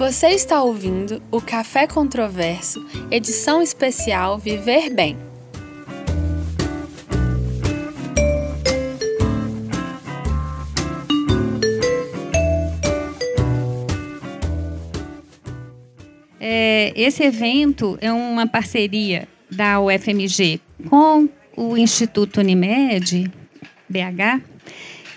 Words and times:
Você 0.00 0.28
está 0.28 0.62
ouvindo 0.62 1.22
o 1.30 1.42
Café 1.42 1.86
Controverso, 1.86 2.82
edição 3.10 3.60
especial 3.60 4.38
Viver 4.38 4.88
Bem. 4.88 5.14
É, 16.40 16.94
esse 16.96 17.22
evento 17.22 17.98
é 18.00 18.10
uma 18.10 18.46
parceria 18.46 19.28
da 19.50 19.82
UFMG 19.82 20.62
com 20.88 21.28
o 21.54 21.76
Instituto 21.76 22.40
Unimed, 22.40 23.30
BH, 23.86 24.40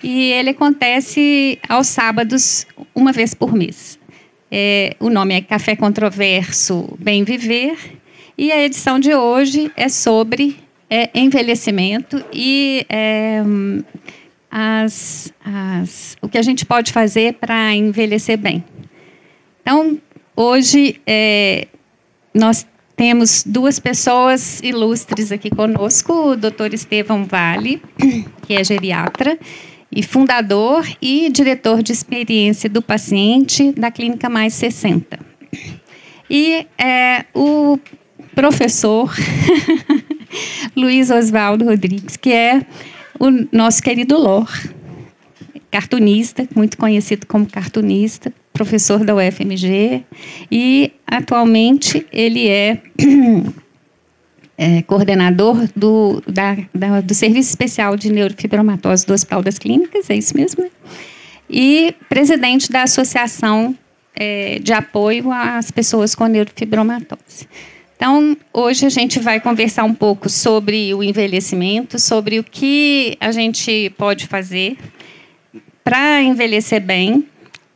e 0.03 0.33
ele 0.33 0.49
acontece 0.49 1.57
aos 1.69 1.87
sábados, 1.87 2.67
uma 2.93 3.13
vez 3.13 3.33
por 3.33 3.53
mês. 3.53 4.02
É, 4.55 4.95
o 4.99 5.09
nome 5.09 5.33
é 5.33 5.41
Café 5.41 5.75
Controverso 5.75 6.95
Bem 6.99 7.23
Viver, 7.23 7.75
e 8.37 8.51
a 8.51 8.63
edição 8.63 8.99
de 8.99 9.15
hoje 9.15 9.71
é 9.75 9.89
sobre 9.89 10.57
é, 10.87 11.09
envelhecimento 11.15 12.23
e 12.31 12.85
é, 12.87 13.41
as, 14.51 15.33
as, 15.43 16.15
o 16.21 16.29
que 16.29 16.37
a 16.37 16.43
gente 16.43 16.67
pode 16.67 16.91
fazer 16.91 17.33
para 17.33 17.73
envelhecer 17.73 18.37
bem. 18.37 18.63
Então, 19.63 19.99
hoje 20.35 21.01
é, 21.07 21.67
nós 22.31 22.63
temos 22.95 23.43
duas 23.43 23.79
pessoas 23.79 24.59
ilustres 24.61 25.31
aqui 25.31 25.49
conosco, 25.49 26.13
o 26.13 26.35
doutor 26.35 26.75
Estevão 26.75 27.25
Vale, 27.25 27.81
que 28.45 28.53
é 28.53 28.63
geriatra, 28.63 29.35
e 29.95 30.01
fundador 30.01 30.85
e 31.01 31.29
diretor 31.29 31.83
de 31.83 31.91
experiência 31.91 32.69
do 32.69 32.81
paciente 32.81 33.71
da 33.73 33.91
Clínica 33.91 34.29
Mais 34.29 34.53
60. 34.53 35.19
E 36.29 36.65
é, 36.77 37.25
o 37.33 37.77
professor 38.33 39.13
Luiz 40.75 41.11
Oswaldo 41.11 41.65
Rodrigues, 41.65 42.17
que 42.17 42.31
é 42.31 42.65
o 43.19 43.29
nosso 43.55 43.81
querido 43.81 44.17
Lor, 44.17 44.49
cartunista, 45.69 46.47
muito 46.55 46.77
conhecido 46.77 47.25
como 47.27 47.45
cartunista, 47.45 48.33
professor 48.51 49.03
da 49.03 49.15
UFMG, 49.15 50.03
e 50.51 50.91
atualmente 51.05 52.05
ele 52.11 52.47
é, 52.47 52.81
é 54.63 54.81
coordenador 54.81 55.67
do, 55.75 56.23
da, 56.25 56.55
da, 56.73 57.01
do 57.01 57.13
Serviço 57.13 57.49
Especial 57.49 57.97
de 57.97 58.09
Neurofibromatose 58.09 59.05
do 59.05 59.13
Hospital 59.13 59.43
das 59.43 59.59
Clínicas, 59.59 60.09
é 60.09 60.15
isso 60.15 60.35
mesmo? 60.37 60.63
Né? 60.63 60.69
E 61.49 61.93
presidente 62.07 62.71
da 62.71 62.83
Associação 62.83 63.77
é, 64.15 64.59
de 64.59 64.71
Apoio 64.71 65.31
às 65.31 65.69
Pessoas 65.69 66.15
com 66.15 66.27
Neurofibromatose. 66.27 67.47
Então, 67.97 68.37
hoje 68.53 68.85
a 68.85 68.89
gente 68.89 69.19
vai 69.19 69.41
conversar 69.41 69.83
um 69.83 69.93
pouco 69.93 70.29
sobre 70.29 70.93
o 70.93 71.03
envelhecimento, 71.03 71.99
sobre 71.99 72.39
o 72.39 72.43
que 72.43 73.17
a 73.19 73.31
gente 73.31 73.93
pode 73.97 74.27
fazer 74.27 74.77
para 75.83 76.21
envelhecer 76.21 76.81
bem 76.81 77.27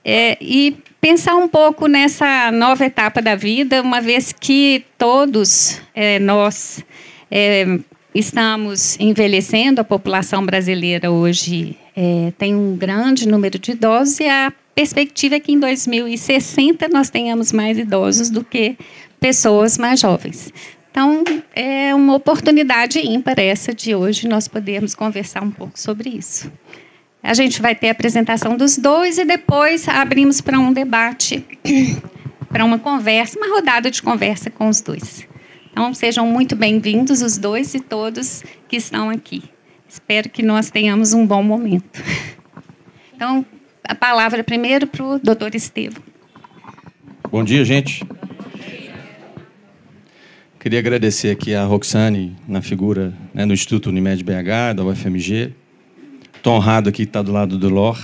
é, 0.05 0.37
e 0.39 0.77
pensar 0.99 1.35
um 1.35 1.47
pouco 1.47 1.87
nessa 1.87 2.51
nova 2.51 2.85
etapa 2.85 3.21
da 3.21 3.35
vida, 3.35 3.81
uma 3.81 4.01
vez 4.01 4.31
que 4.31 4.85
todos 4.97 5.81
é, 5.93 6.19
nós 6.19 6.83
é, 7.29 7.79
estamos 8.13 8.99
envelhecendo, 8.99 9.81
a 9.81 9.83
população 9.83 10.45
brasileira 10.45 11.11
hoje 11.11 11.77
é, 11.95 12.31
tem 12.37 12.55
um 12.55 12.75
grande 12.75 13.27
número 13.27 13.59
de 13.59 13.71
idosos 13.71 14.19
e 14.19 14.27
a 14.27 14.51
perspectiva 14.73 15.35
é 15.35 15.39
que 15.39 15.51
em 15.51 15.59
2060 15.59 16.87
nós 16.89 17.09
tenhamos 17.09 17.51
mais 17.51 17.77
idosos 17.77 18.29
do 18.29 18.43
que 18.43 18.77
pessoas 19.19 19.77
mais 19.77 19.99
jovens. 19.99 20.53
Então, 20.91 21.23
é 21.55 21.93
uma 21.93 22.15
oportunidade 22.15 22.99
ímpar 22.99 23.39
essa 23.39 23.73
de 23.73 23.93
hoje 23.93 24.27
nós 24.27 24.47
podermos 24.47 24.95
conversar 24.95 25.43
um 25.43 25.51
pouco 25.51 25.79
sobre 25.79 26.09
isso. 26.09 26.51
A 27.27 27.33
gente 27.33 27.61
vai 27.61 27.75
ter 27.75 27.89
a 27.89 27.91
apresentação 27.91 28.55
dos 28.55 28.77
dois 28.77 29.17
e 29.17 29.25
depois 29.25 29.85
abrimos 29.89 30.39
para 30.39 30.57
um 30.57 30.71
debate, 30.71 31.45
para 32.47 32.63
uma 32.63 32.79
conversa, 32.79 33.37
uma 33.37 33.53
rodada 33.53 33.91
de 33.91 34.01
conversa 34.01 34.49
com 34.49 34.69
os 34.69 34.79
dois. 34.79 35.27
Então, 35.69 35.93
sejam 35.93 36.25
muito 36.25 36.55
bem-vindos 36.55 37.21
os 37.21 37.37
dois 37.37 37.73
e 37.73 37.81
todos 37.81 38.45
que 38.69 38.77
estão 38.77 39.09
aqui. 39.09 39.43
Espero 39.89 40.29
que 40.29 40.41
nós 40.41 40.71
tenhamos 40.71 41.11
um 41.11 41.27
bom 41.27 41.43
momento. 41.43 42.01
Então, 43.13 43.43
a 43.83 43.95
palavra 43.95 44.43
primeiro 44.43 44.85
para 44.85 45.03
o 45.03 45.17
doutor 45.17 45.55
Estevam. 45.55 46.03
Bom 47.31 47.43
dia, 47.43 47.65
gente. 47.65 48.05
Queria 50.59 50.77
agradecer 50.77 51.31
aqui 51.31 51.55
a 51.55 51.63
Roxane, 51.63 52.35
na 52.47 52.61
figura 52.61 53.11
né, 53.33 53.43
no 53.43 53.55
Instituto 53.55 53.89
Unimed 53.89 54.23
BH, 54.23 54.75
da 54.75 54.85
UFMG, 54.85 55.51
Estou 56.47 56.55
honrado 56.55 56.87
aqui 56.87 57.03
estar 57.03 57.21
do 57.23 57.33
lado 57.33 57.57
do 57.57 57.67
Lor. 57.67 57.99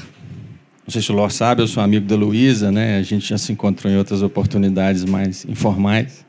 Não 0.85 0.91
sei 0.91 1.01
se 1.01 1.09
o 1.13 1.15
Lor 1.15 1.31
sabe, 1.31 1.61
eu 1.61 1.67
sou 1.67 1.81
amigo 1.81 2.05
da 2.05 2.17
Luísa, 2.17 2.73
né? 2.73 2.97
A 2.97 3.01
gente 3.01 3.25
já 3.25 3.37
se 3.37 3.53
encontrou 3.53 3.89
em 3.89 3.95
outras 3.95 4.21
oportunidades 4.21 5.05
mais 5.05 5.45
informais. 5.45 6.25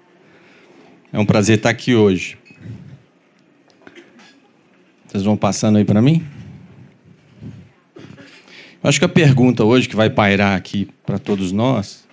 É 1.12 1.19
um 1.19 1.26
prazer 1.26 1.56
estar 1.56 1.70
aqui 1.70 1.92
hoje. 1.92 2.38
Vocês 5.08 5.25
vão 5.25 5.36
passando 5.36 5.76
aí 5.76 5.84
para 5.84 6.00
mim? 6.00 6.25
Eu 7.97 8.88
acho 8.88 9.00
que 9.00 9.04
a 9.04 9.08
pergunta 9.08 9.64
hoje 9.64 9.88
que 9.88 9.96
vai 9.96 10.08
pairar 10.08 10.56
aqui 10.56 10.88
para 11.04 11.19
todos 11.19 11.50
nós 11.50 12.06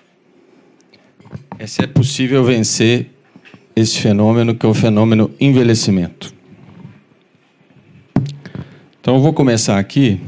é 1.59 1.67
se 1.67 1.83
é 1.83 1.85
possível 1.85 2.43
vencer 2.43 3.07
esse 3.75 3.99
fenômeno 3.99 4.55
que 4.55 4.65
é 4.65 4.69
o 4.69 4.73
fenômeno 4.73 5.29
envelhecimento. 5.39 6.40
Então 9.11 9.19
eu 9.19 9.23
vou 9.23 9.33
começar 9.33 9.77
aqui. 9.77 10.21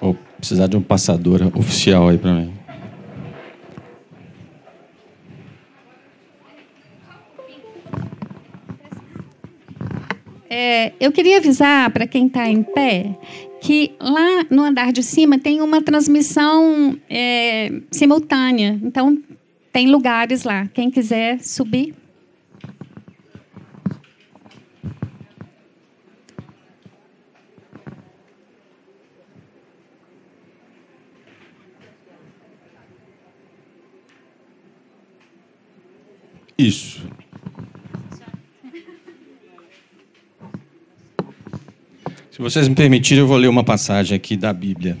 Vou 0.00 0.16
precisar 0.38 0.68
de 0.68 0.76
um 0.76 0.80
passador 0.80 1.42
oficial 1.56 2.10
aí 2.10 2.16
para 2.16 2.32
mim. 2.32 2.59
Eu 11.00 11.10
queria 11.10 11.38
avisar 11.38 11.90
para 11.90 12.06
quem 12.06 12.26
está 12.26 12.46
em 12.46 12.62
pé 12.62 13.16
que 13.60 13.92
lá 14.00 14.44
no 14.50 14.62
andar 14.62 14.92
de 14.92 15.02
cima 15.02 15.38
tem 15.38 15.60
uma 15.60 15.82
transmissão 15.82 16.96
é, 17.08 17.72
simultânea. 17.90 18.78
Então, 18.82 19.18
tem 19.72 19.90
lugares 19.90 20.44
lá. 20.44 20.66
Quem 20.68 20.90
quiser 20.90 21.40
subir. 21.40 21.94
Isso. 36.56 36.99
Se 42.40 42.42
vocês 42.42 42.68
me 42.68 42.74
permitirem, 42.74 43.20
eu 43.20 43.26
vou 43.26 43.36
ler 43.36 43.48
uma 43.48 43.62
passagem 43.62 44.16
aqui 44.16 44.34
da 44.34 44.50
Bíblia. 44.50 44.96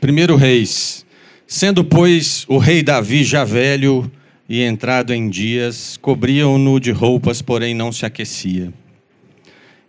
Primeiro 0.00 0.36
Reis. 0.36 1.04
Sendo, 1.46 1.84
pois, 1.84 2.46
o 2.48 2.56
rei 2.56 2.82
Davi 2.82 3.24
já 3.24 3.44
velho 3.44 4.10
e 4.48 4.62
entrado 4.62 5.12
em 5.12 5.28
dias, 5.28 5.98
cobriam-no 5.98 6.80
de 6.80 6.90
roupas, 6.92 7.42
porém 7.42 7.74
não 7.74 7.92
se 7.92 8.06
aquecia. 8.06 8.72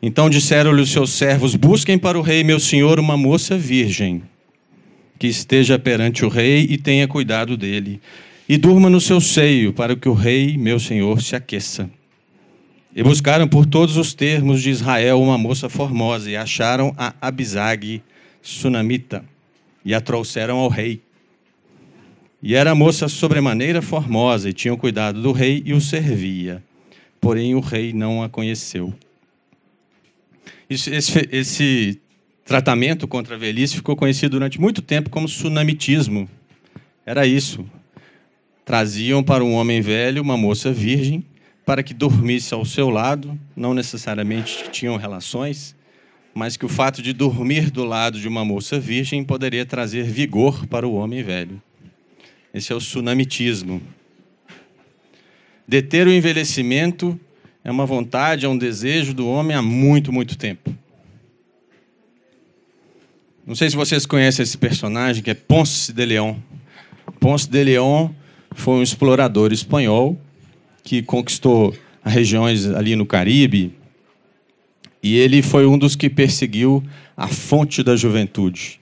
Então 0.02 0.30
disseram-lhe 0.30 0.82
os 0.82 0.92
seus 0.92 1.12
servos: 1.12 1.56
Busquem 1.56 1.98
para 1.98 2.20
o 2.20 2.22
rei, 2.22 2.44
meu 2.44 2.60
senhor, 2.60 3.00
uma 3.00 3.16
moça 3.16 3.58
virgem, 3.58 4.22
que 5.18 5.28
esteja 5.28 5.80
perante 5.80 6.26
o 6.26 6.28
rei 6.28 6.68
e 6.70 6.78
tenha 6.78 7.08
cuidado 7.08 7.56
dele, 7.56 8.02
e 8.48 8.58
durma 8.58 8.90
no 8.90 9.00
seu 9.00 9.22
seio, 9.22 9.72
para 9.72 9.96
que 9.96 10.10
o 10.10 10.14
rei, 10.14 10.58
meu 10.58 10.82
senhor, 10.82 11.22
se 11.22 11.34
aqueça. 11.34 11.90
E 12.96 13.04
buscaram 13.04 13.48
por 13.48 13.68
todos 13.68 13.98
os 13.98 14.14
termos 14.14 14.64
de 14.64 14.72
Israel 14.72 15.22
uma 15.22 15.38
moça 15.38 15.70
formosa, 15.70 16.30
e 16.30 16.36
acharam 16.36 16.94
a 16.98 17.14
Abisag 17.22 18.02
sunamita, 18.42 19.24
e 19.86 19.94
a 19.94 20.02
trouxeram 20.02 20.58
ao 20.58 20.70
rei. 20.70 21.02
E 22.42 22.56
era 22.56 22.74
moça 22.74 23.08
sobremaneira 23.08 23.82
formosa, 23.82 24.50
e 24.50 24.54
tinha 24.54 24.74
o 24.74 24.78
cuidado 24.78 25.22
do 25.22 25.32
rei 25.32 25.62
e 25.66 25.74
o 25.74 25.80
servia. 25.80 26.64
Porém, 27.22 27.54
o 27.54 27.60
rei 27.60 27.94
não 27.94 28.24
a 28.24 28.30
conheceu. 28.30 28.94
Esse, 30.68 30.90
esse, 30.90 31.30
esse 31.32 32.02
tratamento 32.44 33.08
contra 33.08 33.36
a 33.36 33.38
velhice 33.38 33.76
ficou 33.76 33.96
conhecido 33.96 34.32
durante 34.32 34.60
muito 34.60 34.82
tempo 34.82 35.10
como 35.10 35.28
tsunamitismo. 35.28 36.28
Era 37.06 37.28
isso. 37.28 37.66
Traziam 38.66 39.24
para 39.24 39.44
um 39.44 39.54
homem 39.54 39.82
velho 39.82 40.22
uma 40.22 40.38
moça 40.38 40.72
virgem 40.72 41.24
para 41.70 41.84
que 41.84 41.94
dormisse 41.94 42.52
ao 42.52 42.66
seu 42.66 42.90
lado, 42.90 43.40
não 43.56 43.76
necessariamente 43.76 44.72
tinham 44.72 44.98
relações, 44.98 45.76
mas 46.34 46.58
que 46.58 46.66
o 46.66 46.68
fato 46.68 47.00
de 47.00 47.14
dormir 47.14 47.70
do 47.70 47.86
lado 47.86 48.20
de 48.20 48.28
uma 48.28 48.44
moça 48.44 48.80
virgem 48.80 49.24
poderia 49.24 49.64
trazer 49.68 50.02
vigor 50.06 50.66
para 50.66 50.88
o 50.88 50.96
homem 50.96 51.22
velho. 51.22 51.62
Esse 52.52 52.74
é 52.74 52.76
o 52.76 52.80
tsunamitismo. 52.80 53.84
Deter 55.68 56.08
o 56.08 56.12
envelhecimento 56.12 57.20
é 57.64 57.70
uma 57.70 57.86
vontade, 57.86 58.48
é 58.48 58.50
um 58.50 58.58
desejo 58.58 59.14
do 59.14 59.28
homem 59.28 59.56
há 59.56 59.62
muito, 59.62 60.12
muito 60.12 60.36
tempo. 60.40 60.76
Não 63.46 63.54
sei 63.54 63.70
se 63.70 63.76
vocês 63.76 64.08
conhecem 64.08 64.42
esse 64.42 64.58
personagem 64.58 65.22
que 65.22 65.30
é 65.30 65.36
Ponce 65.36 65.94
de 65.94 66.04
León. 66.04 66.38
Ponce 67.20 67.48
de 67.48 67.64
León 67.64 68.10
foi 68.56 68.74
um 68.80 68.82
explorador 68.82 69.54
espanhol 69.54 70.20
que 70.90 71.04
conquistou 71.04 71.72
regiões 72.04 72.66
ali 72.66 72.96
no 72.96 73.06
Caribe 73.06 73.72
e 75.04 75.16
ele 75.16 75.44
foi 75.44 75.68
um 75.68 75.78
dos 75.78 75.96
que 75.96 76.10
perseguiu 76.10 76.84
a 77.16 77.28
fonte 77.28 77.84
da 77.84 77.96
juventude. 77.96 78.82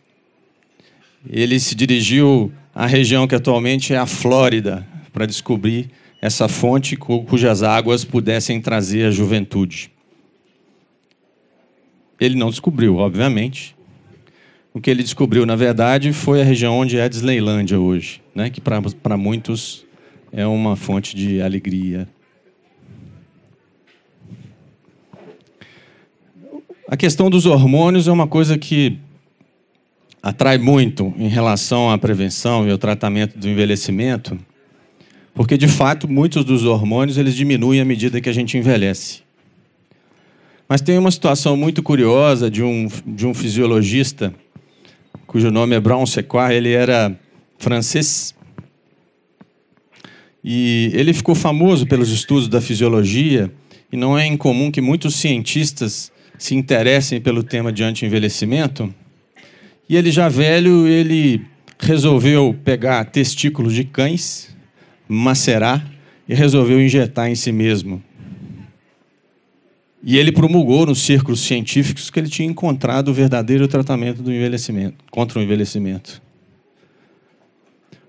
Ele 1.29 1.59
se 1.59 1.75
dirigiu 1.75 2.49
à 2.73 2.85
região 2.85 3.27
que 3.27 3.35
atualmente 3.35 3.93
é 3.93 3.97
a 3.97 4.05
Flórida 4.05 4.87
para 5.11 5.25
descobrir 5.25 5.89
essa 6.21 6.47
fonte 6.47 6.95
cujas 6.95 7.61
águas 7.61 8.05
pudessem 8.05 8.61
trazer 8.61 9.07
a 9.07 9.11
juventude. 9.11 9.91
Ele 12.21 12.35
não 12.35 12.49
descobriu, 12.49 12.95
obviamente. 12.95 13.75
O 14.73 14.79
que 14.79 14.89
ele 14.89 15.03
descobriu, 15.03 15.45
na 15.45 15.57
verdade, 15.57 16.13
foi 16.13 16.39
a 16.39 16.45
região 16.45 16.73
onde 16.79 16.97
é 16.97 17.09
Disneylândia 17.09 17.77
hoje, 17.77 18.21
né? 18.33 18.49
que 18.49 18.61
para 18.61 19.17
muitos 19.17 19.85
é 20.31 20.45
uma 20.45 20.75
fonte 20.75 21.15
de 21.15 21.41
alegria. 21.41 22.07
A 26.87 26.95
questão 26.95 27.29
dos 27.29 27.45
hormônios 27.45 28.07
é 28.07 28.11
uma 28.11 28.27
coisa 28.27 28.57
que 28.57 28.97
atrai 30.23 30.57
muito 30.57 31.13
em 31.17 31.27
relação 31.27 31.89
à 31.89 31.97
prevenção 31.97 32.67
e 32.67 32.71
ao 32.71 32.77
tratamento 32.77 33.37
do 33.37 33.47
envelhecimento, 33.47 34.37
porque 35.33 35.57
de 35.57 35.67
fato 35.67 36.07
muitos 36.07 36.45
dos 36.45 36.63
hormônios 36.63 37.17
eles 37.17 37.35
diminuem 37.35 37.81
à 37.81 37.85
medida 37.85 38.21
que 38.21 38.29
a 38.29 38.33
gente 38.33 38.57
envelhece. 38.57 39.21
Mas 40.67 40.81
tem 40.81 40.97
uma 40.97 41.11
situação 41.11 41.55
muito 41.55 41.81
curiosa 41.81 42.49
de 42.49 42.63
um, 42.63 42.87
de 43.05 43.25
um 43.25 43.33
fisiologista, 43.33 44.33
cujo 45.25 45.49
nome 45.51 45.75
é 45.75 45.79
Brown 45.79 46.05
Sequard, 46.05 46.53
ele 46.53 46.71
era 46.71 47.17
francês. 47.57 48.36
E 50.49 50.91
ele 50.93 51.11
ficou 51.11 51.35
famoso 51.35 51.85
pelos 51.85 52.09
estudos 52.09 52.47
da 52.47 52.61
fisiologia, 52.61 53.51
e 53.91 53.97
não 53.97 54.17
é 54.17 54.25
incomum 54.25 54.71
que 54.71 54.79
muitos 54.79 55.15
cientistas 55.15 56.09
se 56.39 56.55
interessem 56.55 57.19
pelo 57.19 57.43
tema 57.43 57.69
de 57.69 57.83
anti-envelhecimento. 57.83 58.93
E 59.89 59.97
ele 59.97 60.09
já 60.09 60.29
velho, 60.29 60.87
ele 60.87 61.41
resolveu 61.77 62.57
pegar 62.63 63.03
testículos 63.03 63.73
de 63.73 63.83
cães 63.83 64.55
macerar 65.05 65.85
e 66.29 66.33
resolveu 66.33 66.81
injetar 66.81 67.29
em 67.29 67.35
si 67.35 67.51
mesmo. 67.51 68.01
E 70.01 70.17
ele 70.17 70.31
promulgou 70.31 70.85
nos 70.85 70.99
círculos 70.99 71.41
científicos 71.41 72.09
que 72.09 72.17
ele 72.21 72.29
tinha 72.29 72.47
encontrado 72.47 73.09
o 73.09 73.13
verdadeiro 73.13 73.67
tratamento 73.67 74.21
do 74.21 74.31
envelhecimento, 74.31 74.95
contra 75.11 75.39
o 75.39 75.41
envelhecimento. 75.43 76.21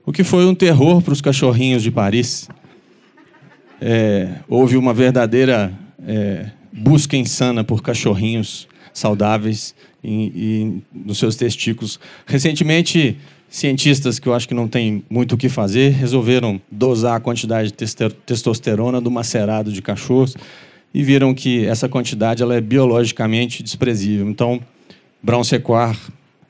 O 0.09 0.11
que 0.11 0.25
foi 0.25 0.47
um 0.47 0.55
terror 0.55 1.03
para 1.03 1.13
os 1.13 1.21
cachorrinhos 1.21 1.83
de 1.83 1.91
Paris. 1.91 2.49
É, 3.79 4.37
houve 4.49 4.79
uma 4.79 4.95
verdadeira 4.95 5.71
é, 6.03 6.47
busca 6.73 7.15
insana 7.15 7.63
por 7.63 7.83
cachorrinhos 7.83 8.67
saudáveis 8.91 9.75
e, 10.03 10.79
nos 10.95 11.19
seus 11.19 11.37
testículos. 11.37 12.01
Recentemente, 12.27 13.19
cientistas 13.51 14.19
que 14.19 14.27
eu 14.27 14.33
acho 14.33 14.49
que 14.49 14.55
não 14.55 14.67
tem 14.67 15.05
muito 15.11 15.35
o 15.35 15.37
que 15.37 15.51
fazer 15.51 15.91
resolveram 15.91 16.59
dosar 16.73 17.17
a 17.17 17.21
quantidade 17.21 17.71
de 17.71 18.09
testosterona 18.25 19.03
do 19.03 19.11
macerado 19.11 19.71
de 19.71 19.83
cachorros 19.83 20.35
e 20.95 21.03
viram 21.03 21.35
que 21.35 21.67
essa 21.67 21.87
quantidade 21.87 22.43
ela 22.43 22.55
é 22.55 22.63
biologicamente 22.63 23.63
desprezível. 23.63 24.27
Então, 24.27 24.59
Brown 25.23 25.45
Sequard 25.45 25.99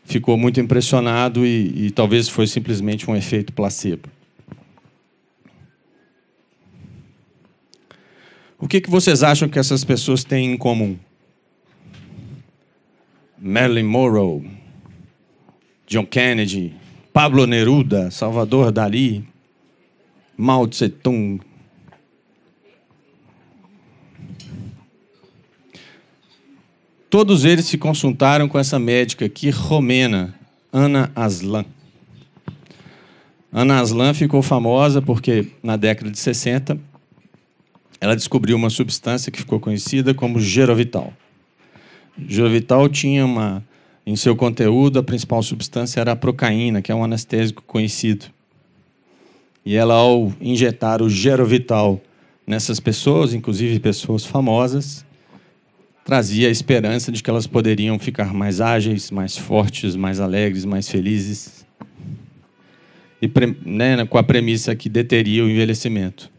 ficou 0.08 0.38
muito 0.38 0.58
impressionado 0.58 1.44
e, 1.44 1.86
e 1.86 1.90
talvez 1.90 2.28
foi 2.30 2.46
simplesmente 2.46 3.08
um 3.10 3.14
efeito 3.14 3.52
placebo. 3.52 4.08
O 8.58 8.66
que, 8.66 8.80
que 8.80 8.90
vocês 8.90 9.22
acham 9.22 9.48
que 9.48 9.58
essas 9.58 9.84
pessoas 9.84 10.24
têm 10.24 10.52
em 10.52 10.56
comum? 10.56 10.98
Marilyn 13.38 13.84
Monroe, 13.84 14.50
John 15.86 16.06
Kennedy, 16.06 16.74
Pablo 17.12 17.46
Neruda, 17.46 18.10
Salvador 18.10 18.72
Dali, 18.72 19.24
Mao 20.36 20.66
Tse 20.66 20.88
Tung. 20.88 21.38
Todos 27.10 27.46
eles 27.46 27.64
se 27.64 27.78
consultaram 27.78 28.48
com 28.48 28.58
essa 28.58 28.78
médica 28.78 29.24
aqui, 29.24 29.48
romena, 29.48 30.34
Ana 30.70 31.10
Aslan. 31.16 31.64
Ana 33.50 33.80
Aslan 33.80 34.12
ficou 34.12 34.42
famosa 34.42 35.00
porque, 35.00 35.46
na 35.62 35.76
década 35.76 36.10
de 36.10 36.18
60, 36.18 36.78
ela 37.98 38.14
descobriu 38.14 38.56
uma 38.56 38.68
substância 38.68 39.32
que 39.32 39.38
ficou 39.38 39.58
conhecida 39.58 40.12
como 40.12 40.38
Gerovital. 40.38 41.14
Gerovital 42.26 42.86
tinha 42.90 43.24
uma, 43.24 43.64
em 44.06 44.14
seu 44.14 44.36
conteúdo, 44.36 44.98
a 44.98 45.02
principal 45.02 45.42
substância 45.42 46.00
era 46.00 46.12
a 46.12 46.16
procaína, 46.16 46.82
que 46.82 46.92
é 46.92 46.94
um 46.94 47.02
anestésico 47.02 47.62
conhecido. 47.62 48.26
E 49.64 49.74
ela, 49.76 49.94
ao 49.94 50.30
injetar 50.42 51.00
o 51.00 51.08
Gerovital 51.08 52.02
nessas 52.46 52.78
pessoas, 52.78 53.32
inclusive 53.32 53.80
pessoas 53.80 54.26
famosas, 54.26 55.07
trazia 56.08 56.48
a 56.48 56.50
esperança 56.50 57.12
de 57.12 57.22
que 57.22 57.28
elas 57.28 57.46
poderiam 57.46 57.98
ficar 57.98 58.32
mais 58.32 58.62
ágeis, 58.62 59.10
mais 59.10 59.36
fortes, 59.36 59.94
mais 59.94 60.20
alegres, 60.20 60.64
mais 60.64 60.88
felizes. 60.88 61.66
E 63.20 63.30
né, 63.66 64.06
com 64.06 64.16
a 64.16 64.22
premissa 64.22 64.74
que 64.74 64.88
deteria 64.88 65.44
o 65.44 65.50
envelhecimento. 65.50 66.30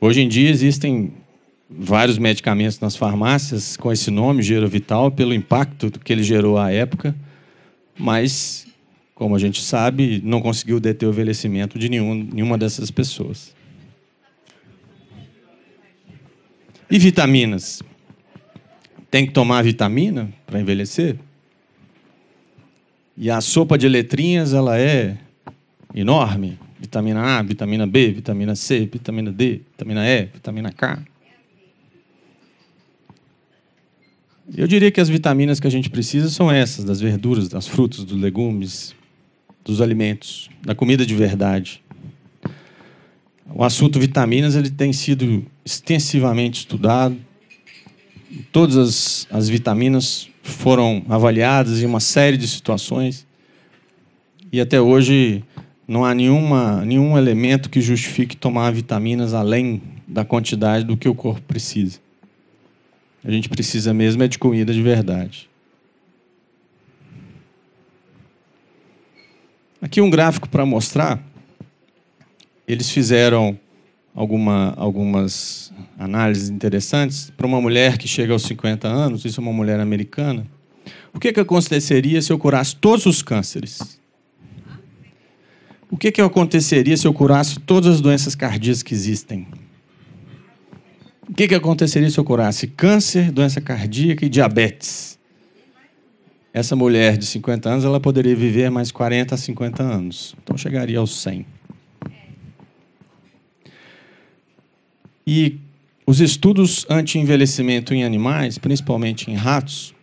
Hoje 0.00 0.20
em 0.20 0.26
dia 0.26 0.50
existem 0.50 1.12
vários 1.70 2.18
medicamentos 2.18 2.80
nas 2.80 2.96
farmácias 2.96 3.76
com 3.76 3.92
esse 3.92 4.10
nome, 4.10 4.42
Gerovital, 4.42 5.12
pelo 5.12 5.32
impacto 5.32 5.88
que 5.88 6.12
ele 6.12 6.24
gerou 6.24 6.58
à 6.58 6.72
época, 6.72 7.14
mas, 7.96 8.66
como 9.14 9.36
a 9.36 9.38
gente 9.38 9.62
sabe, 9.62 10.20
não 10.24 10.40
conseguiu 10.40 10.80
deter 10.80 11.08
o 11.08 11.12
envelhecimento 11.12 11.78
de 11.78 11.88
nenhum, 11.88 12.14
nenhuma 12.14 12.58
dessas 12.58 12.90
pessoas. 12.90 13.54
E 16.90 16.98
vitaminas? 16.98 17.80
Tem 19.10 19.26
que 19.26 19.32
tomar 19.32 19.62
vitamina 19.62 20.32
para 20.46 20.60
envelhecer? 20.60 21.16
E 23.16 23.30
a 23.30 23.40
sopa 23.40 23.76
de 23.76 23.88
letrinhas, 23.88 24.52
ela 24.52 24.78
é 24.78 25.18
enorme 25.94 26.58
vitamina 26.78 27.38
A, 27.38 27.42
vitamina 27.42 27.86
B, 27.86 28.12
vitamina 28.12 28.54
C, 28.54 28.86
vitamina 28.86 29.32
D, 29.32 29.62
vitamina 29.72 30.06
E, 30.06 30.26
vitamina 30.26 30.72
K. 30.72 31.02
Eu 34.56 34.66
diria 34.66 34.90
que 34.90 35.00
as 35.00 35.08
vitaminas 35.08 35.60
que 35.60 35.66
a 35.66 35.70
gente 35.70 35.90
precisa 35.90 36.30
são 36.30 36.50
essas, 36.50 36.84
das 36.84 37.00
verduras, 37.00 37.48
das 37.48 37.66
frutas, 37.66 38.04
dos 38.04 38.18
legumes, 38.18 38.94
dos 39.64 39.82
alimentos, 39.82 40.48
da 40.62 40.74
comida 40.74 41.04
de 41.04 41.14
verdade. 41.14 41.82
O 43.54 43.62
assunto 43.62 43.98
vitaminas 43.98 44.54
ele 44.56 44.70
tem 44.70 44.92
sido 44.92 45.44
extensivamente 45.64 46.60
estudado. 46.60 47.16
Todas 48.52 48.76
as, 48.76 49.28
as 49.30 49.48
vitaminas 49.48 50.28
foram 50.42 51.04
avaliadas 51.08 51.82
em 51.82 51.86
uma 51.86 52.00
série 52.00 52.36
de 52.36 52.46
situações. 52.46 53.26
E 54.52 54.60
até 54.60 54.80
hoje 54.80 55.44
não 55.86 56.04
há 56.04 56.14
nenhuma, 56.14 56.84
nenhum 56.84 57.16
elemento 57.16 57.70
que 57.70 57.80
justifique 57.80 58.36
tomar 58.36 58.70
vitaminas 58.72 59.32
além 59.32 59.82
da 60.06 60.24
quantidade 60.24 60.84
do 60.84 60.96
que 60.96 61.08
o 61.08 61.14
corpo 61.14 61.42
precisa. 61.42 61.98
A 63.24 63.30
gente 63.30 63.48
precisa 63.48 63.92
mesmo 63.92 64.22
é 64.22 64.28
de 64.28 64.38
comida 64.38 64.72
de 64.72 64.82
verdade. 64.82 65.48
Aqui 69.80 70.00
um 70.00 70.10
gráfico 70.10 70.48
para 70.48 70.66
mostrar. 70.66 71.22
Eles 72.66 72.90
fizeram 72.90 73.58
alguma, 74.18 74.74
algumas 74.76 75.72
análises 75.96 76.48
interessantes 76.48 77.30
para 77.36 77.46
uma 77.46 77.60
mulher 77.60 77.96
que 77.96 78.08
chega 78.08 78.32
aos 78.32 78.42
50 78.42 78.88
anos, 78.88 79.24
isso 79.24 79.40
é 79.40 79.42
uma 79.42 79.52
mulher 79.52 79.78
americana. 79.78 80.44
O 81.14 81.20
que, 81.20 81.32
que 81.32 81.38
aconteceria 81.38 82.20
se 82.20 82.32
eu 82.32 82.38
curasse 82.38 82.74
todos 82.74 83.06
os 83.06 83.22
cânceres? 83.22 84.00
O 85.88 85.96
que, 85.96 86.10
que 86.10 86.20
aconteceria 86.20 86.96
se 86.96 87.06
eu 87.06 87.14
curasse 87.14 87.60
todas 87.60 87.94
as 87.94 88.00
doenças 88.00 88.34
cardíacas 88.34 88.82
que 88.82 88.92
existem? 88.92 89.46
O 91.28 91.32
que, 91.32 91.46
que 91.46 91.54
aconteceria 91.54 92.10
se 92.10 92.18
eu 92.18 92.24
curasse 92.24 92.66
câncer, 92.66 93.30
doença 93.30 93.60
cardíaca 93.60 94.26
e 94.26 94.28
diabetes? 94.28 95.16
Essa 96.52 96.74
mulher 96.74 97.16
de 97.16 97.24
50 97.24 97.68
anos, 97.68 97.84
ela 97.84 98.00
poderia 98.00 98.34
viver 98.34 98.68
mais 98.68 98.90
40 98.90 99.36
a 99.36 99.38
50 99.38 99.80
anos. 99.80 100.34
Então 100.42 100.56
chegaria 100.56 100.98
aos 100.98 101.22
100. 101.22 101.57
E 105.30 105.58
os 106.06 106.22
estudos 106.22 106.86
anti-envelhecimento 106.88 107.92
em 107.92 108.02
animais, 108.02 108.56
principalmente 108.56 109.30
em 109.30 109.34
ratos, 109.34 109.94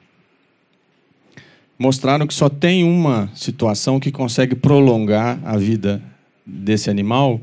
mostraram 1.80 2.28
que 2.28 2.34
só 2.36 2.48
tem 2.48 2.84
uma 2.84 3.32
situação 3.34 4.00
que 4.00 4.12
consegue 4.12 4.54
prolongar 4.54 5.40
a 5.44 5.58
vida 5.58 6.00
desse 6.46 6.92
animal, 6.92 7.42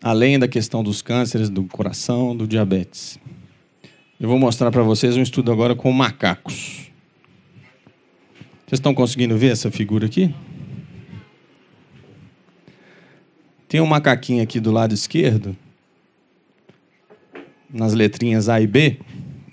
além 0.00 0.38
da 0.38 0.46
questão 0.46 0.84
dos 0.84 1.02
cânceres 1.02 1.50
do 1.50 1.64
coração, 1.64 2.36
do 2.36 2.46
diabetes. 2.46 3.18
Eu 4.20 4.28
vou 4.28 4.38
mostrar 4.38 4.70
para 4.70 4.84
vocês 4.84 5.16
um 5.16 5.22
estudo 5.22 5.50
agora 5.50 5.74
com 5.74 5.90
macacos. 5.90 6.88
Vocês 8.64 8.78
estão 8.78 8.94
conseguindo 8.94 9.36
ver 9.36 9.50
essa 9.50 9.72
figura 9.72 10.06
aqui? 10.06 10.32
Tem 13.66 13.80
um 13.80 13.86
macaquinho 13.86 14.40
aqui 14.40 14.60
do 14.60 14.70
lado 14.70 14.94
esquerdo 14.94 15.56
nas 17.72 17.92
letrinhas 17.92 18.48
A 18.48 18.60
e 18.60 18.66
B, 18.66 18.98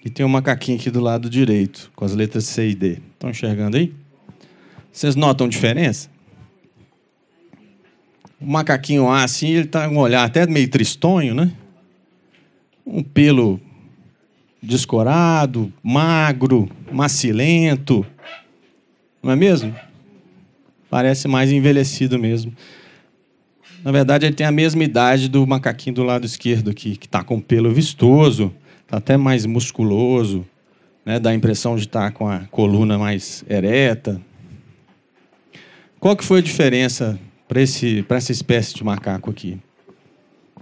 e 0.03 0.09
tem 0.09 0.25
um 0.25 0.29
macaquinho 0.29 0.77
aqui 0.77 0.89
do 0.89 0.99
lado 0.99 1.29
direito, 1.29 1.91
com 1.95 2.05
as 2.05 2.13
letras 2.13 2.45
C 2.45 2.69
e 2.69 2.75
D. 2.75 2.99
Estão 3.13 3.29
enxergando 3.29 3.77
aí? 3.77 3.93
Vocês 4.91 5.15
notam 5.15 5.47
diferença? 5.47 6.09
O 8.39 8.45
macaquinho 8.45 9.07
A, 9.09 9.23
assim, 9.23 9.49
ele 9.49 9.65
está 9.65 9.87
com 9.87 9.95
um 9.95 9.99
olhar 9.99 10.23
até 10.23 10.45
meio 10.47 10.69
tristonho, 10.69 11.33
né? 11.33 11.51
Um 12.85 13.03
pelo 13.03 13.59
descorado, 14.61 15.71
magro, 15.83 16.69
macilento. 16.91 18.05
Não 19.21 19.31
é 19.31 19.35
mesmo? 19.35 19.75
Parece 20.89 21.27
mais 21.27 21.51
envelhecido 21.51 22.17
mesmo. 22.17 22.53
Na 23.87 23.93
verdade, 23.93 24.25
ele 24.25 24.35
tem 24.35 24.45
a 24.45 24.51
mesma 24.51 24.83
idade 24.83 25.29
do 25.29 25.47
macaquinho 25.47 25.95
do 25.95 26.03
lado 26.03 26.25
esquerdo 26.25 26.69
aqui, 26.69 26.97
que 26.97 27.05
está 27.05 27.23
com 27.23 27.39
pelo 27.39 27.73
vistoso, 27.73 28.53
está 28.81 28.97
até 28.97 29.15
mais 29.15 29.45
musculoso, 29.45 30.45
né? 31.05 31.17
dá 31.21 31.29
a 31.29 31.33
impressão 31.33 31.77
de 31.77 31.83
estar 31.83 32.01
tá 32.01 32.11
com 32.11 32.27
a 32.27 32.39
coluna 32.51 32.97
mais 32.97 33.45
ereta. 33.49 34.21
Qual 36.01 36.17
que 36.17 36.25
foi 36.25 36.39
a 36.39 36.43
diferença 36.43 37.17
para 37.47 37.61
essa 37.61 38.31
espécie 38.33 38.75
de 38.75 38.83
macaco 38.83 39.29
aqui? 39.29 39.57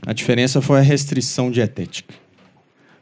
A 0.06 0.14
diferença 0.14 0.62
foi 0.62 0.78
a 0.78 0.84
restrição 0.84 1.50
dietética. 1.50 2.14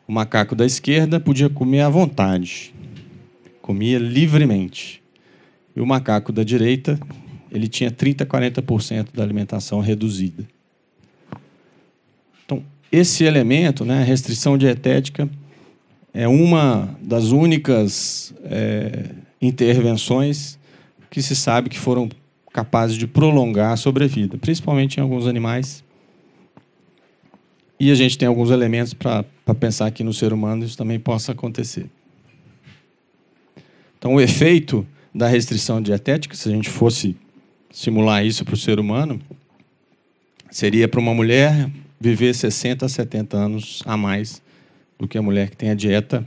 O 0.08 0.14
macaco 0.14 0.56
da 0.56 0.66
esquerda 0.66 1.20
podia 1.20 1.50
comer 1.50 1.82
à 1.82 1.90
vontade, 1.90 2.74
comia 3.62 4.00
livremente. 4.00 5.04
E 5.76 5.82
o 5.82 5.86
macaco 5.86 6.32
da 6.32 6.46
direita 6.46 6.98
ele 7.54 7.68
tinha 7.68 7.92
30%, 7.92 8.26
40% 8.26 9.10
da 9.14 9.22
alimentação 9.22 9.80
reduzida. 9.80 10.44
Então, 12.44 12.64
esse 12.92 13.24
elemento, 13.24 13.86
né, 13.86 14.04
restrição 14.04 14.58
dietética, 14.58 15.30
é 16.12 16.28
uma 16.28 16.98
das 17.00 17.26
únicas 17.26 18.34
é, 18.44 19.12
intervenções 19.40 20.58
que 21.12 21.22
se 21.22 21.36
sabe 21.36 21.70
que 21.70 21.78
foram 21.78 22.10
capazes 22.52 22.98
de 22.98 23.06
prolongar 23.06 23.74
a 23.74 23.78
sobrevida, 23.78 24.36
principalmente 24.38 24.98
em 24.98 25.02
alguns 25.02 25.28
animais. 25.28 25.84
E 27.80 27.92
a 27.92 27.96
gente 27.96 28.18
tem 28.18 28.28
alguns 28.28 28.50
elementos 28.50 28.96
para 28.96 29.24
pensar 29.60 29.92
que 29.92 30.04
no 30.04 30.14
ser 30.14 30.34
humano 30.34 30.66
isso 30.66 30.78
também 30.78 31.00
possa 31.00 31.34
acontecer. 31.34 31.88
Então, 34.00 34.16
o 34.16 34.22
efeito 34.22 34.86
da 35.14 35.28
restrição 35.28 35.80
dietética, 35.82 36.36
se 36.36 36.50
a 36.50 36.52
gente 36.52 36.70
fosse 36.70 37.16
simular 37.74 38.24
isso 38.24 38.46
para 38.46 38.54
o 38.54 38.58
ser 38.58 38.80
humano, 38.80 39.20
seria 40.52 40.88
para 40.88 41.00
uma 41.00 41.14
mulher 41.14 41.70
viver 42.00 42.34
60 42.36 42.86
a 42.86 42.90
70 42.90 43.36
anos 43.36 43.82
a 43.84 43.98
mais 43.98 44.42
do 45.00 45.08
que 45.08 45.18
a 45.18 45.22
mulher 45.22 45.50
que 45.50 45.58
tem 45.58 45.72
a 45.72 45.74
dieta 45.74 46.26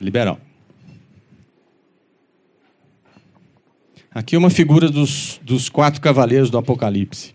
liberal. 0.00 0.40
Aqui 4.14 4.36
uma 4.36 4.48
figura 4.48 4.88
dos, 4.88 5.40
dos 5.42 5.68
quatro 5.68 6.00
cavaleiros 6.00 6.50
do 6.50 6.56
Apocalipse. 6.56 7.34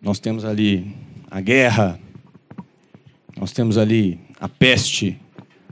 Nós 0.00 0.20
temos 0.20 0.44
ali 0.44 0.94
a 1.30 1.40
guerra, 1.40 1.98
nós 3.36 3.50
temos 3.50 3.78
ali 3.78 4.20
a 4.38 4.48
peste, 4.48 5.18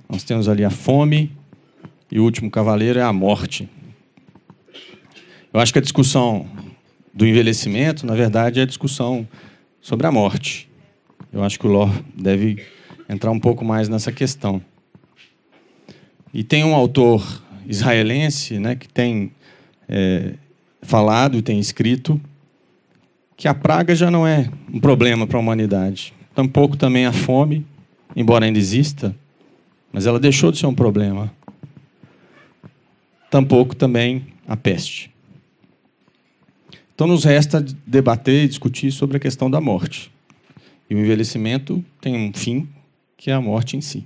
nós 0.09 0.25
temos 0.25 0.49
ali 0.49 0.65
a 0.65 0.71
fome, 0.71 1.31
e 2.11 2.19
o 2.19 2.25
último 2.25 2.51
cavaleiro 2.51 2.99
é 2.99 3.03
a 3.03 3.13
morte. 3.13 3.69
Eu 5.53 5.61
acho 5.61 5.73
que 5.73 5.79
a 5.79 5.83
discussão 5.83 6.47
do 7.15 7.27
envelhecimento, 7.27 8.07
na 8.07 8.15
verdade, 8.15 8.61
é 8.61 8.63
a 8.65 8.67
discussão 8.67 9.27
sobre 9.81 10.07
a 10.07 10.13
morte. 10.13 10.69
Eu 11.33 11.43
acho 11.43 11.59
que 11.59 11.67
o 11.67 11.71
Lor 11.71 11.91
deve 12.15 12.63
entrar 13.09 13.31
um 13.31 13.41
pouco 13.41 13.65
mais 13.65 13.89
nessa 13.89 14.13
questão. 14.13 14.61
E 16.35 16.45
tem 16.45 16.65
um 16.65 16.75
autor 16.75 17.43
israelense 17.67 18.59
né, 18.59 18.77
que 18.77 18.89
tem 18.89 19.33
é, 19.89 20.35
falado 20.83 21.39
e 21.39 21.43
tem 21.43 21.59
escrito 21.59 22.21
que 23.37 23.49
a 23.49 23.55
praga 23.55 23.95
já 23.95 24.11
não 24.11 24.27
é 24.27 24.51
um 24.73 24.79
problema 24.79 25.27
para 25.27 25.39
a 25.39 25.41
humanidade. 25.41 26.13
Tampouco 26.35 26.77
também 26.77 27.07
a 27.07 27.13
fome, 27.13 27.65
embora 28.15 28.45
ainda 28.45 28.59
exista, 28.59 29.17
mas 29.91 30.07
ela 30.07 30.21
deixou 30.21 30.53
de 30.53 30.59
ser 30.59 30.67
um 30.67 30.75
problema. 30.75 31.33
Tampouco 33.31 33.75
também 33.75 34.27
a 34.47 34.57
peste. 34.57 35.11
Então, 36.99 37.07
nos 37.07 37.23
resta 37.23 37.65
debater 37.87 38.43
e 38.43 38.49
discutir 38.49 38.91
sobre 38.91 39.19
a 39.19 39.21
questão 39.21 39.49
da 39.49 39.61
morte. 39.61 40.11
E 40.91 40.97
o 40.97 40.99
envelhecimento 40.99 41.85
tem 42.01 42.17
um 42.17 42.33
fim, 42.35 42.69
que 43.17 43.31
é 43.31 43.35
a 43.35 43.41
morte 43.41 43.77
em 43.77 43.81
si. 43.81 44.05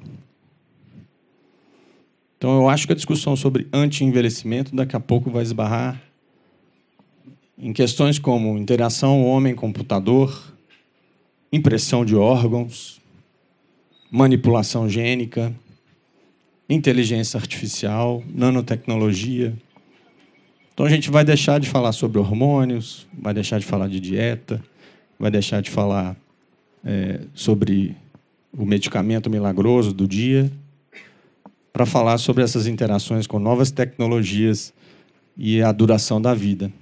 Então, 2.36 2.54
eu 2.54 2.68
acho 2.68 2.86
que 2.86 2.92
a 2.92 2.94
discussão 2.94 3.34
sobre 3.34 3.66
anti-envelhecimento 3.72 4.76
daqui 4.76 4.94
a 4.94 5.00
pouco 5.00 5.30
vai 5.30 5.42
esbarrar 5.42 6.02
em 7.56 7.72
questões 7.72 8.18
como 8.18 8.58
interação 8.58 9.24
homem-computador, 9.24 10.52
impressão 11.50 12.04
de 12.04 12.14
órgãos, 12.14 13.00
manipulação 14.10 14.86
gênica, 14.86 15.50
inteligência 16.68 17.40
artificial, 17.40 18.22
nanotecnologia 18.28 19.56
então 20.72 20.86
a 20.86 20.88
gente 20.88 21.10
vai 21.10 21.24
deixar 21.24 21.60
de 21.60 21.68
falar 21.68 21.92
sobre 21.92 22.18
hormônios, 22.18 23.06
vai 23.12 23.34
deixar 23.34 23.58
de 23.58 23.66
falar 23.66 23.88
de 23.88 24.00
dieta, 24.00 24.62
vai 25.18 25.30
deixar 25.30 25.60
de 25.60 25.70
falar 25.70 26.16
é, 26.84 27.20
sobre 27.34 27.94
o 28.52 28.64
medicamento 28.64 29.28
milagroso 29.30 29.92
do 29.92 30.08
dia, 30.08 30.50
para 31.72 31.86
falar 31.86 32.18
sobre 32.18 32.42
essas 32.42 32.66
interações 32.66 33.26
com 33.26 33.38
novas 33.38 33.70
tecnologias 33.70 34.74
e 35.36 35.62
a 35.62 35.72
duração 35.72 36.20
da 36.20 36.34
vida. 36.34 36.72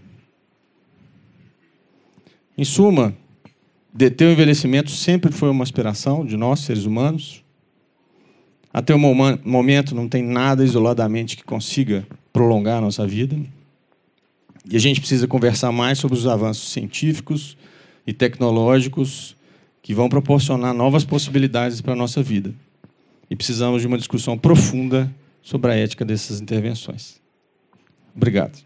Em 2.59 2.65
suma, 2.65 3.15
deter 3.93 4.29
o 4.29 4.33
envelhecimento 4.33 4.91
sempre 4.91 5.33
foi 5.33 5.49
uma 5.49 5.63
aspiração 5.63 6.25
de 6.25 6.37
nós, 6.37 6.61
seres 6.61 6.85
humanos. 6.85 7.45
Até 8.73 8.95
o 8.95 8.99
momento 8.99 9.95
não 9.95 10.09
tem 10.09 10.23
nada 10.23 10.65
isoladamente 10.65 11.37
que 11.37 11.45
consiga 11.45 12.07
prolongar 12.33 12.79
a 12.79 12.81
nossa 12.81 13.07
vida. 13.07 13.37
E 14.69 14.77
a 14.77 14.79
gente 14.79 15.01
precisa 15.01 15.27
conversar 15.27 15.73
mais 15.73 15.99
sobre 15.99 16.17
os 16.17 16.27
avanços 16.27 16.71
científicos 16.71 17.57
e 18.07 18.13
tecnológicos 18.13 19.37
que 19.83 19.95
vão 19.95 20.09
proporcionar 20.09 20.75
novas 20.75 21.05
possibilidades 21.05 21.81
para 21.81 21.93
a 21.93 21.97
nossa 21.97 22.23
vida. 22.23 22.55
E 23.31 23.37
precisamos 23.37 23.81
de 23.81 23.87
uma 23.87 23.97
discussão 23.97 24.37
profunda 24.37 25.13
sobre 25.43 25.71
a 25.71 25.75
ética 25.75 26.05
dessas 26.05 26.41
intervenções. 26.41 27.21
Obrigado. 28.15 28.59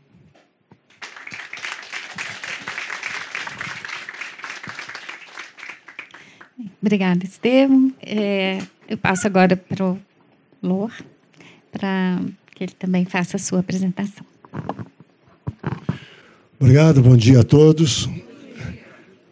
Obrigada, 6.81 7.25
Estevam. 7.25 7.95
É, 8.03 8.59
eu 8.89 8.99
passo 8.99 9.27
agora 9.27 9.57
para 9.57 9.85
o 9.85 9.99
Lor, 10.63 10.93
para 11.73 12.21
que 12.55 12.65
ele 12.65 12.73
também 12.73 13.05
faça 13.05 13.37
a 13.37 13.41
sua 13.41 13.61
apresentação. 13.61 14.25
Obrigado, 16.65 17.03
bom 17.03 17.15
dia 17.15 17.41
a 17.41 17.45
todos. 17.45 18.09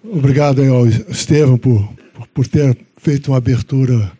Obrigado 0.05 0.63
ao 0.63 0.87
Estevam 0.87 1.57
por, 1.57 1.91
por 2.35 2.47
ter 2.47 2.77
feito 2.99 3.29
uma 3.31 3.39
abertura 3.39 4.13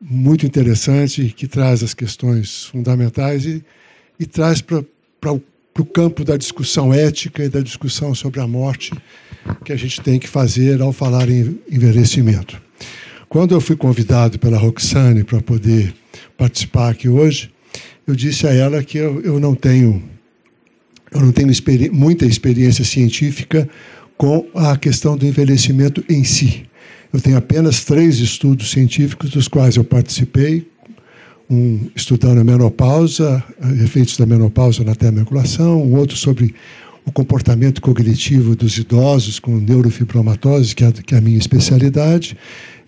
muito 0.00 0.46
interessante 0.46 1.34
que 1.36 1.46
traz 1.46 1.82
as 1.82 1.92
questões 1.92 2.64
fundamentais 2.64 3.44
e 3.44 3.62
e 4.18 4.24
traz 4.24 4.62
para 4.62 4.82
o 5.30 5.84
campo 5.84 6.24
da 6.24 6.38
discussão 6.38 6.90
ética 6.90 7.44
e 7.44 7.50
da 7.50 7.60
discussão 7.60 8.14
sobre 8.14 8.40
a 8.40 8.46
morte 8.46 8.94
que 9.62 9.70
a 9.70 9.76
gente 9.76 10.00
tem 10.00 10.18
que 10.18 10.26
fazer 10.26 10.80
ao 10.80 10.90
falar 10.90 11.28
em 11.28 11.58
envelhecimento. 11.70 12.58
Quando 13.28 13.54
eu 13.54 13.60
fui 13.60 13.76
convidado 13.76 14.38
pela 14.38 14.56
Roxane 14.56 15.22
para 15.22 15.42
poder 15.42 15.94
participar 16.38 16.92
aqui 16.92 17.10
hoje, 17.10 17.50
eu 18.06 18.14
disse 18.14 18.46
a 18.46 18.54
ela 18.54 18.82
que 18.82 18.96
eu, 18.96 19.20
eu 19.20 19.38
não 19.38 19.54
tenho 19.54 20.02
eu 21.12 21.20
não 21.20 21.32
tenho 21.32 21.50
experi 21.50 21.90
muita 21.90 22.26
experiência 22.26 22.84
científica 22.84 23.68
com 24.16 24.46
a 24.54 24.76
questão 24.76 25.16
do 25.16 25.26
envelhecimento 25.26 26.04
em 26.08 26.24
si. 26.24 26.64
Eu 27.12 27.20
tenho 27.20 27.36
apenas 27.36 27.84
três 27.84 28.18
estudos 28.18 28.70
científicos 28.70 29.30
dos 29.30 29.48
quais 29.48 29.76
eu 29.76 29.84
participei, 29.84 30.66
um 31.48 31.88
estudando 31.96 32.40
a 32.40 32.44
menopausa, 32.44 33.42
efeitos 33.82 34.16
da 34.18 34.26
menopausa 34.26 34.84
na 34.84 34.94
termoregulação, 34.94 35.82
um 35.82 35.94
outro 35.96 36.16
sobre 36.16 36.54
o 37.06 37.12
comportamento 37.12 37.80
cognitivo 37.80 38.54
dos 38.54 38.76
idosos 38.76 39.38
com 39.38 39.56
neurofibromatose, 39.56 40.74
é, 40.78 40.92
que 41.02 41.14
é 41.14 41.18
a 41.18 41.20
minha 41.22 41.38
especialidade, 41.38 42.36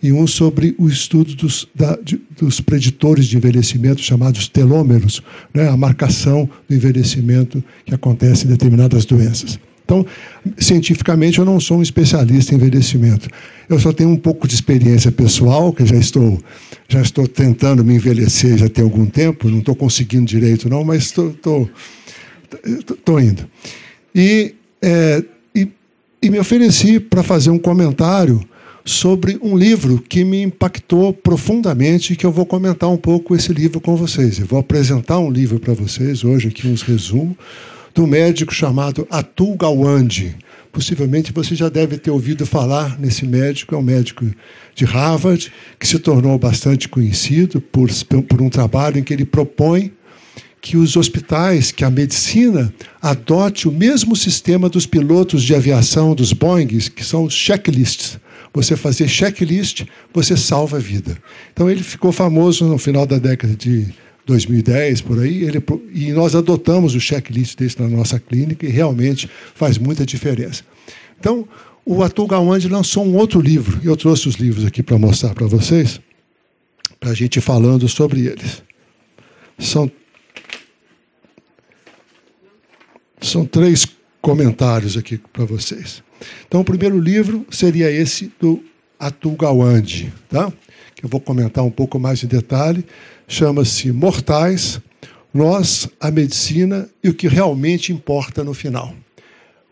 e 0.02 0.12
um 0.12 0.26
sobre 0.26 0.74
o 0.78 0.88
estudo 0.88 1.34
dos, 1.34 1.68
da, 1.74 1.96
de, 2.02 2.20
dos 2.38 2.60
preditores 2.60 3.26
de 3.26 3.36
envelhecimento, 3.36 4.00
chamados 4.00 4.48
telômeros, 4.48 5.22
né, 5.52 5.68
a 5.68 5.76
marcação 5.76 6.48
do 6.68 6.74
envelhecimento 6.74 7.62
que 7.84 7.94
acontece 7.94 8.46
em 8.46 8.48
determinadas 8.48 9.04
doenças. 9.04 9.58
Então, 9.84 10.06
cientificamente, 10.56 11.40
eu 11.40 11.44
não 11.44 11.58
sou 11.58 11.78
um 11.78 11.82
especialista 11.82 12.54
em 12.54 12.56
envelhecimento. 12.56 13.28
Eu 13.68 13.78
só 13.80 13.92
tenho 13.92 14.10
um 14.10 14.16
pouco 14.16 14.46
de 14.46 14.54
experiência 14.54 15.10
pessoal, 15.10 15.72
que 15.72 15.84
já 15.84 15.96
estou, 15.96 16.40
já 16.88 17.02
estou 17.02 17.26
tentando 17.26 17.84
me 17.84 17.94
envelhecer 17.94 18.56
já 18.56 18.68
tem 18.68 18.84
algum 18.84 19.04
tempo, 19.04 19.50
não 19.50 19.58
estou 19.58 19.74
conseguindo 19.74 20.26
direito, 20.26 20.68
não, 20.68 20.84
mas 20.84 21.06
estou, 21.06 21.30
estou, 21.30 21.70
estou 22.64 23.20
indo. 23.20 23.44
E, 24.14 24.54
é, 24.80 25.24
e, 25.54 25.68
e 26.22 26.30
me 26.30 26.38
ofereci 26.38 27.00
para 27.00 27.24
fazer 27.24 27.50
um 27.50 27.58
comentário 27.58 28.40
sobre 28.90 29.38
um 29.40 29.56
livro 29.56 30.02
que 30.08 30.24
me 30.24 30.42
impactou 30.42 31.12
profundamente, 31.12 32.16
que 32.16 32.26
eu 32.26 32.32
vou 32.32 32.44
comentar 32.44 32.90
um 32.90 32.96
pouco 32.96 33.36
esse 33.36 33.52
livro 33.52 33.80
com 33.80 33.94
vocês. 33.94 34.38
Eu 34.38 34.46
vou 34.46 34.58
apresentar 34.58 35.18
um 35.18 35.30
livro 35.30 35.60
para 35.60 35.72
vocês 35.72 36.24
hoje, 36.24 36.48
aqui 36.48 36.66
uns 36.66 36.82
resumos, 36.82 37.36
do 37.94 38.06
médico 38.06 38.52
chamado 38.52 39.06
Atul 39.08 39.56
Gawande. 39.56 40.36
Possivelmente 40.72 41.32
você 41.32 41.54
já 41.54 41.68
deve 41.68 41.98
ter 41.98 42.10
ouvido 42.10 42.44
falar 42.44 42.98
nesse 42.98 43.24
médico, 43.24 43.74
é 43.74 43.78
um 43.78 43.82
médico 43.82 44.26
de 44.74 44.84
Harvard, 44.84 45.52
que 45.78 45.86
se 45.86 45.98
tornou 45.98 46.38
bastante 46.38 46.88
conhecido 46.88 47.60
por, 47.60 47.88
por 48.28 48.42
um 48.42 48.48
trabalho 48.48 48.98
em 48.98 49.02
que 49.02 49.12
ele 49.12 49.24
propõe 49.24 49.92
que 50.60 50.76
os 50.76 50.96
hospitais, 50.96 51.72
que 51.72 51.84
a 51.84 51.90
medicina 51.90 52.72
adote 53.00 53.66
o 53.66 53.72
mesmo 53.72 54.14
sistema 54.14 54.68
dos 54.68 54.86
pilotos 54.86 55.42
de 55.42 55.54
aviação 55.54 56.14
dos 56.14 56.32
Boeings, 56.32 56.88
que 56.88 57.04
são 57.04 57.24
os 57.24 57.34
checklists. 57.34 58.18
Você 58.52 58.76
fazer 58.76 59.08
checklist, 59.08 59.84
você 60.12 60.36
salva 60.36 60.76
a 60.76 60.80
vida. 60.80 61.16
Então 61.52 61.70
ele 61.70 61.82
ficou 61.82 62.12
famoso 62.12 62.66
no 62.66 62.78
final 62.78 63.06
da 63.06 63.16
década 63.16 63.54
de 63.54 63.86
2010, 64.26 65.00
por 65.00 65.18
aí, 65.20 65.44
ele, 65.44 65.62
e 65.92 66.12
nós 66.12 66.34
adotamos 66.34 66.94
o 66.94 67.00
checklist 67.00 67.56
desse 67.56 67.80
na 67.80 67.88
nossa 67.88 68.18
clínica 68.18 68.66
e 68.66 68.70
realmente 68.70 69.30
faz 69.54 69.78
muita 69.78 70.04
diferença. 70.04 70.62
Então, 71.18 71.48
o 71.84 72.02
Atul 72.02 72.26
Gawande 72.26 72.68
lançou 72.68 73.04
um 73.04 73.16
outro 73.16 73.40
livro, 73.40 73.80
eu 73.82 73.96
trouxe 73.96 74.28
os 74.28 74.34
livros 74.34 74.64
aqui 74.64 74.82
para 74.82 74.98
mostrar 74.98 75.34
para 75.34 75.46
vocês, 75.46 76.00
para 76.98 77.10
a 77.10 77.14
gente 77.14 77.40
falando 77.40 77.88
sobre 77.88 78.26
eles. 78.26 78.62
São 79.58 79.90
São 83.20 83.44
três 83.44 83.86
comentários 84.20 84.96
aqui 84.96 85.18
para 85.32 85.44
vocês. 85.44 86.02
Então, 86.46 86.60
o 86.60 86.64
primeiro 86.64 86.98
livro 86.98 87.46
seria 87.50 87.90
esse 87.90 88.32
do 88.40 88.62
Atul 88.98 89.36
Gawande, 89.36 90.12
tá? 90.28 90.52
que 90.94 91.06
eu 91.06 91.08
vou 91.08 91.20
comentar 91.20 91.64
um 91.64 91.70
pouco 91.70 91.98
mais 91.98 92.22
em 92.22 92.26
detalhe. 92.26 92.84
Chama-se 93.26 93.90
Mortais, 93.90 94.80
Nós, 95.32 95.88
a 95.98 96.10
Medicina 96.10 96.88
e 97.02 97.08
o 97.08 97.14
que 97.14 97.26
realmente 97.26 97.92
importa 97.92 98.44
no 98.44 98.52
final. 98.52 98.94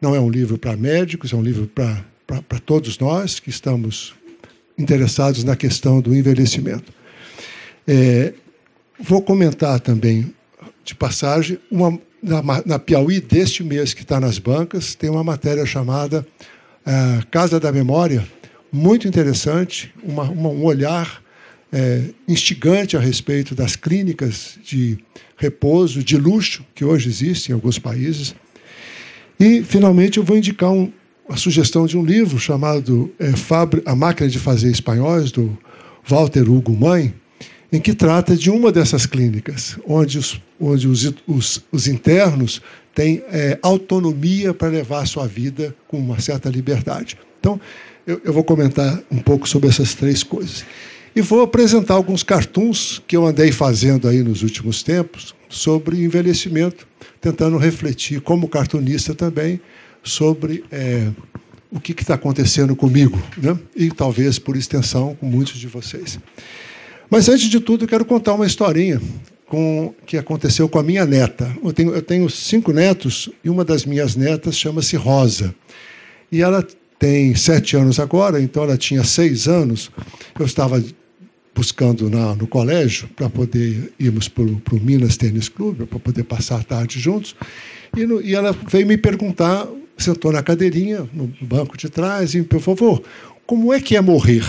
Não 0.00 0.14
é 0.14 0.20
um 0.20 0.30
livro 0.30 0.56
para 0.56 0.76
médicos, 0.76 1.32
é 1.32 1.36
um 1.36 1.42
livro 1.42 1.66
para 1.66 2.58
todos 2.64 2.98
nós 2.98 3.40
que 3.40 3.50
estamos 3.50 4.14
interessados 4.78 5.44
na 5.44 5.56
questão 5.56 6.00
do 6.00 6.14
envelhecimento. 6.14 6.92
É, 7.86 8.32
vou 8.98 9.20
comentar 9.20 9.80
também, 9.80 10.32
de 10.84 10.94
passagem, 10.94 11.58
uma, 11.70 11.98
na, 12.22 12.42
na 12.64 12.78
Piauí 12.78 13.20
deste 13.20 13.62
mês, 13.62 13.94
que 13.94 14.02
está 14.02 14.20
nas 14.20 14.38
bancas, 14.38 14.94
tem 14.94 15.10
uma 15.10 15.24
matéria 15.24 15.64
chamada 15.64 16.26
é, 16.84 17.22
Casa 17.30 17.60
da 17.60 17.70
Memória, 17.70 18.26
muito 18.72 19.08
interessante, 19.08 19.92
uma, 20.02 20.24
uma, 20.24 20.48
um 20.48 20.64
olhar 20.64 21.22
é, 21.72 22.02
instigante 22.26 22.96
a 22.96 23.00
respeito 23.00 23.54
das 23.54 23.76
clínicas 23.76 24.58
de 24.64 24.98
repouso, 25.36 26.02
de 26.02 26.16
luxo, 26.16 26.64
que 26.74 26.84
hoje 26.84 27.08
existem 27.08 27.52
em 27.52 27.54
alguns 27.54 27.78
países. 27.78 28.34
E, 29.38 29.62
finalmente, 29.62 30.18
eu 30.18 30.24
vou 30.24 30.36
indicar 30.36 30.70
um, 30.70 30.90
a 31.28 31.36
sugestão 31.36 31.86
de 31.86 31.96
um 31.96 32.04
livro 32.04 32.38
chamado 32.38 33.12
é, 33.18 33.32
A 33.86 33.94
Máquina 33.94 34.28
de 34.28 34.38
Fazer 34.38 34.70
Espanhóis, 34.70 35.30
do 35.30 35.56
Walter 36.06 36.50
Hugo 36.50 36.72
Mãe, 36.72 37.14
em 37.70 37.80
que 37.80 37.92
trata 37.94 38.36
de 38.36 38.50
uma 38.50 38.72
dessas 38.72 39.04
clínicas, 39.06 39.78
onde 39.86 40.18
os, 40.18 40.40
onde 40.60 40.88
os, 40.88 41.14
os, 41.26 41.62
os 41.70 41.86
internos 41.86 42.62
têm 42.94 43.22
é, 43.30 43.58
autonomia 43.62 44.54
para 44.54 44.68
levar 44.68 45.02
a 45.02 45.06
sua 45.06 45.26
vida 45.26 45.74
com 45.86 45.98
uma 45.98 46.18
certa 46.18 46.48
liberdade. 46.48 47.18
Então, 47.38 47.60
eu, 48.06 48.20
eu 48.24 48.32
vou 48.32 48.42
comentar 48.42 49.00
um 49.10 49.18
pouco 49.18 49.48
sobre 49.48 49.68
essas 49.68 49.94
três 49.94 50.22
coisas. 50.22 50.64
E 51.14 51.20
vou 51.20 51.42
apresentar 51.42 51.94
alguns 51.94 52.22
cartoons 52.22 53.02
que 53.06 53.16
eu 53.16 53.26
andei 53.26 53.52
fazendo 53.52 54.08
aí 54.08 54.22
nos 54.22 54.42
últimos 54.42 54.82
tempos 54.82 55.34
sobre 55.48 56.02
envelhecimento, 56.02 56.86
tentando 57.20 57.56
refletir, 57.56 58.20
como 58.20 58.48
cartunista 58.48 59.14
também, 59.14 59.60
sobre 60.02 60.64
é, 60.70 61.08
o 61.70 61.80
que 61.80 61.92
está 61.92 62.14
acontecendo 62.14 62.74
comigo, 62.74 63.20
né? 63.36 63.58
e 63.76 63.90
talvez, 63.90 64.38
por 64.38 64.56
extensão, 64.56 65.14
com 65.14 65.26
muitos 65.26 65.58
de 65.58 65.66
vocês. 65.66 66.18
Mas 67.10 67.28
antes 67.28 67.48
de 67.48 67.60
tudo, 67.60 67.84
eu 67.84 67.88
quero 67.88 68.04
contar 68.04 68.34
uma 68.34 68.46
historinha 68.46 69.00
com, 69.46 69.94
que 70.06 70.16
aconteceu 70.16 70.68
com 70.68 70.78
a 70.78 70.82
minha 70.82 71.06
neta. 71.06 71.50
Eu 71.64 71.72
tenho, 71.72 71.94
eu 71.94 72.02
tenho 72.02 72.28
cinco 72.28 72.72
netos 72.72 73.30
e 73.42 73.48
uma 73.48 73.64
das 73.64 73.84
minhas 73.84 74.14
netas 74.14 74.56
chama-se 74.56 74.96
Rosa. 74.96 75.54
E 76.30 76.42
ela 76.42 76.66
tem 76.98 77.34
sete 77.34 77.76
anos 77.76 77.98
agora, 77.98 78.40
então 78.40 78.62
ela 78.62 78.76
tinha 78.76 79.02
seis 79.04 79.48
anos. 79.48 79.90
Eu 80.38 80.44
estava 80.44 80.82
buscando 81.54 82.08
na, 82.10 82.34
no 82.36 82.46
colégio 82.46 83.08
para 83.16 83.28
poder 83.28 83.92
irmos 83.98 84.28
para 84.28 84.44
o 84.44 84.80
Minas 84.80 85.16
Tênis 85.16 85.48
Clube, 85.48 85.86
para 85.86 85.98
poder 85.98 86.24
passar 86.24 86.60
a 86.60 86.62
tarde 86.62 87.00
juntos. 87.00 87.34
E, 87.96 88.04
no, 88.04 88.20
e, 88.20 88.34
ela 88.34 88.54
veio 88.68 88.86
me 88.86 88.96
perguntar, 88.96 89.66
sentou 89.96 90.30
na 90.30 90.42
cadeirinha, 90.42 91.08
no 91.12 91.32
banco 91.40 91.76
de 91.76 91.88
trás, 91.88 92.34
e 92.34 92.38
me 92.38 92.44
por 92.44 92.60
favor, 92.60 93.02
como 93.46 93.72
é 93.72 93.80
que 93.80 93.96
é 93.96 94.00
morrer? 94.00 94.44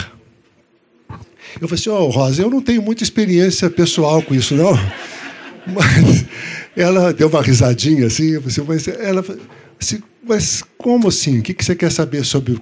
Eu 1.56 1.68
falei 1.68 1.82
assim, 1.82 1.90
ó, 1.90 2.02
oh, 2.02 2.10
Rosa, 2.10 2.42
eu 2.42 2.50
não 2.50 2.62
tenho 2.62 2.82
muita 2.82 3.04
experiência 3.04 3.70
pessoal 3.70 4.22
com 4.22 4.36
isso, 4.36 4.56
não. 4.56 4.74
Mas 5.68 6.26
ela 6.76 7.14
deu 7.14 7.28
uma 7.28 7.42
risadinha 7.42 8.08
assim, 8.08 8.32
eu 8.32 8.42
falei 8.42 8.78
assim, 8.78 8.88
mas 8.88 8.88
ela 8.88 9.26
assim, 9.80 10.02
mas 10.26 10.64
como 10.78 11.08
assim? 11.10 11.40
O 11.40 11.44
que 11.44 11.54
você 11.64 11.76
quer 11.76 11.92
saber 11.92 12.24
sobre 12.24 12.60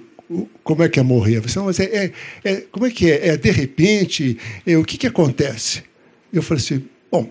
como 0.62 0.82
é 0.82 0.88
que 0.88 1.00
é 1.00 1.02
morrer? 1.02 1.36
Eu 1.36 1.42
falei 1.42 1.50
assim, 1.50 1.64
mas 1.64 1.80
é, 1.80 2.04
é, 2.04 2.12
é, 2.44 2.56
como 2.70 2.86
é 2.86 2.90
que 2.90 3.10
é? 3.10 3.28
É 3.28 3.36
de 3.36 3.50
repente? 3.50 4.36
É, 4.66 4.76
o 4.76 4.84
que, 4.84 4.98
que 4.98 5.06
acontece? 5.06 5.82
Eu 6.32 6.42
falei 6.42 6.62
assim, 6.62 6.84
bom, 7.10 7.30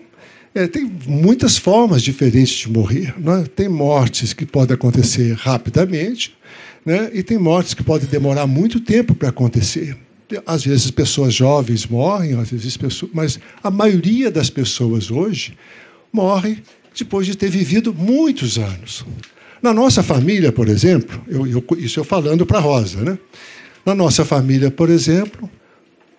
é, 0.54 0.66
tem 0.66 0.90
muitas 1.06 1.56
formas 1.56 2.02
diferentes 2.02 2.56
de 2.56 2.70
morrer. 2.70 3.14
Né? 3.18 3.44
Tem 3.54 3.68
mortes 3.68 4.32
que 4.32 4.44
podem 4.44 4.74
acontecer 4.74 5.34
rapidamente, 5.34 6.36
né? 6.84 7.10
e 7.12 7.22
tem 7.22 7.38
mortes 7.38 7.74
que 7.74 7.84
podem 7.84 8.08
demorar 8.08 8.46
muito 8.46 8.80
tempo 8.80 9.14
para 9.14 9.28
acontecer 9.28 9.96
às 10.46 10.64
vezes 10.64 10.90
pessoas 10.90 11.34
jovens 11.34 11.86
morrem, 11.86 12.38
às 12.38 12.50
vezes 12.50 12.76
pessoas, 12.76 13.10
mas 13.14 13.40
a 13.62 13.70
maioria 13.70 14.30
das 14.30 14.50
pessoas 14.50 15.10
hoje 15.10 15.56
morre 16.12 16.62
depois 16.96 17.26
de 17.26 17.36
ter 17.36 17.50
vivido 17.50 17.94
muitos 17.94 18.58
anos. 18.58 19.04
Na 19.62 19.72
nossa 19.72 20.02
família, 20.02 20.52
por 20.52 20.68
exemplo, 20.68 21.20
eu, 21.26 21.46
eu, 21.46 21.64
isso 21.78 22.00
eu 22.00 22.04
falando 22.04 22.46
para 22.46 22.58
Rosa, 22.58 23.02
né? 23.02 23.18
Na 23.84 23.94
nossa 23.94 24.24
família, 24.24 24.70
por 24.70 24.90
exemplo, 24.90 25.50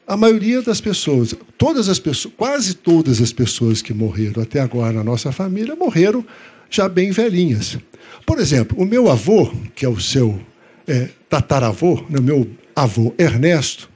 a 0.07 0.17
maioria 0.17 0.61
das 0.61 0.81
pessoas, 0.81 1.35
todas 1.57 1.87
as 1.87 1.99
pessoas, 1.99 2.33
quase 2.35 2.73
todas 2.73 3.21
as 3.21 3.31
pessoas 3.31 3.81
que 3.81 3.93
morreram 3.93 4.41
até 4.41 4.59
agora 4.59 4.91
na 4.91 5.03
nossa 5.03 5.31
família 5.31 5.75
morreram 5.75 6.25
já 6.69 6.89
bem 6.89 7.11
velhinhas. 7.11 7.77
Por 8.25 8.39
exemplo, 8.39 8.77
o 8.81 8.85
meu 8.85 9.09
avô, 9.09 9.51
que 9.75 9.85
é 9.85 9.89
o 9.89 9.99
seu 9.99 10.39
é, 10.87 11.09
tataravô, 11.29 12.03
né, 12.09 12.19
meu 12.19 12.49
avô 12.75 13.13
Ernesto, 13.17 13.89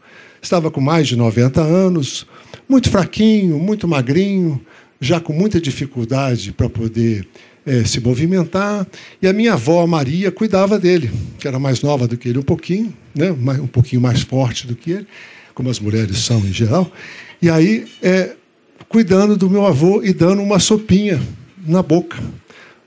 estava 0.44 0.70
com 0.70 0.82
mais 0.82 1.08
de 1.08 1.16
90 1.16 1.62
anos, 1.62 2.28
muito 2.68 2.90
fraquinho, 2.90 3.58
muito 3.58 3.88
magrinho, 3.88 4.62
já 5.00 5.20
com 5.20 5.34
muita 5.34 5.60
dificuldade 5.60 6.52
para 6.52 6.70
poder 6.70 7.28
é, 7.66 7.84
se 7.84 8.00
movimentar. 8.00 8.86
E 9.22 9.28
a 9.28 9.34
minha 9.34 9.54
avó, 9.54 9.86
Maria, 9.88 10.32
cuidava 10.32 10.78
dele, 10.78 11.10
que 11.40 11.48
era 11.48 11.58
mais 11.58 11.82
nova 11.82 12.08
do 12.08 12.18
que 12.18 12.30
ele 12.30 12.40
um 12.40 12.44
pouquinho, 12.44 12.94
né? 13.16 13.32
um 13.32 13.68
pouquinho 13.68 14.02
mais 14.02 14.22
forte 14.22 14.68
do 14.68 14.76
que 14.76 14.92
ele, 14.92 15.08
como 15.54 15.70
as 15.70 15.80
mulheres 15.80 16.18
são 16.20 16.40
em 16.40 16.54
geral. 16.54 16.92
E 17.42 17.50
aí, 17.50 17.86
é, 18.02 18.36
cuidando 18.90 19.36
do 19.38 19.50
meu 19.50 19.66
avô 19.66 20.04
e 20.04 20.14
dando 20.14 20.42
uma 20.42 20.60
sopinha 20.60 21.22
na 21.66 21.82
boca, 21.82 22.18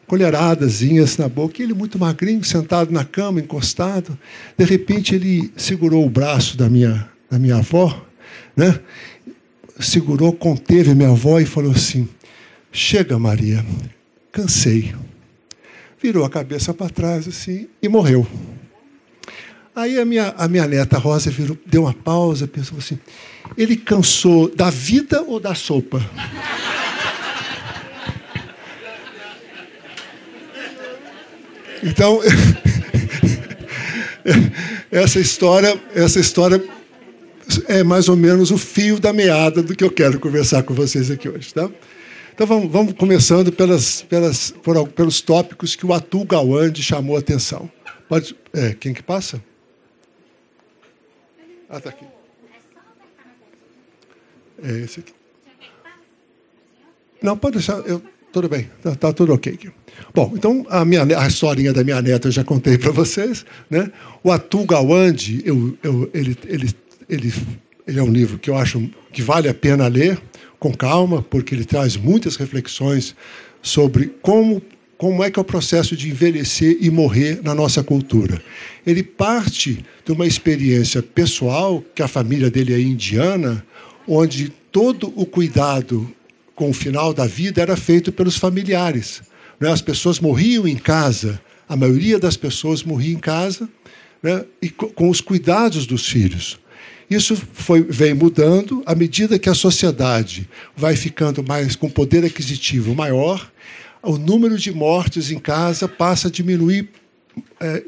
colheradazinhas 0.06 1.16
na 1.16 1.28
boca. 1.28 1.60
E 1.60 1.64
ele 1.64 1.74
muito 1.74 1.98
magrinho, 1.98 2.44
sentado 2.44 2.92
na 2.92 3.04
cama, 3.04 3.40
encostado. 3.40 4.18
De 4.56 4.64
repente, 4.64 5.14
ele 5.14 5.50
segurou 5.56 6.04
o 6.06 6.10
braço 6.10 6.56
da 6.56 6.68
minha, 6.68 7.08
da 7.30 7.38
minha 7.38 7.56
avó, 7.56 8.04
né? 8.56 8.80
segurou, 9.80 10.32
conteve 10.32 10.90
a 10.90 10.94
minha 10.94 11.10
avó 11.10 11.38
e 11.38 11.46
falou 11.46 11.72
assim: 11.72 12.08
Chega, 12.72 13.18
Maria, 13.18 13.64
cansei. 14.32 14.94
Virou 16.00 16.24
a 16.24 16.30
cabeça 16.30 16.72
para 16.72 16.90
trás 16.90 17.26
assim 17.26 17.68
e 17.82 17.88
morreu. 17.88 18.26
Aí 19.74 19.98
a 19.98 20.04
minha, 20.04 20.34
a 20.38 20.48
minha 20.48 20.66
neta 20.66 20.98
Rosa 20.98 21.30
virou, 21.30 21.58
deu 21.66 21.82
uma 21.82 21.92
pausa, 21.92 22.46
pensou 22.46 22.78
assim: 22.78 22.98
ele 23.56 23.76
cansou 23.76 24.54
da 24.54 24.70
vida 24.70 25.22
ou 25.22 25.40
da 25.40 25.54
sopa? 25.54 26.00
Então, 31.82 32.20
essa 34.90 35.20
história, 35.20 35.78
essa 35.94 36.18
história 36.18 36.60
é 37.68 37.82
mais 37.82 38.08
ou 38.08 38.16
menos 38.16 38.50
o 38.50 38.58
fio 38.58 38.98
da 38.98 39.12
meada 39.12 39.62
do 39.62 39.74
que 39.74 39.84
eu 39.84 39.90
quero 39.90 40.18
conversar 40.18 40.62
com 40.62 40.74
vocês 40.74 41.10
aqui 41.10 41.28
hoje, 41.28 41.52
tá? 41.52 41.70
Então 42.34 42.46
vamos, 42.46 42.70
vamos 42.70 42.92
começando 42.92 43.50
pelas, 43.50 44.02
pelas, 44.02 44.50
por, 44.50 44.88
pelos 44.88 45.20
tópicos 45.20 45.74
que 45.74 45.86
o 45.86 45.92
Atul 45.92 46.24
Gawande 46.24 46.82
chamou 46.82 47.16
a 47.16 47.20
atenção. 47.20 47.70
Pode, 48.08 48.36
é, 48.52 48.74
quem 48.74 48.92
que 48.92 49.02
passa? 49.02 49.42
Ah, 51.68 51.78
está 51.78 51.90
aqui. 51.90 52.04
É 54.62 54.72
esse 54.80 55.00
aqui. 55.00 55.12
Não, 57.22 57.36
pode 57.36 57.56
deixar. 57.56 57.78
Eu, 57.86 58.02
tudo 58.32 58.48
bem, 58.48 58.70
está 58.76 58.94
tá 58.94 59.12
tudo 59.12 59.32
ok 59.32 59.54
aqui. 59.54 59.70
Bom, 60.14 60.32
então 60.34 60.66
a, 60.68 60.84
minha, 60.84 61.02
a 61.18 61.26
historinha 61.26 61.72
da 61.72 61.82
minha 61.82 62.02
neta 62.02 62.28
eu 62.28 62.32
já 62.32 62.44
contei 62.44 62.76
para 62.76 62.90
vocês. 62.92 63.46
Né? 63.70 63.90
O 64.22 64.30
Atul 64.30 64.66
Gawande, 64.66 65.42
eu, 65.44 65.76
eu, 65.82 66.10
ele, 66.12 66.36
ele, 66.44 66.70
ele, 67.08 67.32
ele 67.86 67.98
é 67.98 68.02
um 68.02 68.10
livro 68.10 68.38
que 68.38 68.50
eu 68.50 68.56
acho 68.56 68.88
que 69.12 69.22
vale 69.22 69.48
a 69.48 69.54
pena 69.54 69.86
ler 69.86 70.20
com 70.58 70.72
calma, 70.72 71.22
porque 71.22 71.54
ele 71.54 71.64
traz 71.64 71.96
muitas 71.96 72.36
reflexões 72.36 73.14
sobre 73.62 74.06
como 74.22 74.62
como 74.98 75.22
é 75.22 75.30
que 75.30 75.38
é 75.38 75.42
o 75.42 75.44
processo 75.44 75.94
de 75.94 76.08
envelhecer 76.08 76.78
e 76.80 76.90
morrer 76.90 77.40
na 77.42 77.54
nossa 77.54 77.82
cultura. 77.82 78.40
Ele 78.86 79.02
parte 79.02 79.84
de 80.04 80.12
uma 80.12 80.26
experiência 80.26 81.02
pessoal, 81.02 81.84
que 81.94 82.02
a 82.02 82.08
família 82.08 82.50
dele 82.50 82.72
é 82.72 82.80
indiana, 82.80 83.64
onde 84.08 84.48
todo 84.72 85.12
o 85.14 85.26
cuidado 85.26 86.10
com 86.54 86.70
o 86.70 86.72
final 86.72 87.12
da 87.12 87.26
vida 87.26 87.60
era 87.60 87.76
feito 87.76 88.10
pelos 88.10 88.36
familiares. 88.36 89.22
Né? 89.60 89.70
As 89.70 89.82
pessoas 89.82 90.18
morriam 90.18 90.66
em 90.66 90.76
casa, 90.76 91.40
a 91.68 91.76
maioria 91.76 92.18
das 92.18 92.36
pessoas 92.36 92.82
morria 92.82 93.12
em 93.12 93.18
casa, 93.18 93.68
né? 94.22 94.44
e 94.62 94.70
com 94.70 95.10
os 95.10 95.20
cuidados 95.20 95.86
dos 95.86 96.08
filhos. 96.08 96.58
Isso 97.08 97.36
foi, 97.36 97.82
vem 97.82 98.14
mudando 98.14 98.82
à 98.84 98.94
medida 98.94 99.38
que 99.38 99.48
a 99.48 99.54
sociedade 99.54 100.48
vai 100.76 100.96
ficando 100.96 101.42
mais 101.42 101.76
com 101.76 101.88
poder 101.88 102.24
aquisitivo 102.24 102.94
maior, 102.94 103.50
o 104.02 104.18
número 104.18 104.58
de 104.58 104.72
mortes 104.72 105.30
em 105.30 105.38
casa 105.38 105.88
passa 105.88 106.28
a 106.28 106.30
diminuir 106.30 106.88
é, 107.60 107.82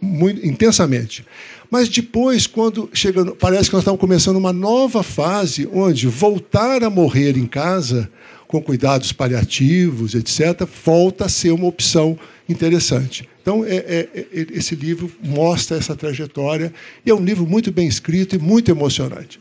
muito, 0.00 0.44
intensamente. 0.46 1.24
Mas 1.70 1.88
depois, 1.88 2.46
quando 2.46 2.90
chega, 2.92 3.24
parece 3.36 3.68
que 3.68 3.74
nós 3.74 3.82
estamos 3.82 4.00
começando 4.00 4.36
uma 4.36 4.52
nova 4.52 5.02
fase 5.02 5.68
onde 5.72 6.08
voltar 6.08 6.82
a 6.82 6.90
morrer 6.90 7.36
em 7.36 7.46
casa 7.46 8.10
com 8.48 8.60
cuidados 8.60 9.12
paliativos, 9.12 10.14
etc., 10.14 10.66
volta 10.84 11.26
a 11.26 11.28
ser 11.28 11.52
uma 11.52 11.66
opção 11.66 12.18
interessante. 12.48 13.29
Então, 13.40 13.64
é, 13.64 13.76
é, 13.76 14.08
é, 14.14 14.26
esse 14.52 14.74
livro 14.74 15.10
mostra 15.22 15.76
essa 15.76 15.96
trajetória 15.96 16.72
e 17.04 17.10
é 17.10 17.14
um 17.14 17.24
livro 17.24 17.46
muito 17.46 17.72
bem 17.72 17.88
escrito 17.88 18.36
e 18.36 18.38
muito 18.38 18.70
emocionante. 18.70 19.40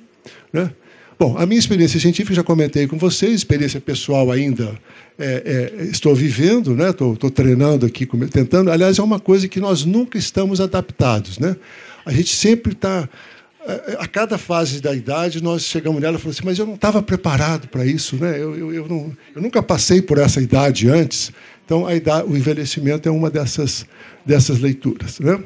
Né? 0.51 0.71
Bom, 1.19 1.37
a 1.37 1.45
minha 1.45 1.59
experiência 1.59 1.99
científica 1.99 2.33
já 2.33 2.43
comentei 2.43 2.87
com 2.87 2.97
vocês, 2.97 3.33
experiência 3.33 3.81
pessoal 3.81 4.31
ainda 4.31 4.79
é, 5.19 5.73
é, 5.77 5.83
estou 5.83 6.15
vivendo, 6.15 6.73
né? 6.73 6.91
Estou, 6.91 7.13
estou 7.13 7.29
treinando 7.29 7.85
aqui, 7.85 8.05
tentando. 8.29 8.71
Aliás, 8.71 8.97
é 8.97 9.03
uma 9.03 9.19
coisa 9.19 9.45
que 9.49 9.59
nós 9.59 9.83
nunca 9.83 10.17
estamos 10.17 10.61
adaptados, 10.61 11.37
né? 11.37 11.57
A 12.05 12.13
gente 12.13 12.33
sempre 12.33 12.71
está 12.71 13.09
é, 13.67 13.97
a 13.99 14.07
cada 14.07 14.37
fase 14.37 14.79
da 14.79 14.95
idade, 14.95 15.43
nós 15.43 15.63
chegamos 15.63 16.01
nela 16.01 16.15
e 16.15 16.19
falamos 16.19 16.37
assim, 16.37 16.45
mas 16.45 16.57
eu 16.57 16.65
não 16.65 16.75
estava 16.75 17.01
preparado 17.03 17.67
para 17.67 17.85
isso, 17.85 18.15
né? 18.15 18.41
Eu, 18.41 18.57
eu, 18.57 18.73
eu, 18.73 18.87
não, 18.87 19.11
eu 19.35 19.41
nunca 19.41 19.61
passei 19.61 20.01
por 20.01 20.17
essa 20.17 20.41
idade 20.41 20.89
antes. 20.89 21.33
Então, 21.69 21.85
a 21.85 21.93
idade, 21.93 22.27
o 22.27 22.35
envelhecimento 22.35 23.07
é 23.07 23.11
uma 23.11 23.29
dessas, 23.29 23.85
dessas 24.25 24.57
leituras. 24.57 25.19
Né? 25.19 25.39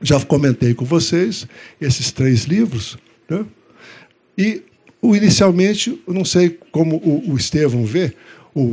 Já 0.00 0.18
comentei 0.24 0.72
com 0.72 0.86
vocês 0.86 1.46
esses 1.78 2.10
três 2.10 2.44
livros. 2.44 2.96
Né? 3.28 3.44
E, 4.38 4.62
o, 5.02 5.14
inicialmente, 5.14 6.02
não 6.08 6.24
sei 6.24 6.58
como 6.70 6.96
o, 6.96 7.30
o 7.30 7.36
Estevão 7.36 7.84
vê, 7.84 8.14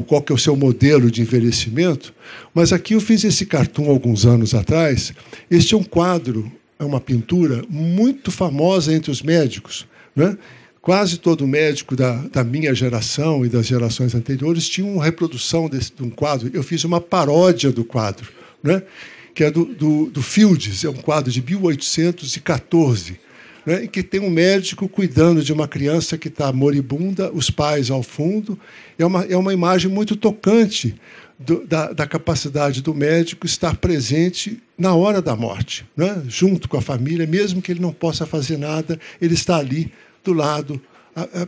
qual 0.07 0.21
que 0.21 0.31
é 0.31 0.35
o 0.35 0.37
seu 0.37 0.55
modelo 0.55 1.11
de 1.11 1.21
envelhecimento, 1.21 2.13
mas 2.53 2.71
aqui 2.71 2.93
eu 2.93 3.01
fiz 3.01 3.25
esse 3.25 3.45
cartoon 3.45 3.89
alguns 3.89 4.25
anos 4.25 4.55
atrás. 4.55 5.11
Este 5.51 5.73
é 5.73 5.77
um 5.77 5.83
quadro, 5.83 6.49
é 6.79 6.85
uma 6.85 7.01
pintura 7.01 7.65
muito 7.69 8.31
famosa 8.31 8.93
entre 8.93 9.11
os 9.11 9.21
médicos. 9.21 9.85
Né? 10.15 10.37
Quase 10.81 11.17
todo 11.17 11.47
médico 11.47 11.95
da, 11.95 12.15
da, 12.31 12.43
minha 12.43 12.73
geração 12.73 13.45
e 13.45 13.49
das 13.49 13.65
gerações 13.65 14.15
anteriores 14.15 14.67
tinha 14.67 14.87
uma 14.87 15.03
reprodução 15.03 15.67
desse, 15.67 15.93
de 15.93 16.03
um 16.03 16.09
quadro. 16.09 16.49
Eu 16.53 16.63
fiz 16.63 16.83
uma 16.83 17.01
paródia 17.01 17.71
do 17.71 17.83
quadro, 17.83 18.29
né? 18.63 18.81
que 19.33 19.43
é 19.43 19.51
do, 19.51 19.65
do, 19.65 20.05
do 20.07 20.21
Fields, 20.21 20.83
é 20.83 20.89
um 20.89 20.95
quadro 20.95 21.31
de 21.31 21.41
1814, 21.41 23.19
né? 23.65 23.87
que 23.87 24.01
tem 24.01 24.19
um 24.19 24.29
médico 24.29 24.87
cuidando 24.87 25.43
de 25.43 25.53
uma 25.53 25.67
criança 25.67 26.17
que 26.17 26.27
está 26.27 26.51
moribunda, 26.51 27.31
os 27.31 27.49
pais 27.49 27.91
ao 27.91 28.01
fundo. 28.01 28.59
É 28.97 29.05
uma, 29.05 29.23
é 29.25 29.37
uma 29.37 29.53
imagem 29.53 29.91
muito 29.91 30.15
tocante 30.15 30.95
do, 31.37 31.65
da, 31.65 31.93
da, 31.93 32.05
capacidade 32.05 32.81
do 32.81 32.93
médico 32.93 33.45
estar 33.45 33.77
presente 33.77 34.61
na 34.77 34.93
hora 34.93 35.21
da 35.21 35.35
morte, 35.35 35.85
né? 35.95 36.21
junto 36.27 36.67
com 36.67 36.77
a 36.77 36.81
família, 36.81 37.25
mesmo 37.25 37.61
que 37.61 37.71
ele 37.71 37.79
não 37.81 37.93
possa 37.93 38.25
fazer 38.25 38.57
nada, 38.57 38.99
ele 39.21 39.33
está 39.33 39.57
ali 39.57 39.91
do 40.23 40.33
lado, 40.33 40.81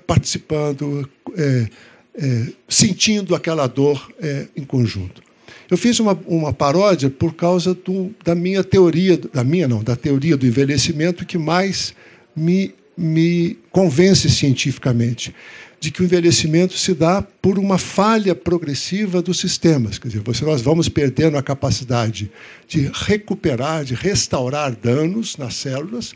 participando, 0.05 1.09
é, 1.37 1.67
é, 2.15 2.47
sentindo 2.67 3.35
aquela 3.35 3.67
dor 3.67 4.11
é, 4.21 4.47
em 4.55 4.63
conjunto. 4.63 5.21
Eu 5.69 5.77
fiz 5.77 5.99
uma, 5.99 6.19
uma 6.27 6.51
paródia 6.51 7.09
por 7.09 7.33
causa 7.33 7.73
do, 7.73 8.13
da 8.23 8.35
minha 8.35 8.63
teoria, 8.63 9.17
da 9.17 9.43
minha 9.43 9.67
não, 9.67 9.81
da 9.81 9.95
teoria 9.95 10.35
do 10.35 10.45
envelhecimento 10.45 11.25
que 11.25 11.37
mais 11.37 11.93
me, 12.35 12.75
me 12.97 13.57
convence 13.71 14.29
cientificamente 14.29 15.33
de 15.79 15.89
que 15.89 16.01
o 16.01 16.05
envelhecimento 16.05 16.77
se 16.77 16.93
dá 16.93 17.23
por 17.41 17.57
uma 17.57 17.77
falha 17.77 18.35
progressiva 18.35 19.19
dos 19.19 19.39
sistemas. 19.39 19.97
Quer 19.97 20.09
dizer, 20.09 20.23
nós 20.45 20.61
vamos 20.61 20.87
perdendo 20.87 21.37
a 21.37 21.41
capacidade 21.41 22.29
de 22.67 22.91
recuperar, 22.93 23.83
de 23.83 23.95
restaurar 23.95 24.75
danos 24.75 25.37
nas 25.37 25.55
células, 25.55 26.13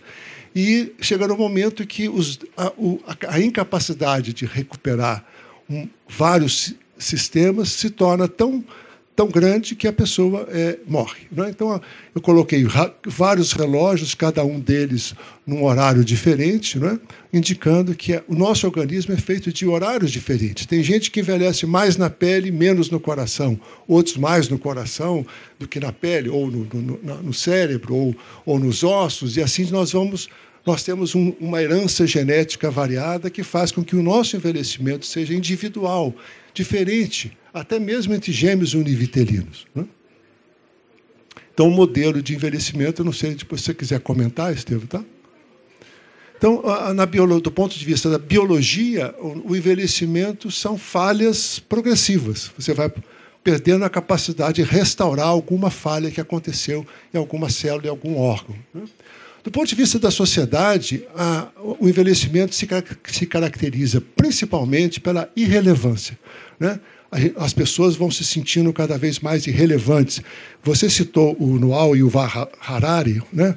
e 0.56 0.94
chega 1.02 1.28
no 1.28 1.36
momento 1.36 1.86
que 1.86 2.08
os, 2.08 2.39
a, 2.56 2.72
a, 3.28 3.41
incapacidade 3.41 4.32
de 4.32 4.46
recuperar 4.46 5.26
um, 5.70 5.89
vários 6.08 6.74
sistemas 6.98 7.70
se 7.70 7.89
torna 7.89 8.26
tão, 8.26 8.63
tão 9.13 9.28
grande 9.28 9.76
que 9.76 9.86
a 9.86 9.91
pessoa 9.91 10.48
é, 10.50 10.80
morre. 10.88 11.28
Né? 11.30 11.50
Então, 11.50 11.82
eu 12.13 12.22
coloquei 12.22 12.65
vários 13.06 13.52
relógios, 13.52 14.15
cada 14.15 14.46
um 14.46 14.58
deles 14.58 15.13
num 15.46 15.62
horário 15.65 16.06
diferente, 16.06 16.80
né? 16.80 16.98
indicando 17.34 17.94
que 17.94 18.24
o 18.26 18.34
nosso 18.34 18.65
organismo 18.65 19.13
é 19.13 19.18
feito 19.18 19.52
de 19.52 19.68
horários 19.68 20.10
diferentes. 20.10 20.65
Tem 20.65 20.82
gente 20.82 21.12
que 21.12 21.20
envelhece 21.20 21.65
mais 21.65 21.98
na 21.98 22.10
pele, 22.10 22.50
menos 22.50 22.89
no 22.89 23.00
coração, 23.00 23.60
outros 23.86 24.15
mais 24.15 24.48
no 24.48 24.58
coração 24.58 25.26
do 25.60 25.68
que 25.68 25.82
na 25.82 25.91
pele, 25.91 26.30
ou 26.30 26.50
no, 26.50 26.65
no, 26.74 27.24
no 27.24 27.34
cérebro, 27.34 27.94
ou, 27.94 28.15
ou 28.46 28.58
nos 28.58 28.86
ossos, 28.86 29.36
e 29.36 29.41
assim 29.41 29.70
nós 29.70 29.91
vamos 29.91 30.30
nós 30.65 30.84
temos 30.84 31.13
um, 31.13 31.34
uma 31.39 31.62
herança 31.62 32.08
genética 32.08 32.71
variada 32.71 33.30
que 33.30 33.43
faz 33.43 33.71
com 33.71 33.84
que 33.84 33.95
o 33.95 34.01
nosso 34.01 34.36
envelhecimento 34.36 35.06
seja 35.06 35.34
individual, 35.34 36.13
diferente, 36.54 37.38
até 37.54 37.80
mesmo 37.80 38.13
entre 38.13 38.32
gêmeos 38.32 38.73
univitelinos. 38.73 39.67
Né? 39.75 39.86
Então, 41.54 41.67
o 41.67 41.71
modelo 41.71 42.21
de 42.21 42.34
envelhecimento, 42.34 43.04
não 43.04 43.13
sei, 43.13 43.38
se 43.38 43.45
você 43.47 43.73
quiser 43.73 43.99
comentar, 43.99 44.54
Estevam, 44.54 44.88
tá? 44.88 45.04
Então, 46.38 46.62
na 46.93 47.06
biolo, 47.06 47.39
do 47.39 47.49
ponto 47.49 47.78
de 47.78 47.86
vista 47.86 48.10
da 48.10 48.19
biologia, 48.19 49.15
o 49.19 49.56
envelhecimento 49.56 50.51
são 50.51 50.78
falhas 50.78 51.60
progressivas. 51.60 52.51
Você 52.58 52.73
vai 52.73 52.91
perdendo 53.41 53.86
a 53.86 53.89
capacidade 53.89 54.62
de 54.62 54.63
restaurar 54.63 55.28
alguma 55.28 55.69
falha 55.69 56.12
que 56.12 56.19
aconteceu 56.19 56.86
em 57.13 57.17
alguma 57.17 57.49
célula, 57.49 57.86
em 57.86 57.89
algum 57.89 58.17
órgão. 58.17 58.56
Do 59.45 59.51
ponto 59.51 59.67
de 59.67 59.75
vista 59.75 59.99
da 59.99 60.10
sociedade, 60.10 61.03
a, 61.15 61.49
o 61.79 61.88
envelhecimento 61.88 62.55
se, 62.55 62.67
se, 63.05 63.25
caracteriza 63.27 64.01
principalmente 64.01 64.99
pela 64.99 65.29
irrelevância. 65.36 66.17
Né? 66.60 66.79
As 67.38 67.53
pessoas 67.53 67.95
vão 67.95 68.10
se 68.10 68.25
sentindo 68.25 68.73
cada 68.73 68.97
vez 68.97 69.19
mais 69.19 69.45
irrelevantes. 69.45 70.19
Você 70.63 70.89
citou 70.89 71.38
o 71.39 71.60
Noal 71.60 71.95
e 71.95 72.01
o 72.01 72.12
Harari, 72.60 73.21
né? 73.31 73.55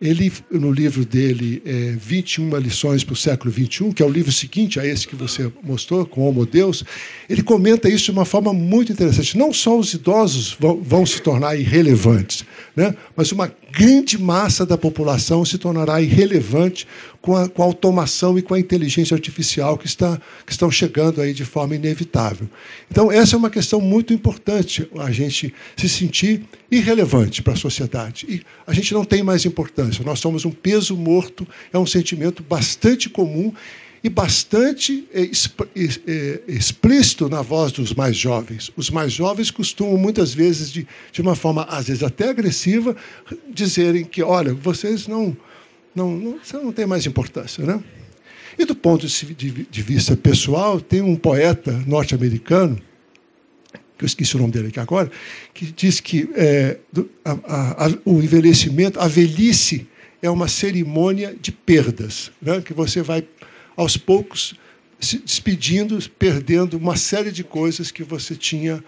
Ele, 0.00 0.32
no 0.48 0.70
livro 0.70 1.04
dele, 1.04 1.60
é, 1.66 1.96
21 1.98 2.56
lições 2.58 3.02
para 3.02 3.14
o 3.14 3.16
século 3.16 3.52
XXI, 3.52 3.92
que 3.92 4.00
é 4.00 4.06
o 4.06 4.08
livro 4.08 4.30
seguinte 4.30 4.78
a 4.78 4.86
esse 4.86 5.08
que 5.08 5.16
você 5.16 5.50
mostrou, 5.60 6.06
com 6.06 6.20
Homo 6.20 6.46
Deus, 6.46 6.84
ele 7.28 7.42
comenta 7.42 7.88
isso 7.88 8.04
de 8.04 8.10
uma 8.12 8.24
forma 8.24 8.52
muito 8.52 8.92
interessante. 8.92 9.36
Não 9.36 9.52
só 9.52 9.76
os 9.76 9.92
idosos 9.94 10.56
vão, 10.58 10.80
vão 10.80 11.04
se 11.04 11.20
tornar 11.20 11.56
irrelevantes, 11.56 12.44
né? 12.76 12.94
mas 13.16 13.32
uma 13.32 13.52
grande 13.78 14.20
massa 14.20 14.66
da 14.66 14.76
população 14.76 15.44
se 15.44 15.56
tornará 15.56 16.02
irrelevante 16.02 16.84
com 17.22 17.36
a, 17.36 17.48
com 17.48 17.62
a, 17.62 17.64
automação 17.64 18.36
e 18.36 18.42
com 18.42 18.52
a 18.52 18.58
inteligência 18.58 19.14
artificial 19.14 19.78
que, 19.78 19.86
está, 19.86 20.20
que 20.44 20.50
estão 20.50 20.68
chegando 20.68 21.20
aí 21.20 21.32
de 21.32 21.44
forma 21.44 21.76
inevitável. 21.76 22.48
Então, 22.90 23.12
essa 23.12 23.36
é 23.36 23.38
uma 23.38 23.48
questão 23.48 23.80
muito 23.80 24.12
importante, 24.12 24.90
a 24.98 25.12
gente 25.12 25.54
se 25.76 25.88
sentir 25.88 26.42
irrelevante 26.68 27.40
para 27.40 27.52
a 27.52 27.56
sociedade. 27.56 28.26
E 28.28 28.42
a 28.66 28.72
gente 28.72 28.92
não 28.92 29.04
tem 29.04 29.22
mais 29.22 29.44
importância, 29.44 30.04
nós 30.04 30.18
somos 30.18 30.44
um 30.44 30.50
peso 30.50 30.96
morto, 30.96 31.46
é 31.72 31.78
um 31.78 31.86
sentimento 31.86 32.42
bastante 32.42 33.08
comum 33.08 33.52
e 34.02 34.08
bastante 34.08 35.08
é, 35.12 35.22
é, 35.22 36.40
explícito 36.46 37.28
na 37.28 37.42
voz 37.42 37.72
dos 37.72 37.92
mais 37.92 38.16
jovens. 38.16 38.70
Os 38.76 38.90
mais 38.90 39.12
jovens 39.12 39.50
costumam, 39.50 39.96
muitas 39.96 40.32
vezes, 40.32 40.70
de, 40.70 40.86
de 41.10 41.20
uma 41.20 41.34
forma, 41.34 41.64
às 41.64 41.88
vezes 41.88 42.02
até 42.02 42.28
agressiva, 42.28 42.96
dizerem 43.52 44.04
que, 44.04 44.22
olha, 44.22 44.54
vocês 44.54 45.06
não, 45.08 45.36
não, 45.94 46.16
não, 46.16 46.38
você 46.42 46.56
não 46.56 46.72
tem 46.72 46.86
mais 46.86 47.06
importância. 47.06 47.64
Né? 47.64 47.82
E 48.58 48.64
do 48.64 48.74
ponto 48.74 49.06
de, 49.06 49.82
vista 49.82 50.16
pessoal, 50.16 50.80
tem 50.80 51.02
um 51.02 51.16
poeta 51.16 51.72
norte-americano, 51.86 52.80
que 53.96 54.04
eu 54.04 54.06
esqueci 54.06 54.36
o 54.36 54.38
nome 54.38 54.52
dele 54.52 54.68
aqui 54.68 54.78
agora, 54.78 55.10
que 55.52 55.66
diz 55.72 55.98
que 55.98 56.30
é, 56.36 56.78
a, 57.24 57.86
a, 57.86 57.90
o 58.04 58.22
envelhecimento, 58.22 59.00
a 59.00 59.08
velhice, 59.08 59.88
é 60.22 60.30
uma 60.30 60.48
cerimônia 60.48 61.36
de 61.40 61.50
perdas, 61.50 62.30
né? 62.40 62.60
que 62.60 62.72
você 62.72 63.02
vai 63.02 63.24
aos 63.78 63.96
poucos 63.96 64.56
se 64.98 65.20
despedindo, 65.20 65.96
perdendo 66.18 66.76
uma 66.76 66.96
série 66.96 67.30
de 67.30 67.44
coisas 67.44 67.92
que 67.92 68.02
você 68.02 68.34
tinha 68.34 68.82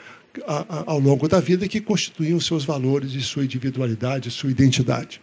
ao 0.84 0.98
longo 0.98 1.28
da 1.28 1.38
vida 1.38 1.68
que 1.68 1.80
constituíam 1.80 2.40
seus 2.40 2.64
valores 2.64 3.12
e 3.12 3.20
sua 3.20 3.44
individualidade, 3.44 4.32
sua 4.32 4.50
identidade. 4.50 5.22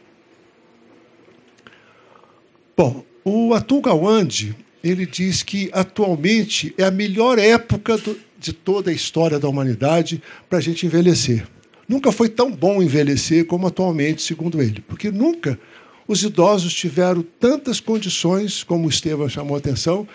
Bom, 2.78 3.04
o 3.26 3.54
Atul 3.54 3.82
Gawande, 3.82 4.56
ele 4.82 5.06
diz 5.06 5.44
que 5.44 5.70
atualmente 5.74 6.74
é 6.78 6.86
a 6.86 6.92
melhor 6.92 7.38
época 7.38 7.98
do, 7.98 8.18
de 8.40 8.54
toda 8.54 8.90
a 8.90 8.94
história 8.94 9.38
da 9.38 9.50
humanidade 9.50 10.24
para 10.50 10.60
a 10.60 10.62
gente 10.62 10.86
envelhecer. 10.86 11.46
Nunca 11.90 12.10
foi 12.14 12.30
tão 12.30 12.50
bom 12.50 12.82
envelhecer 12.82 13.46
como 13.46 13.68
atualmente, 13.68 14.22
segundo 14.22 14.62
ele, 14.62 14.82
porque 14.88 15.12
nunca 15.12 15.60
os 16.08 16.24
idosos 16.24 16.74
tiveram 16.74 17.24
tantas 17.40 17.80
condições, 17.80 18.64
como 18.64 18.88
o 18.88 18.90
Estevam 18.90 19.28
chamou 19.28 19.56
a 19.56 19.60
atenção, 19.60 20.08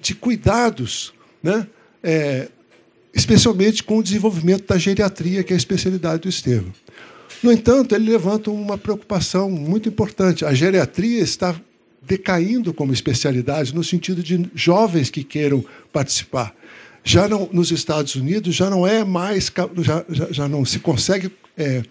de 0.00 0.14
cuidados, 0.14 1.12
né? 1.42 1.66
É, 2.02 2.48
especialmente 3.14 3.82
com 3.82 3.98
o 3.98 4.02
desenvolvimento 4.02 4.66
da 4.66 4.78
geriatria, 4.78 5.42
que 5.42 5.52
é 5.52 5.56
a 5.56 5.58
especialidade 5.58 6.22
do 6.22 6.28
Estevam. 6.28 6.72
No 7.42 7.52
entanto, 7.52 7.94
ele 7.94 8.10
levanta 8.10 8.50
uma 8.50 8.76
preocupação 8.76 9.50
muito 9.50 9.88
importante. 9.88 10.44
A 10.44 10.52
geriatria 10.52 11.20
está 11.20 11.58
decaindo 12.02 12.72
como 12.72 12.92
especialidade 12.92 13.74
no 13.74 13.84
sentido 13.84 14.22
de 14.22 14.48
jovens 14.54 15.10
que 15.10 15.22
queiram 15.22 15.64
participar. 15.92 16.54
Já 17.04 17.28
não, 17.28 17.48
nos 17.52 17.70
Estados 17.70 18.14
Unidos 18.14 18.54
já 18.54 18.68
não 18.68 18.86
é 18.86 19.04
mais 19.04 19.52
já, 19.78 20.04
já, 20.30 20.48
não 20.48 20.64
se 20.64 20.78
consegue 20.78 21.30
é, 21.56 21.82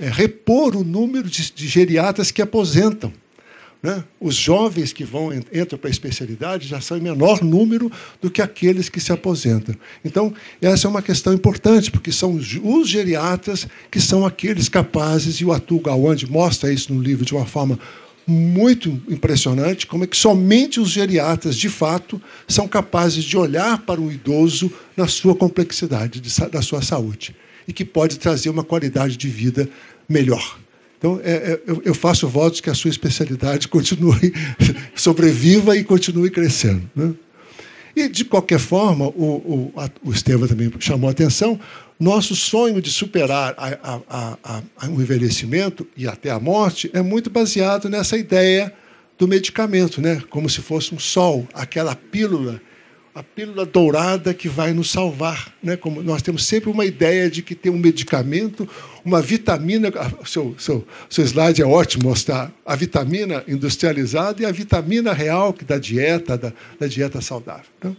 é, 0.00 0.08
repor 0.08 0.76
o 0.76 0.84
número 0.84 1.28
de, 1.28 1.52
de 1.52 1.68
geriatras 1.68 2.30
que 2.30 2.42
aposentam. 2.42 3.12
Né? 3.82 4.04
Os 4.20 4.36
jovens 4.36 4.92
que 4.92 5.04
vão 5.04 5.34
entram 5.34 5.76
para 5.76 5.88
a 5.88 5.90
especialidade 5.90 6.68
já 6.68 6.80
são 6.80 6.96
em 6.96 7.00
menor 7.00 7.42
número 7.42 7.90
do 8.20 8.30
que 8.30 8.40
aqueles 8.40 8.88
que 8.88 9.00
se 9.00 9.12
aposentam. 9.12 9.74
Então, 10.04 10.32
essa 10.60 10.86
é 10.86 10.90
uma 10.90 11.02
questão 11.02 11.32
importante, 11.32 11.90
porque 11.90 12.12
são 12.12 12.36
os 12.36 12.88
geriatras 12.88 13.66
que 13.90 14.00
são 14.00 14.24
aqueles 14.24 14.68
capazes, 14.68 15.36
e 15.36 15.44
o 15.44 15.52
Atul 15.52 15.80
Gawande 15.80 16.30
mostra 16.30 16.72
isso 16.72 16.94
no 16.94 17.02
livro 17.02 17.24
de 17.24 17.34
uma 17.34 17.44
forma 17.44 17.78
muito 18.24 19.02
impressionante, 19.08 19.84
como 19.84 20.04
é 20.04 20.06
que 20.06 20.16
somente 20.16 20.78
os 20.78 20.90
geriatras, 20.90 21.56
de 21.56 21.68
fato, 21.68 22.22
são 22.46 22.68
capazes 22.68 23.24
de 23.24 23.36
olhar 23.36 23.78
para 23.78 24.00
o 24.00 24.12
idoso 24.12 24.72
na 24.96 25.08
sua 25.08 25.34
complexidade, 25.34 26.20
de, 26.20 26.30
da 26.48 26.62
sua 26.62 26.82
saúde 26.82 27.34
e 27.66 27.72
que 27.72 27.84
pode 27.84 28.18
trazer 28.18 28.50
uma 28.50 28.64
qualidade 28.64 29.16
de 29.16 29.28
vida 29.28 29.68
melhor. 30.08 30.58
Então, 30.98 31.20
é, 31.24 31.32
é, 31.32 31.60
eu 31.84 31.94
faço 31.94 32.28
votos 32.28 32.60
que 32.60 32.70
a 32.70 32.74
sua 32.74 32.90
especialidade 32.90 33.66
continue, 33.68 34.32
sobreviva 34.94 35.76
e 35.76 35.82
continue 35.82 36.30
crescendo. 36.30 36.88
Né? 36.94 37.12
E, 37.94 38.08
de 38.08 38.24
qualquer 38.24 38.58
forma, 38.58 39.06
o, 39.08 39.72
o, 39.74 39.74
o 40.04 40.12
Estevam 40.12 40.46
também 40.46 40.72
chamou 40.78 41.08
a 41.08 41.12
atenção, 41.12 41.58
nosso 41.98 42.34
sonho 42.34 42.80
de 42.80 42.90
superar 42.90 43.54
a, 43.58 44.00
a, 44.08 44.62
a, 44.78 44.88
o 44.88 45.00
envelhecimento 45.02 45.86
e 45.96 46.06
até 46.06 46.30
a 46.30 46.40
morte 46.40 46.90
é 46.92 47.02
muito 47.02 47.28
baseado 47.28 47.88
nessa 47.88 48.16
ideia 48.16 48.72
do 49.18 49.28
medicamento, 49.28 50.00
né? 50.00 50.22
como 50.30 50.48
se 50.48 50.60
fosse 50.60 50.94
um 50.94 50.98
sol, 50.98 51.46
aquela 51.52 51.94
pílula 51.94 52.60
a 53.14 53.22
pílula 53.22 53.66
dourada 53.66 54.32
que 54.32 54.48
vai 54.48 54.72
nos 54.72 54.90
salvar. 54.90 55.52
Né? 55.62 55.76
Como 55.76 56.02
nós 56.02 56.22
temos 56.22 56.46
sempre 56.46 56.70
uma 56.70 56.84
ideia 56.84 57.30
de 57.30 57.42
que 57.42 57.54
tem 57.54 57.70
um 57.70 57.78
medicamento, 57.78 58.68
uma 59.04 59.20
vitamina. 59.20 59.92
Seu, 60.24 60.54
seu, 60.58 60.86
seu 61.10 61.24
slide 61.24 61.60
é 61.60 61.66
ótimo 61.66 62.08
mostrar 62.08 62.50
a 62.64 62.74
vitamina 62.74 63.44
industrializada 63.46 64.42
e 64.42 64.46
a 64.46 64.52
vitamina 64.52 65.12
real 65.12 65.54
da 65.66 65.78
dieta, 65.78 66.38
da, 66.38 66.52
da 66.80 66.86
dieta 66.86 67.20
saudável. 67.20 67.66
Então, 67.78 67.96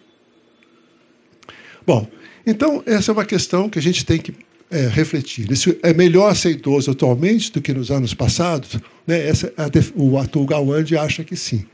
bom, 1.86 2.08
então 2.45 2.84
essa 2.86 3.12
é 3.12 3.13
uma 3.13 3.26
questão 3.26 3.69
que 3.69 3.78
a 3.78 3.82
gente 3.82 4.04
tem 4.06 4.17
que 4.17 4.34
é, 4.71 4.88
refletir. 4.88 5.52
Isso 5.52 5.76
é 5.84 5.93
melhor 5.93 6.36
ser 6.36 6.52
idoso 6.52 6.89
atualmente 6.89 7.52
do 7.52 7.62
que 7.62 7.71
nos 7.71 7.91
anos 7.91 8.15
passados? 8.15 8.80
Né? 9.06 9.28
Essa, 9.28 9.54
a, 9.56 9.69
o 9.95 10.17
Atul 10.17 10.47
Gawande 10.47 10.97
acha 10.97 11.23
que 11.23 11.36
sim. 11.36 11.65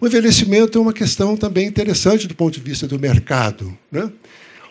O 0.00 0.06
envelhecimento 0.06 0.78
é 0.78 0.80
uma 0.80 0.92
questão 0.92 1.36
também 1.36 1.66
interessante 1.66 2.26
do 2.26 2.34
ponto 2.34 2.54
de 2.54 2.60
vista 2.60 2.86
do 2.86 2.98
mercado. 2.98 3.76
Né? 3.90 4.10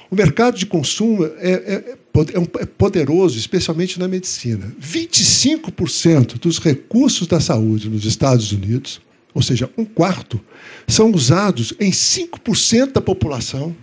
O 0.09 0.15
mercado 0.15 0.57
de 0.57 0.65
consumo 0.65 1.25
é, 1.25 1.51
é, 1.51 1.73
é, 1.73 2.61
é 2.61 2.65
poderoso, 2.65 3.37
especialmente 3.37 3.99
na 3.99 4.07
medicina. 4.07 4.73
25% 4.81 6.39
dos 6.39 6.59
recursos 6.59 7.27
da 7.27 7.41
saúde 7.41 7.89
nos 7.89 8.05
Estados 8.05 8.51
Unidos, 8.51 9.01
ou 9.33 9.41
seja, 9.41 9.69
um 9.77 9.83
quarto, 9.83 10.39
são 10.87 11.11
usados 11.11 11.73
em 11.79 11.91
5% 11.91 12.93
da 12.93 13.01
população 13.01 13.75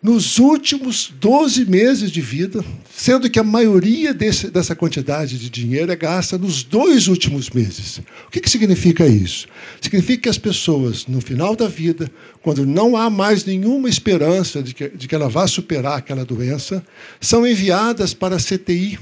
nos 0.00 0.38
últimos 0.38 1.12
12 1.18 1.64
meses 1.64 2.10
de 2.10 2.20
vida, 2.20 2.64
sendo 2.88 3.28
que 3.28 3.38
a 3.38 3.44
maioria 3.44 4.14
desse, 4.14 4.48
dessa 4.48 4.74
quantidade 4.76 5.36
de 5.36 5.50
dinheiro 5.50 5.90
é 5.90 5.96
gasta 5.96 6.38
nos 6.38 6.62
dois 6.62 7.08
últimos 7.08 7.50
meses. 7.50 7.98
O 8.26 8.30
que, 8.30 8.40
que 8.40 8.48
significa 8.48 9.06
isso? 9.06 9.48
Significa 9.80 10.22
que 10.22 10.28
as 10.28 10.38
pessoas, 10.38 11.06
no 11.06 11.20
final 11.20 11.56
da 11.56 11.66
vida, 11.66 12.10
quando 12.42 12.64
não 12.64 12.96
há 12.96 13.10
mais 13.10 13.44
nenhuma 13.44 13.88
esperança 13.88 14.62
de 14.62 14.72
que, 14.72 14.88
de 14.88 15.08
que 15.08 15.14
ela 15.14 15.28
vá 15.28 15.48
superar 15.48 15.98
aquela 15.98 16.24
doença, 16.24 16.84
são 17.20 17.46
enviadas 17.46 18.14
para 18.14 18.36
a 18.36 18.40
CTI. 18.40 18.98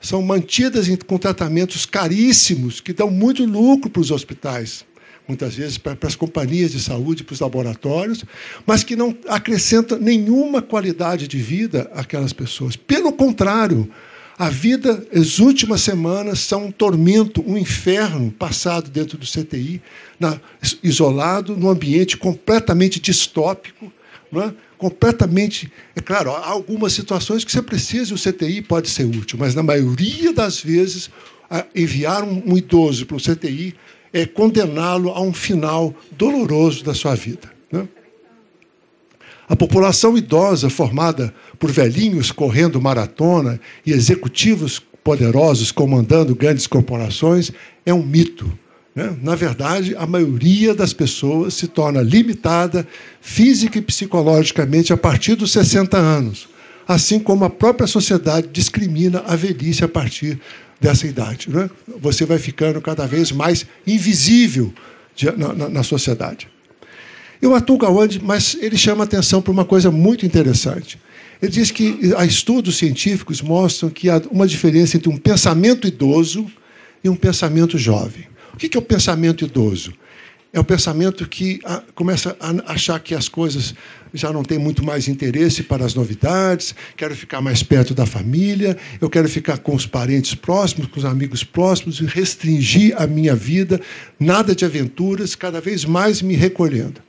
São 0.00 0.22
mantidas 0.22 0.88
com 1.06 1.18
tratamentos 1.18 1.84
caríssimos, 1.84 2.80
que 2.80 2.92
dão 2.92 3.10
muito 3.10 3.44
lucro 3.44 3.90
para 3.90 4.00
os 4.00 4.10
hospitais 4.10 4.84
muitas 5.26 5.54
vezes 5.54 5.78
para, 5.78 5.96
as 6.02 6.16
companhias 6.16 6.72
de 6.72 6.80
saúde, 6.80 7.24
para 7.24 7.34
os 7.34 7.40
laboratórios, 7.40 8.24
mas 8.66 8.82
que 8.82 8.96
não 8.96 9.16
acrescenta 9.28 9.98
nenhuma 9.98 10.60
qualidade 10.60 11.28
de 11.28 11.38
vida 11.38 11.90
àquelas 11.94 12.32
pessoas. 12.32 12.76
Pelo 12.76 13.12
contrário, 13.12 13.88
a 14.38 14.48
vida, 14.48 15.04
as 15.14 15.38
últimas 15.38 15.82
semanas 15.82 16.40
são 16.40 16.66
um 16.66 16.72
tormento, 16.72 17.44
um 17.46 17.58
inferno 17.58 18.30
passado 18.30 18.90
dentro 18.90 19.18
do 19.18 19.26
CTI, 19.26 19.82
na, 20.18 20.40
isolado, 20.82 21.56
num 21.56 21.68
ambiente 21.68 22.16
completamente 22.16 22.98
distópico, 22.98 23.92
é? 24.34 24.52
completamente. 24.78 25.70
É 25.94 26.00
claro, 26.00 26.30
há 26.30 26.48
algumas 26.48 26.92
situações 26.92 27.44
que 27.44 27.52
você 27.52 27.60
precisa 27.60 28.12
e 28.12 28.14
o 28.14 28.18
CTI 28.18 28.62
pode 28.62 28.88
ser 28.88 29.04
útil, 29.04 29.38
mas 29.38 29.54
na 29.54 29.62
maioria 29.62 30.32
das 30.32 30.60
vezes, 30.60 31.10
enviar 31.74 32.22
um, 32.22 32.42
um 32.46 32.56
idoso 32.56 33.06
para 33.06 33.16
o 33.16 33.20
CTI 33.20 33.74
é 34.12 34.26
condená-lo 34.26 35.10
a 35.10 35.20
um 35.20 35.32
final 35.32 35.94
doloroso 36.12 36.84
da 36.84 36.94
sua 36.94 37.14
vida. 37.14 37.50
Né? 37.70 37.86
A 39.48 39.56
população 39.56 40.16
idosa, 40.16 40.70
formada 40.70 41.34
por 41.58 41.70
velhinhos 41.70 42.30
correndo 42.30 42.80
maratona 42.80 43.60
e 43.84 43.92
executivos 43.92 44.80
poderosos 45.02 45.72
comandando 45.72 46.34
grandes 46.34 46.66
corporações, 46.66 47.50
é 47.84 47.92
um 47.92 48.02
mito. 48.02 48.50
Né? 48.94 49.16
Na 49.22 49.34
verdade, 49.34 49.94
a 49.96 50.06
maioria 50.06 50.74
das 50.74 50.92
pessoas 50.92 51.54
se 51.54 51.68
torna 51.68 52.02
limitada 52.02 52.86
física 53.20 53.78
e 53.78 53.82
psicologicamente 53.82 54.92
a 54.92 54.96
partir 54.96 55.36
dos 55.36 55.52
60 55.52 55.96
anos, 55.96 56.48
assim 56.86 57.18
como 57.18 57.44
a 57.44 57.50
própria 57.50 57.86
sociedade 57.86 58.48
discrimina 58.52 59.22
a 59.26 59.36
velhice 59.36 59.84
a 59.84 59.88
partir 59.88 60.40
dessa 60.80 61.06
idade. 61.06 61.50
Né? 61.50 61.68
Você 62.00 62.24
vai 62.24 62.38
ficando 62.38 62.80
cada 62.80 63.06
vez 63.06 63.30
mais 63.30 63.66
invisível 63.86 64.72
na, 65.36 65.52
na, 65.52 65.68
na 65.68 65.82
sociedade. 65.82 66.48
E 67.42 67.46
o 67.46 67.54
Atul 67.54 67.78
Gawande, 67.78 68.20
mas 68.22 68.56
ele 68.60 68.76
chama 68.76 69.04
atenção 69.04 69.40
para 69.40 69.52
uma 69.52 69.64
coisa 69.64 69.90
muito 69.90 70.26
interessante. 70.26 70.98
Ele 71.40 71.50
diz 71.50 71.70
que 71.70 72.12
há 72.16 72.24
estudos 72.24 72.76
científicos 72.76 73.40
mostram 73.40 73.88
que 73.88 74.10
há 74.10 74.20
uma 74.30 74.46
diferença 74.46 74.96
entre 74.96 75.08
um 75.08 75.16
pensamento 75.16 75.86
idoso 75.86 76.46
e 77.02 77.08
um 77.08 77.16
pensamento 77.16 77.78
jovem. 77.78 78.26
O 78.52 78.56
que 78.58 78.76
é 78.76 78.80
o 78.80 78.82
pensamento 78.82 79.44
idoso? 79.44 79.94
É 80.52 80.58
o 80.58 80.64
pensamento 80.64 81.28
que 81.28 81.60
ah, 81.64 81.80
começa 81.94 82.36
a 82.40 82.72
achar 82.72 82.98
que 82.98 83.14
as 83.14 83.28
coisas 83.28 83.72
já 84.12 84.32
não 84.32 84.42
têm 84.42 84.58
muito 84.58 84.84
mais 84.84 85.06
interesse 85.06 85.62
para 85.62 85.84
as 85.84 85.94
novidades, 85.94 86.74
quero 86.96 87.14
ficar 87.14 87.40
mais 87.40 87.62
perto 87.62 87.94
da 87.94 88.04
família, 88.04 88.76
eu 89.00 89.08
quero 89.08 89.28
ficar 89.28 89.58
com 89.58 89.76
os 89.76 89.86
parentes 89.86 90.34
próximos, 90.34 90.88
com 90.88 90.98
os 90.98 91.04
amigos 91.04 91.44
próximos, 91.44 92.00
e 92.00 92.04
restringir 92.04 93.00
a 93.00 93.06
minha 93.06 93.36
vida, 93.36 93.80
nada 94.18 94.52
de 94.52 94.64
aventuras, 94.64 95.36
cada 95.36 95.60
vez 95.60 95.84
mais 95.84 96.20
me 96.20 96.34
recolhendo. 96.34 97.00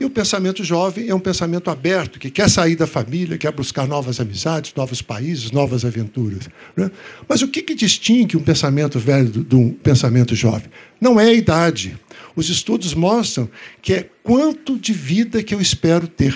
E 0.00 0.04
o 0.06 0.08
pensamento 0.08 0.64
jovem 0.64 1.10
é 1.10 1.14
um 1.14 1.20
pensamento 1.20 1.70
aberto, 1.70 2.18
que 2.18 2.30
quer 2.30 2.48
sair 2.48 2.74
da 2.74 2.86
família, 2.86 3.36
quer 3.36 3.52
buscar 3.52 3.86
novas 3.86 4.18
amizades, 4.18 4.72
novos 4.74 5.02
países, 5.02 5.50
novas 5.50 5.84
aventuras. 5.84 6.48
Né? 6.74 6.90
Mas 7.28 7.42
o 7.42 7.48
que, 7.48 7.60
que 7.60 7.74
distingue 7.74 8.34
um 8.34 8.42
pensamento 8.42 8.98
velho 8.98 9.44
de 9.44 9.54
um 9.54 9.70
pensamento 9.70 10.34
jovem? 10.34 10.70
Não 10.98 11.20
é 11.20 11.26
a 11.26 11.32
idade. 11.34 11.98
Os 12.34 12.48
estudos 12.48 12.94
mostram 12.94 13.46
que 13.82 13.92
é 13.92 14.08
quanto 14.22 14.78
de 14.78 14.94
vida 14.94 15.42
que 15.42 15.54
eu 15.54 15.60
espero 15.60 16.08
ter. 16.08 16.34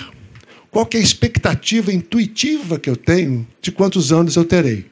Qual 0.69 0.87
é 0.93 0.97
a 0.97 0.99
expectativa 0.99 1.91
intuitiva 1.91 2.77
que 2.77 2.89
eu 2.89 2.95
tenho 2.95 3.47
de 3.59 3.71
quantos 3.71 4.13
anos 4.13 4.35
eu 4.35 4.45
terei. 4.45 4.85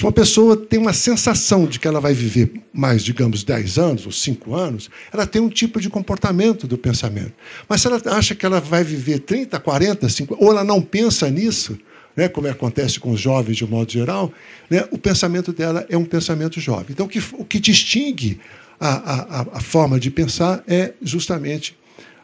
Se 0.00 0.06
uma 0.06 0.12
pessoa 0.12 0.56
tem 0.56 0.80
uma 0.80 0.94
sensação 0.94 1.66
de 1.66 1.78
que 1.78 1.86
ela 1.86 2.00
vai 2.00 2.14
viver 2.14 2.50
mais, 2.72 3.04
digamos, 3.04 3.44
10 3.44 3.76
anos 3.76 4.06
ou 4.06 4.12
5 4.12 4.54
anos, 4.54 4.88
ela 5.12 5.26
tem 5.26 5.42
um 5.42 5.50
tipo 5.50 5.78
de 5.78 5.90
comportamento 5.90 6.66
do 6.66 6.78
pensamento. 6.78 7.34
Mas 7.68 7.82
se 7.82 7.86
ela 7.86 8.00
acha 8.06 8.34
que 8.34 8.46
ela 8.46 8.62
vai 8.62 8.82
viver 8.82 9.18
30, 9.18 9.60
40, 9.60 10.08
50, 10.08 10.42
ou 10.42 10.52
ela 10.52 10.64
não 10.64 10.80
pensa 10.80 11.28
nisso, 11.28 11.78
né, 12.16 12.28
como 12.28 12.48
acontece 12.48 12.98
com 12.98 13.10
os 13.10 13.20
jovens 13.20 13.58
de 13.58 13.64
um 13.66 13.68
modo 13.68 13.92
geral, 13.92 14.32
né, 14.70 14.88
o 14.90 14.96
pensamento 14.96 15.52
dela 15.52 15.84
é 15.90 15.98
um 15.98 16.06
pensamento 16.06 16.58
jovem. 16.58 16.86
Então, 16.92 17.04
o 17.04 17.08
que, 17.10 17.22
o 17.34 17.44
que 17.44 17.60
distingue 17.60 18.40
a, 18.80 18.88
a, 18.88 19.40
a, 19.58 19.60
forma 19.60 20.00
de 20.00 20.10
pensar 20.10 20.64
é 20.66 20.94
justamente 21.02 21.76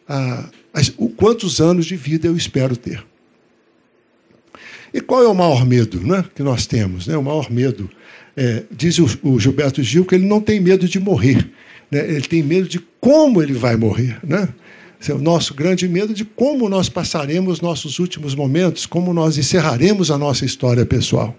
a, 0.09 0.49
o 0.97 1.11
quantos 1.11 1.61
anos 1.61 1.85
de 1.85 1.95
vida 1.95 2.27
eu 2.27 2.39
espero 2.39 2.75
ter. 2.75 3.05
E 4.93 5.01
qual 5.01 5.23
é 5.23 5.29
o 5.29 5.35
maior 5.35 5.65
medo 5.67 6.01
né, 6.01 6.25
que 6.35 6.43
nós 6.43 6.67
temos? 6.67 7.07
Né? 7.07 7.17
O 7.17 7.23
maior 7.23 7.51
medo, 7.51 7.91
é, 8.37 8.65
diz 8.71 8.99
o, 8.99 9.09
o, 9.23 9.39
Gilberto 9.39 9.83
Gil, 9.83 10.05
que 10.05 10.15
ele 10.15 10.27
não 10.27 10.41
tem 10.41 10.61
medo 10.61 10.89
de 10.89 10.99
morrer, 10.99 11.51
né? 11.91 12.01
ele 12.09 12.23
tem 12.23 12.43
medo 12.43 12.69
de 12.69 12.79
como 13.01 13.43
ele 13.43 13.53
vai 13.53 13.77
morrer. 13.77 14.19
Né? 14.23 14.49
Esse 15.01 15.13
é 15.13 15.15
o 15.15 15.19
nosso 15.19 15.55
grande 15.55 15.87
medo 15.89 16.15
de 16.15 16.25
como 16.25 16.69
nós 16.69 16.89
passaremos 16.89 17.61
nossos 17.61 17.99
últimos 17.99 18.35
momentos, 18.35 18.87
como 18.87 19.13
nós 19.13 19.37
encerraremos 19.37 20.11
a 20.11 20.19
nossa 20.19 20.45
história 20.45 20.87
pessoal. 20.87 21.37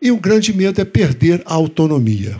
E 0.00 0.10
o 0.10 0.16
grande 0.16 0.52
medo 0.52 0.80
é 0.80 0.84
perder 0.84 1.42
a 1.44 1.54
autonomia. 1.54 2.36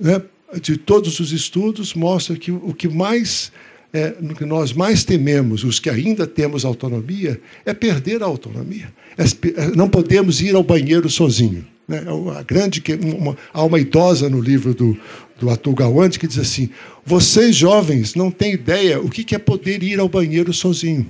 Né? 0.00 0.20
De 0.60 0.76
todos 0.76 1.20
os 1.20 1.30
estudos, 1.30 1.94
mostra 1.94 2.34
que 2.36 2.50
o 2.50 2.72
que 2.72 2.88
mais 2.88 3.52
é, 3.92 4.14
que 4.36 4.44
nós 4.44 4.72
mais 4.72 5.04
tememos, 5.04 5.64
os 5.64 5.80
que 5.80 5.88
ainda 5.88 6.26
temos 6.26 6.64
autonomia, 6.64 7.40
é 7.64 7.72
perder 7.72 8.22
a 8.22 8.26
autonomia. 8.26 8.92
É, 9.16 9.22
é 9.22 9.76
não 9.76 9.88
podemos 9.88 10.40
ir 10.40 10.54
ao 10.54 10.62
banheiro 10.62 11.08
sozinho. 11.08 11.64
Né? 11.86 12.02
É 12.04 12.38
a 12.38 12.42
grande, 12.42 12.82
uma, 13.18 13.36
há 13.52 13.62
uma 13.64 13.80
idosa 13.80 14.28
no 14.28 14.40
livro 14.40 14.74
do, 14.74 14.96
do 15.40 15.48
Atul 15.48 15.74
Gawande 15.74 16.18
que 16.18 16.26
diz 16.26 16.38
assim: 16.38 16.68
vocês 17.04 17.56
jovens 17.56 18.14
não 18.14 18.30
têm 18.30 18.52
ideia 18.52 19.00
o 19.00 19.08
que 19.08 19.34
é 19.34 19.38
poder 19.38 19.82
ir 19.82 19.98
ao 19.98 20.08
banheiro 20.08 20.52
sozinho. 20.52 21.06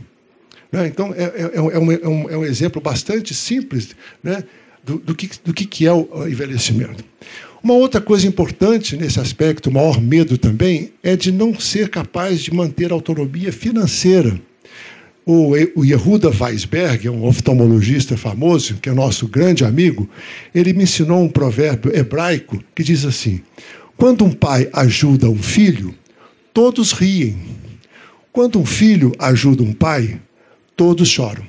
Né? 0.70 0.86
Então, 0.86 1.12
é, 1.16 1.24
é, 1.24 1.50
é, 1.54 1.60
um, 1.60 1.70
é, 1.70 2.08
um, 2.08 2.30
é 2.30 2.36
um 2.36 2.44
exemplo 2.44 2.80
bastante 2.80 3.34
simples 3.34 3.96
né? 4.22 4.44
do, 4.84 4.98
do, 4.98 5.14
que, 5.14 5.30
do 5.44 5.52
que 5.52 5.86
é 5.86 5.92
o 5.92 6.26
envelhecimento. 6.28 7.04
Uma 7.62 7.74
outra 7.74 8.00
coisa 8.00 8.26
importante 8.26 8.96
nesse 8.96 9.18
aspecto, 9.18 9.68
o 9.68 9.72
maior 9.72 10.00
medo 10.00 10.38
também, 10.38 10.92
é 11.02 11.16
de 11.16 11.32
não 11.32 11.58
ser 11.58 11.88
capaz 11.88 12.40
de 12.40 12.54
manter 12.54 12.92
autonomia 12.92 13.52
financeira. 13.52 14.40
O, 15.26 15.50
o 15.74 15.84
Yehuda 15.84 16.30
Weisberg, 16.30 17.08
um 17.08 17.24
oftalmologista 17.24 18.16
famoso, 18.16 18.76
que 18.76 18.88
é 18.88 18.94
nosso 18.94 19.26
grande 19.26 19.64
amigo, 19.64 20.08
ele 20.54 20.72
me 20.72 20.84
ensinou 20.84 21.22
um 21.22 21.28
provérbio 21.28 21.94
hebraico 21.94 22.62
que 22.74 22.84
diz 22.84 23.04
assim: 23.04 23.42
Quando 23.96 24.24
um 24.24 24.32
pai 24.32 24.70
ajuda 24.72 25.28
um 25.28 25.42
filho, 25.42 25.94
todos 26.54 26.92
riem. 26.92 27.36
Quando 28.32 28.60
um 28.60 28.64
filho 28.64 29.12
ajuda 29.18 29.64
um 29.64 29.72
pai, 29.72 30.20
todos 30.76 31.08
choram. 31.08 31.44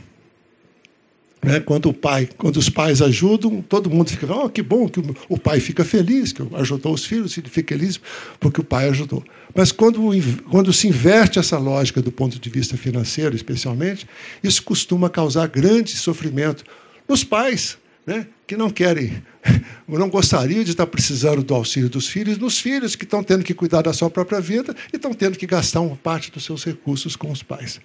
Né? 1.42 1.60
Quando 1.62 1.90
o 1.90 1.94
pai, 1.94 2.28
quando 2.38 2.58
os 2.58 2.70
pais 2.70 3.02
ajudam, 3.02 3.62
todo 3.62 3.90
mundo 3.90 4.10
fica, 4.10 4.32
oh, 4.34 4.50
que 4.50 4.62
bom 4.62 4.90
que 4.90 5.02
o 5.30 5.38
pai 5.38 5.60
fica 5.60 5.86
feliz, 5.86 6.34
que 6.34 6.44
ajudou 6.56 6.94
os 6.94 7.06
filhos, 7.06 7.38
ele 7.38 7.50
fica 7.50 7.78
feliz 7.78 8.00
porque 8.40 8.60
o 8.60 8.64
pai 8.64 8.90
ajudou. 8.90 9.24
Mas 9.56 9.72
quando, 9.72 10.02
quando 10.50 10.74
se 10.74 10.88
inverte 10.88 11.40
essa 11.40 11.58
lógica 11.58 12.02
do 12.02 12.12
ponto 12.12 12.38
de 12.38 12.50
vista 12.50 12.76
financeiro, 12.76 13.36
especialmente, 13.36 14.08
isso 14.44 14.62
costuma 14.64 15.10
causar 15.10 15.48
grande 15.48 15.96
sofrimento 15.96 16.64
nos 17.08 17.24
pais, 17.24 17.78
né? 18.06 18.28
que 18.46 18.58
não 18.58 18.70
querem, 18.70 19.24
não 19.88 20.10
gostariam 20.10 20.64
de 20.64 20.72
estar 20.72 20.88
precisando 20.88 21.42
do 21.42 21.56
auxílio 21.56 21.90
dos 21.90 22.08
filhos, 22.08 22.38
nos 22.38 22.60
filhos 22.60 22.96
que 22.96 23.06
estão 23.06 23.24
tendo 23.24 23.44
que 23.44 23.54
cuidar 23.54 23.82
da 23.82 23.94
sua 23.94 24.10
própria 24.10 24.42
vida 24.42 24.76
e 24.92 24.98
estão 24.98 25.14
tendo 25.14 25.38
que 25.38 25.48
gastar 25.48 25.80
uma 25.80 25.96
parte 25.96 26.32
dos 26.32 26.44
seus 26.44 26.66
recursos 26.66 27.16
com 27.16 27.32
os 27.32 27.42
pais. 27.42 27.80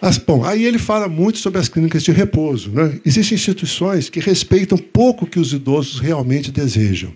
As, 0.00 0.18
bom, 0.18 0.44
aí 0.44 0.64
ele 0.64 0.78
fala 0.78 1.08
muito 1.08 1.38
sobre 1.38 1.60
as 1.60 1.68
clínicas 1.68 2.02
de 2.02 2.12
repouso. 2.12 2.70
Né? 2.70 3.00
Existem 3.04 3.36
instituições 3.36 4.10
que 4.10 4.20
respeitam 4.20 4.76
pouco 4.76 5.24
o 5.24 5.28
que 5.28 5.38
os 5.38 5.52
idosos 5.52 6.00
realmente 6.00 6.50
desejam. 6.50 7.12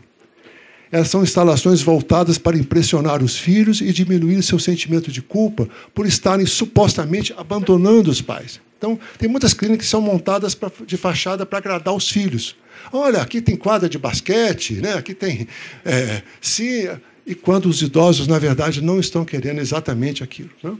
Elas 0.90 1.08
são 1.08 1.22
instalações 1.22 1.82
voltadas 1.82 2.38
para 2.38 2.56
impressionar 2.56 3.22
os 3.22 3.36
filhos 3.36 3.80
e 3.80 3.92
diminuir 3.92 4.42
seu 4.42 4.58
sentimento 4.58 5.12
de 5.12 5.20
culpa 5.20 5.68
por 5.94 6.06
estarem 6.06 6.46
supostamente 6.46 7.34
abandonando 7.36 8.10
os 8.10 8.22
pais. 8.22 8.60
Então, 8.78 8.98
tem 9.18 9.28
muitas 9.28 9.52
clínicas 9.52 9.86
que 9.86 9.90
são 9.90 10.00
montadas 10.00 10.54
pra, 10.54 10.70
de 10.86 10.96
fachada 10.96 11.44
para 11.44 11.58
agradar 11.58 11.94
os 11.94 12.08
filhos. 12.08 12.56
Olha, 12.92 13.20
aqui 13.20 13.40
tem 13.42 13.56
quadra 13.56 13.88
de 13.88 13.98
basquete, 13.98 14.74
né? 14.74 14.94
aqui 14.94 15.12
tem. 15.14 15.48
É, 15.84 16.22
sim, 16.40 16.88
e 17.26 17.34
quando 17.34 17.66
os 17.66 17.82
idosos, 17.82 18.26
na 18.26 18.38
verdade, 18.38 18.80
não 18.80 18.98
estão 18.98 19.24
querendo 19.24 19.60
exatamente 19.60 20.22
aquilo. 20.22 20.50
Né? 20.62 20.74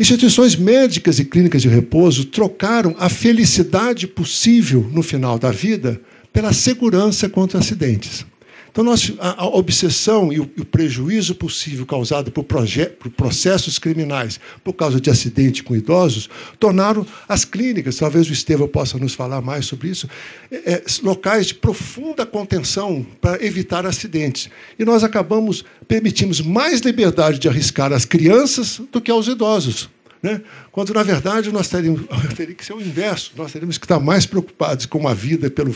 Instituições 0.00 0.56
médicas 0.56 1.18
e 1.18 1.26
clínicas 1.26 1.60
de 1.60 1.68
repouso 1.68 2.24
trocaram 2.24 2.96
a 2.98 3.10
felicidade 3.10 4.06
possível 4.06 4.88
no 4.90 5.02
final 5.02 5.38
da 5.38 5.50
vida 5.50 6.00
pela 6.32 6.54
segurança 6.54 7.28
contra 7.28 7.58
acidentes. 7.58 8.24
Então, 8.70 8.84
a, 9.18 9.46
obsessão 9.46 10.32
e 10.32 10.38
o, 10.38 10.48
e 10.56 10.60
o, 10.60 10.64
prejuízo 10.64 11.34
possível 11.34 11.84
causado 11.84 12.30
por, 12.30 12.44
por, 12.44 13.10
processos 13.16 13.80
criminais 13.80 14.38
por 14.62 14.72
causa 14.72 15.00
de 15.00 15.10
acidente 15.10 15.62
com 15.62 15.74
idosos 15.74 16.30
tornaram 16.58 17.04
as 17.28 17.44
clínicas, 17.44 17.96
talvez 17.96 18.30
o 18.30 18.32
Estevão 18.32 18.68
possa 18.68 18.96
nos 18.96 19.12
falar 19.12 19.40
mais 19.40 19.66
sobre 19.66 19.88
isso, 19.88 20.08
é, 20.50 20.74
é, 20.74 20.84
locais 21.02 21.46
de 21.46 21.54
profunda 21.54 22.24
contenção 22.24 23.04
para 23.20 23.44
evitar 23.44 23.84
acidentes. 23.84 24.48
E 24.78 24.84
nós 24.84 25.02
acabamos, 25.02 25.64
permitimos 25.88 26.40
mais 26.40 26.80
liberdade 26.80 27.40
de 27.40 27.48
arriscar 27.48 27.92
às 27.92 28.04
crianças 28.04 28.80
do 28.92 29.00
que 29.00 29.10
aos 29.10 29.26
idosos. 29.26 29.88
Né? 30.22 30.42
Quando, 30.70 30.92
na 30.92 31.02
verdade, 31.02 31.50
nós 31.50 31.68
teríamos, 31.68 32.02
teria 32.36 32.54
que 32.54 32.64
ser 32.64 32.74
o 32.74 32.80
inverso. 32.80 33.32
Nós 33.36 33.52
teríamos 33.52 33.78
que 33.78 33.84
estar 33.84 33.98
mais 33.98 34.26
preocupados 34.26 34.86
com 34.86 35.08
a 35.08 35.14
vida 35.14 35.50
pelo, 35.50 35.74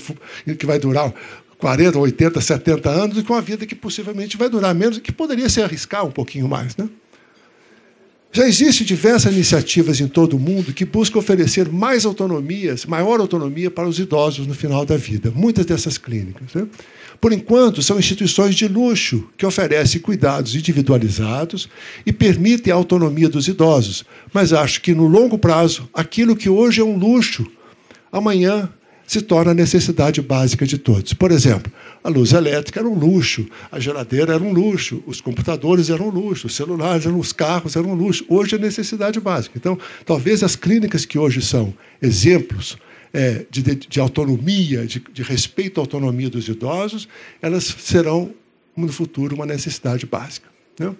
que 0.58 0.66
vai 0.66 0.78
durar 0.78 1.12
40, 1.58 1.98
80, 1.98 2.40
70 2.40 2.90
anos, 2.90 3.18
e 3.18 3.22
com 3.22 3.32
uma 3.32 3.40
vida 3.40 3.64
que 3.64 3.74
possivelmente 3.74 4.36
vai 4.36 4.48
durar 4.48 4.74
menos, 4.74 4.98
e 4.98 5.00
que 5.00 5.12
poderia 5.12 5.48
se 5.48 5.62
arriscar 5.62 6.04
um 6.04 6.10
pouquinho 6.10 6.46
mais. 6.46 6.76
Né? 6.76 6.88
Já 8.32 8.46
existem 8.48 8.84
diversas 8.84 9.32
iniciativas 9.32 10.00
em 10.00 10.08
todo 10.08 10.34
o 10.36 10.40
mundo 10.40 10.74
que 10.74 10.84
buscam 10.84 11.20
oferecer 11.20 11.68
mais 11.68 12.04
autonomias, 12.04 12.84
maior 12.84 13.20
autonomia 13.20 13.70
para 13.70 13.88
os 13.88 13.98
idosos 13.98 14.46
no 14.46 14.54
final 14.54 14.84
da 14.84 14.96
vida. 14.96 15.30
Muitas 15.30 15.64
dessas 15.64 15.96
clínicas. 15.96 16.52
Né? 16.52 16.66
Por 17.24 17.32
enquanto, 17.32 17.82
são 17.82 17.98
instituições 17.98 18.54
de 18.54 18.68
luxo 18.68 19.26
que 19.38 19.46
oferecem 19.46 19.98
cuidados 19.98 20.54
individualizados 20.54 21.70
e 22.04 22.12
permitem 22.12 22.70
a 22.70 22.76
autonomia 22.76 23.30
dos 23.30 23.48
idosos. 23.48 24.04
Mas 24.30 24.52
acho 24.52 24.82
que, 24.82 24.94
no 24.94 25.06
longo 25.06 25.38
prazo, 25.38 25.88
aquilo 25.94 26.36
que 26.36 26.50
hoje 26.50 26.82
é 26.82 26.84
um 26.84 26.98
luxo, 26.98 27.46
amanhã 28.12 28.68
se 29.06 29.22
torna 29.22 29.54
necessidade 29.54 30.20
básica 30.20 30.66
de 30.66 30.76
todos. 30.76 31.14
Por 31.14 31.32
exemplo, 31.32 31.72
a 32.02 32.10
luz 32.10 32.34
elétrica 32.34 32.80
era 32.80 32.88
um 32.90 32.98
luxo, 32.98 33.46
a 33.72 33.80
geladeira 33.80 34.34
era 34.34 34.44
um 34.44 34.52
luxo, 34.52 35.02
os 35.06 35.22
computadores 35.22 35.88
eram 35.88 36.08
um 36.08 36.10
luxo, 36.10 36.46
os 36.46 36.54
celulares 36.54 37.06
eram 37.06 37.18
os 37.18 37.32
carros 37.32 37.74
eram 37.74 37.92
um 37.92 37.94
luxo. 37.94 38.22
Hoje 38.28 38.56
é 38.56 38.58
necessidade 38.58 39.18
básica. 39.18 39.56
Então, 39.56 39.78
talvez 40.04 40.42
as 40.42 40.56
clínicas 40.56 41.06
que 41.06 41.18
hoje 41.18 41.40
são 41.40 41.72
exemplos 42.02 42.76
é, 43.14 43.46
de, 43.48 43.62
de, 43.62 44.00
autonomia, 44.00 44.84
de, 44.84 44.98
de 44.98 45.22
respeito 45.22 45.78
à 45.78 45.82
autonomia 45.82 46.28
dos 46.28 46.48
idosos, 46.48 47.08
elas 47.40 47.64
serão 47.64 48.34
no 48.76 48.88
futuro 48.88 49.36
uma 49.36 49.46
necessidade 49.46 50.04
básica. 50.04 50.48
Né? 50.78 50.92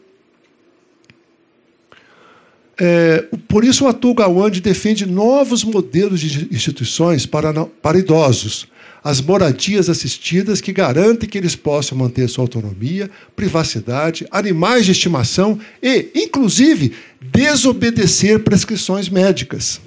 É, 2.80 3.24
por 3.48 3.64
isso, 3.64 3.84
o 3.84 3.88
Atul 3.88 4.14
Gawande 4.14 4.60
defende 4.60 5.06
novos 5.06 5.64
modelos 5.64 6.20
de 6.20 6.54
instituições 6.54 7.26
para, 7.26 7.52
para 7.66 7.98
idosos, 7.98 8.68
as 9.02 9.20
moradias 9.20 9.90
assistidas 9.90 10.60
que 10.60 10.72
garantem 10.72 11.28
que 11.28 11.36
eles 11.36 11.54
possam 11.54 11.98
manter 11.98 12.28
sua 12.28 12.44
autonomia, 12.44 13.10
privacidade, 13.36 14.26
animais 14.30 14.86
de 14.86 14.92
estimação 14.92 15.58
e, 15.82 16.10
inclusive, 16.14 16.92
desobedecer 17.20 18.40
prescrições 18.40 19.08
médicas. 19.08 19.80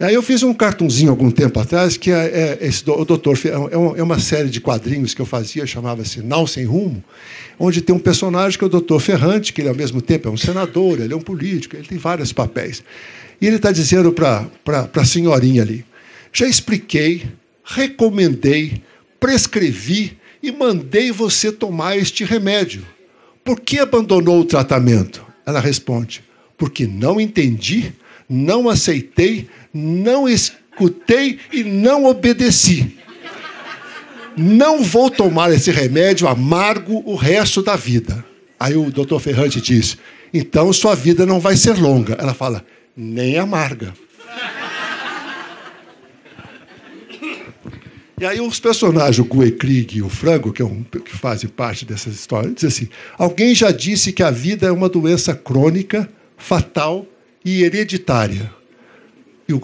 Aí 0.00 0.14
eu 0.14 0.22
fiz 0.22 0.44
um 0.44 0.54
cartunzinho 0.54 1.10
algum 1.10 1.28
tempo 1.28 1.58
atrás, 1.58 1.96
que 1.96 2.12
é, 2.12 2.58
é 2.60 2.66
esse, 2.66 2.88
o 2.88 3.04
doutor 3.04 3.36
é, 3.44 3.98
é 3.98 4.02
uma 4.02 4.20
série 4.20 4.48
de 4.48 4.60
quadrinhos 4.60 5.12
que 5.12 5.20
eu 5.20 5.26
fazia, 5.26 5.66
chamava-se 5.66 6.22
Nau 6.22 6.46
Sem 6.46 6.64
Rumo, 6.64 7.02
onde 7.58 7.82
tem 7.82 7.94
um 7.94 7.98
personagem 7.98 8.56
que 8.56 8.64
é 8.64 8.66
o 8.68 8.70
doutor 8.70 9.00
Ferrante, 9.00 9.52
que 9.52 9.60
ele 9.60 9.68
ao 9.68 9.74
mesmo 9.74 10.00
tempo 10.00 10.28
é 10.28 10.30
um 10.30 10.36
senador, 10.36 11.00
ele 11.00 11.12
é 11.12 11.16
um 11.16 11.20
político, 11.20 11.74
ele 11.74 11.88
tem 11.88 11.98
vários 11.98 12.32
papéis. 12.32 12.82
E 13.40 13.46
ele 13.46 13.56
está 13.56 13.72
dizendo 13.72 14.12
para 14.12 14.48
a 14.94 15.04
senhorinha 15.04 15.62
ali: 15.62 15.84
já 16.32 16.46
expliquei, 16.46 17.24
recomendei, 17.64 18.80
prescrevi 19.18 20.16
e 20.40 20.52
mandei 20.52 21.10
você 21.10 21.50
tomar 21.50 21.96
este 21.96 22.24
remédio. 22.24 22.86
Por 23.44 23.58
que 23.58 23.80
abandonou 23.80 24.40
o 24.40 24.44
tratamento? 24.44 25.26
Ela 25.44 25.58
responde: 25.58 26.22
porque 26.56 26.86
não 26.86 27.20
entendi, 27.20 27.92
não 28.28 28.68
aceitei, 28.68 29.48
não 29.72 30.28
escutei 30.28 31.38
e 31.52 31.64
não 31.64 32.04
obedeci. 32.04 32.96
Não 34.36 34.82
vou 34.82 35.10
tomar 35.10 35.52
esse 35.52 35.70
remédio 35.70 36.28
amargo 36.28 37.02
o 37.04 37.16
resto 37.16 37.62
da 37.62 37.74
vida. 37.74 38.24
Aí 38.58 38.76
o 38.76 38.90
doutor 38.90 39.20
Ferrante 39.20 39.60
diz: 39.60 39.98
então 40.32 40.72
sua 40.72 40.94
vida 40.94 41.24
não 41.24 41.40
vai 41.40 41.56
ser 41.56 41.78
longa. 41.78 42.14
Ela 42.18 42.34
fala: 42.34 42.64
nem 42.96 43.38
amarga. 43.38 43.94
E 48.20 48.26
aí 48.26 48.40
os 48.40 48.58
personagens, 48.58 49.18
o 49.20 49.24
Gue 49.24 49.52
Krieg 49.52 49.98
e 49.98 50.02
o 50.02 50.08
Frango, 50.08 50.52
que, 50.52 50.60
é 50.60 50.64
um, 50.64 50.82
que 50.82 51.16
fazem 51.16 51.48
parte 51.48 51.84
dessas 51.84 52.14
histórias, 52.14 52.54
dizem 52.54 52.68
assim: 52.68 52.88
alguém 53.16 53.54
já 53.54 53.70
disse 53.70 54.12
que 54.12 54.22
a 54.22 54.30
vida 54.30 54.66
é 54.66 54.72
uma 54.72 54.88
doença 54.88 55.34
crônica, 55.34 56.08
fatal 56.36 57.06
e 57.44 57.62
hereditária. 57.62 58.52
E 59.48 59.54
o, 59.54 59.62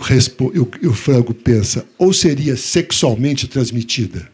e 0.80 0.87
o, 0.87 0.95
frango 0.95 1.35
pensa, 1.35 1.85
ou 1.99 2.11
seria 2.11 2.57
sexualmente 2.57 3.47
transmitida? 3.47 4.26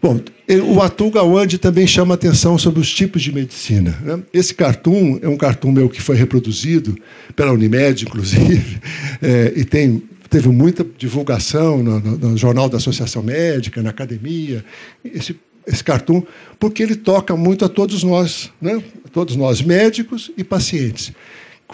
Bom, 0.00 0.20
o 0.64 0.80
Atul 0.80 1.10
Gawande 1.10 1.58
também 1.58 1.88
chama 1.88 2.14
atenção 2.14 2.56
sobre 2.56 2.78
os 2.78 2.94
tipos 2.94 3.20
de 3.20 3.32
medicina. 3.32 3.98
Né? 4.00 4.22
Esse 4.32 4.54
cartoon 4.54 5.18
é 5.20 5.28
um 5.28 5.36
cartoon 5.36 5.72
meu 5.72 5.88
que 5.88 6.00
foi 6.00 6.14
reproduzido 6.14 6.96
pela 7.34 7.50
Unimed, 7.50 8.04
inclusive, 8.04 8.78
é, 9.20 9.52
e 9.56 9.64
tem, 9.64 10.00
teve 10.30 10.48
muita 10.48 10.86
divulgação 10.96 11.82
no, 11.82 11.98
no, 11.98 12.16
no, 12.16 12.36
Jornal 12.36 12.68
da 12.68 12.76
Associação 12.76 13.24
Médica, 13.24 13.82
na 13.82 13.90
academia, 13.90 14.64
esse, 15.04 15.34
esse 15.66 15.82
cartoon, 15.82 16.22
porque 16.60 16.80
ele 16.80 16.94
toca 16.94 17.36
muito 17.36 17.64
a 17.64 17.68
todos 17.68 18.04
nós, 18.04 18.52
né? 18.62 18.80
a 19.04 19.08
todos 19.08 19.34
nós, 19.34 19.60
médicos 19.60 20.30
e 20.36 20.44
pacientes 20.44 21.12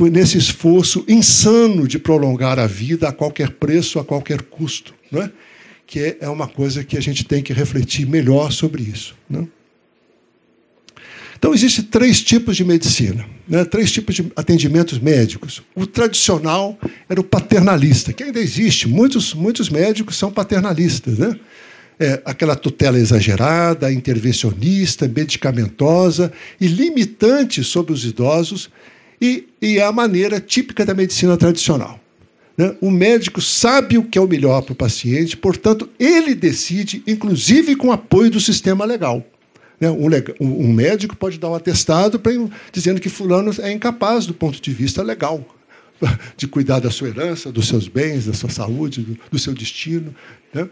nesse 0.00 0.36
esforço 0.36 1.04
insano 1.08 1.86
de 1.86 1.98
prolongar 1.98 2.58
a 2.58 2.66
vida 2.66 3.08
a 3.08 3.12
qualquer 3.12 3.50
preço, 3.50 3.98
a 3.98 4.04
qualquer 4.04 4.42
custo. 4.42 4.92
É? 5.12 5.30
Que 5.86 6.16
é 6.20 6.28
uma 6.28 6.48
coisa 6.48 6.82
que 6.82 6.96
a 6.96 7.00
gente 7.00 7.24
tem 7.24 7.42
que 7.42 7.52
refletir 7.52 8.06
melhor 8.06 8.50
sobre 8.50 8.82
isso. 8.82 9.14
Não? 9.30 9.48
Então, 11.38 11.52
existem 11.52 11.84
três 11.84 12.22
tipos 12.22 12.56
de 12.56 12.64
medicina, 12.64 13.26
né? 13.46 13.66
três 13.66 13.92
tipos 13.92 14.14
de 14.14 14.32
atendimentos 14.34 14.98
médicos. 14.98 15.62
O 15.74 15.86
tradicional 15.86 16.78
era 17.06 17.20
o 17.20 17.24
paternalista, 17.24 18.14
que 18.14 18.24
ainda 18.24 18.40
existe. 18.40 18.88
Muitos, 18.88 19.34
muitos 19.34 19.68
médicos 19.68 20.16
são 20.16 20.32
paternalistas. 20.32 21.18
Né? 21.18 21.38
É, 22.00 22.22
aquela 22.24 22.56
tutela 22.56 22.98
exagerada, 22.98 23.92
intervencionista, 23.92 25.06
medicamentosa 25.06 26.32
e 26.58 26.66
limitante 26.66 27.62
sobre 27.62 27.92
os 27.92 28.04
idosos 28.06 28.70
e, 29.20 29.48
e 29.60 29.78
é 29.78 29.84
a 29.84 29.92
maneira 29.92 30.40
típica 30.40 30.84
da 30.84 30.94
medicina 30.94 31.36
tradicional. 31.36 32.00
Né? 32.56 32.76
O 32.80 32.90
médico 32.90 33.40
sabe 33.40 33.98
o 33.98 34.04
que 34.04 34.18
é 34.18 34.20
o 34.20 34.28
melhor 34.28 34.62
para 34.62 34.72
o 34.72 34.76
paciente, 34.76 35.36
portanto, 35.36 35.88
ele 35.98 36.34
decide, 36.34 37.02
inclusive 37.06 37.74
com 37.74 37.92
apoio 37.92 38.30
do 38.30 38.40
sistema 38.40 38.84
legal. 38.84 39.24
Né? 39.80 39.90
Um, 39.90 40.08
um, 40.40 40.72
médico 40.72 41.16
pode 41.16 41.38
dar 41.38 41.50
um 41.50 41.54
atestado 41.54 42.18
pra, 42.18 42.32
dizendo 42.72 43.00
que 43.00 43.08
fulano 43.08 43.52
é 43.58 43.72
incapaz 43.72 44.26
do 44.26 44.34
ponto 44.34 44.60
de 44.60 44.70
vista 44.70 45.02
legal 45.02 45.44
de 46.36 46.46
cuidar 46.46 46.80
da 46.80 46.90
sua 46.90 47.08
herança, 47.08 47.50
dos 47.50 47.66
seus 47.66 47.88
bens, 47.88 48.26
da 48.26 48.32
sua 48.32 48.50
saúde, 48.50 49.02
do, 49.02 49.18
do 49.32 49.38
seu 49.38 49.52
destino. 49.52 50.14
Né? 50.52 50.68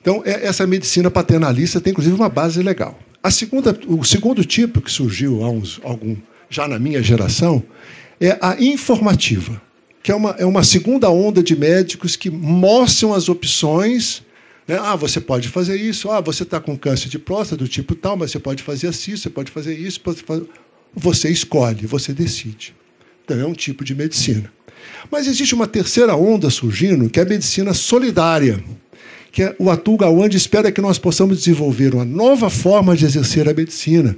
Então, 0.00 0.22
é, 0.24 0.46
essa 0.46 0.66
medicina 0.66 1.10
paternalista 1.10 1.80
tem, 1.80 1.90
inclusive, 1.90 2.14
uma 2.14 2.28
base 2.28 2.62
legal. 2.62 2.98
A 3.22 3.30
segunda, 3.30 3.76
o 3.88 4.04
segundo 4.04 4.44
tipo 4.44 4.80
que 4.80 4.90
surgiu 4.90 5.42
há 5.42 5.50
uns, 5.50 5.80
algum 5.82 6.14
já 6.48 6.66
na 6.68 6.78
minha 6.78 7.02
geração, 7.02 7.62
é 8.20 8.38
a 8.40 8.56
informativa, 8.60 9.60
que 10.02 10.10
é 10.10 10.14
uma, 10.14 10.30
é 10.38 10.44
uma 10.44 10.62
segunda 10.62 11.10
onda 11.10 11.42
de 11.42 11.56
médicos 11.56 12.16
que 12.16 12.30
mostram 12.30 13.12
as 13.12 13.28
opções. 13.28 14.22
Né? 14.66 14.78
Ah, 14.80 14.96
você 14.96 15.20
pode 15.20 15.48
fazer 15.48 15.76
isso. 15.76 16.10
Ah, 16.10 16.20
você 16.20 16.44
está 16.44 16.60
com 16.60 16.76
câncer 16.76 17.08
de 17.08 17.18
próstata 17.18 17.56
do 17.56 17.68
tipo 17.68 17.94
tal, 17.94 18.16
mas 18.16 18.30
você 18.30 18.38
pode 18.38 18.62
fazer 18.62 18.88
assim, 18.88 19.16
você 19.16 19.28
pode 19.28 19.50
fazer 19.50 19.76
isso. 19.76 20.00
Pode 20.00 20.22
fazer... 20.22 20.46
Você 20.94 21.28
escolhe, 21.28 21.86
você 21.86 22.12
decide. 22.12 22.74
Então, 23.24 23.38
é 23.38 23.44
um 23.44 23.52
tipo 23.52 23.84
de 23.84 23.94
medicina. 23.94 24.50
Mas 25.10 25.26
existe 25.26 25.54
uma 25.54 25.66
terceira 25.66 26.14
onda 26.16 26.48
surgindo, 26.50 27.10
que 27.10 27.18
é 27.18 27.22
a 27.22 27.26
medicina 27.26 27.74
solidária, 27.74 28.62
que 29.32 29.42
é, 29.42 29.54
o 29.58 29.70
Atul 29.70 29.98
Gawande 29.98 30.36
espera 30.36 30.72
que 30.72 30.80
nós 30.80 30.98
possamos 30.98 31.38
desenvolver 31.38 31.94
uma 31.94 32.04
nova 32.04 32.48
forma 32.48 32.96
de 32.96 33.04
exercer 33.04 33.48
a 33.48 33.52
medicina, 33.52 34.16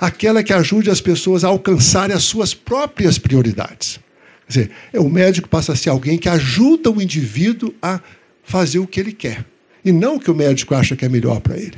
aquela 0.00 0.42
que 0.42 0.52
ajude 0.52 0.90
as 0.90 1.00
pessoas 1.00 1.44
a 1.44 1.48
alcançarem 1.48 2.14
as 2.14 2.24
suas 2.24 2.54
próprias 2.54 3.18
prioridades. 3.18 3.98
Quer 4.46 4.48
dizer, 4.48 4.70
é, 4.92 5.00
o 5.00 5.08
médico 5.08 5.48
passa 5.48 5.72
a 5.72 5.76
ser 5.76 5.90
alguém 5.90 6.18
que 6.18 6.28
ajuda 6.28 6.90
o 6.90 7.02
indivíduo 7.02 7.74
a 7.82 8.00
fazer 8.42 8.78
o 8.78 8.86
que 8.86 8.98
ele 8.98 9.12
quer, 9.12 9.44
e 9.84 9.92
não 9.92 10.16
o 10.16 10.20
que 10.20 10.30
o 10.30 10.34
médico 10.34 10.74
acha 10.74 10.96
que 10.96 11.04
é 11.04 11.08
melhor 11.08 11.40
para 11.40 11.56
ele. 11.56 11.76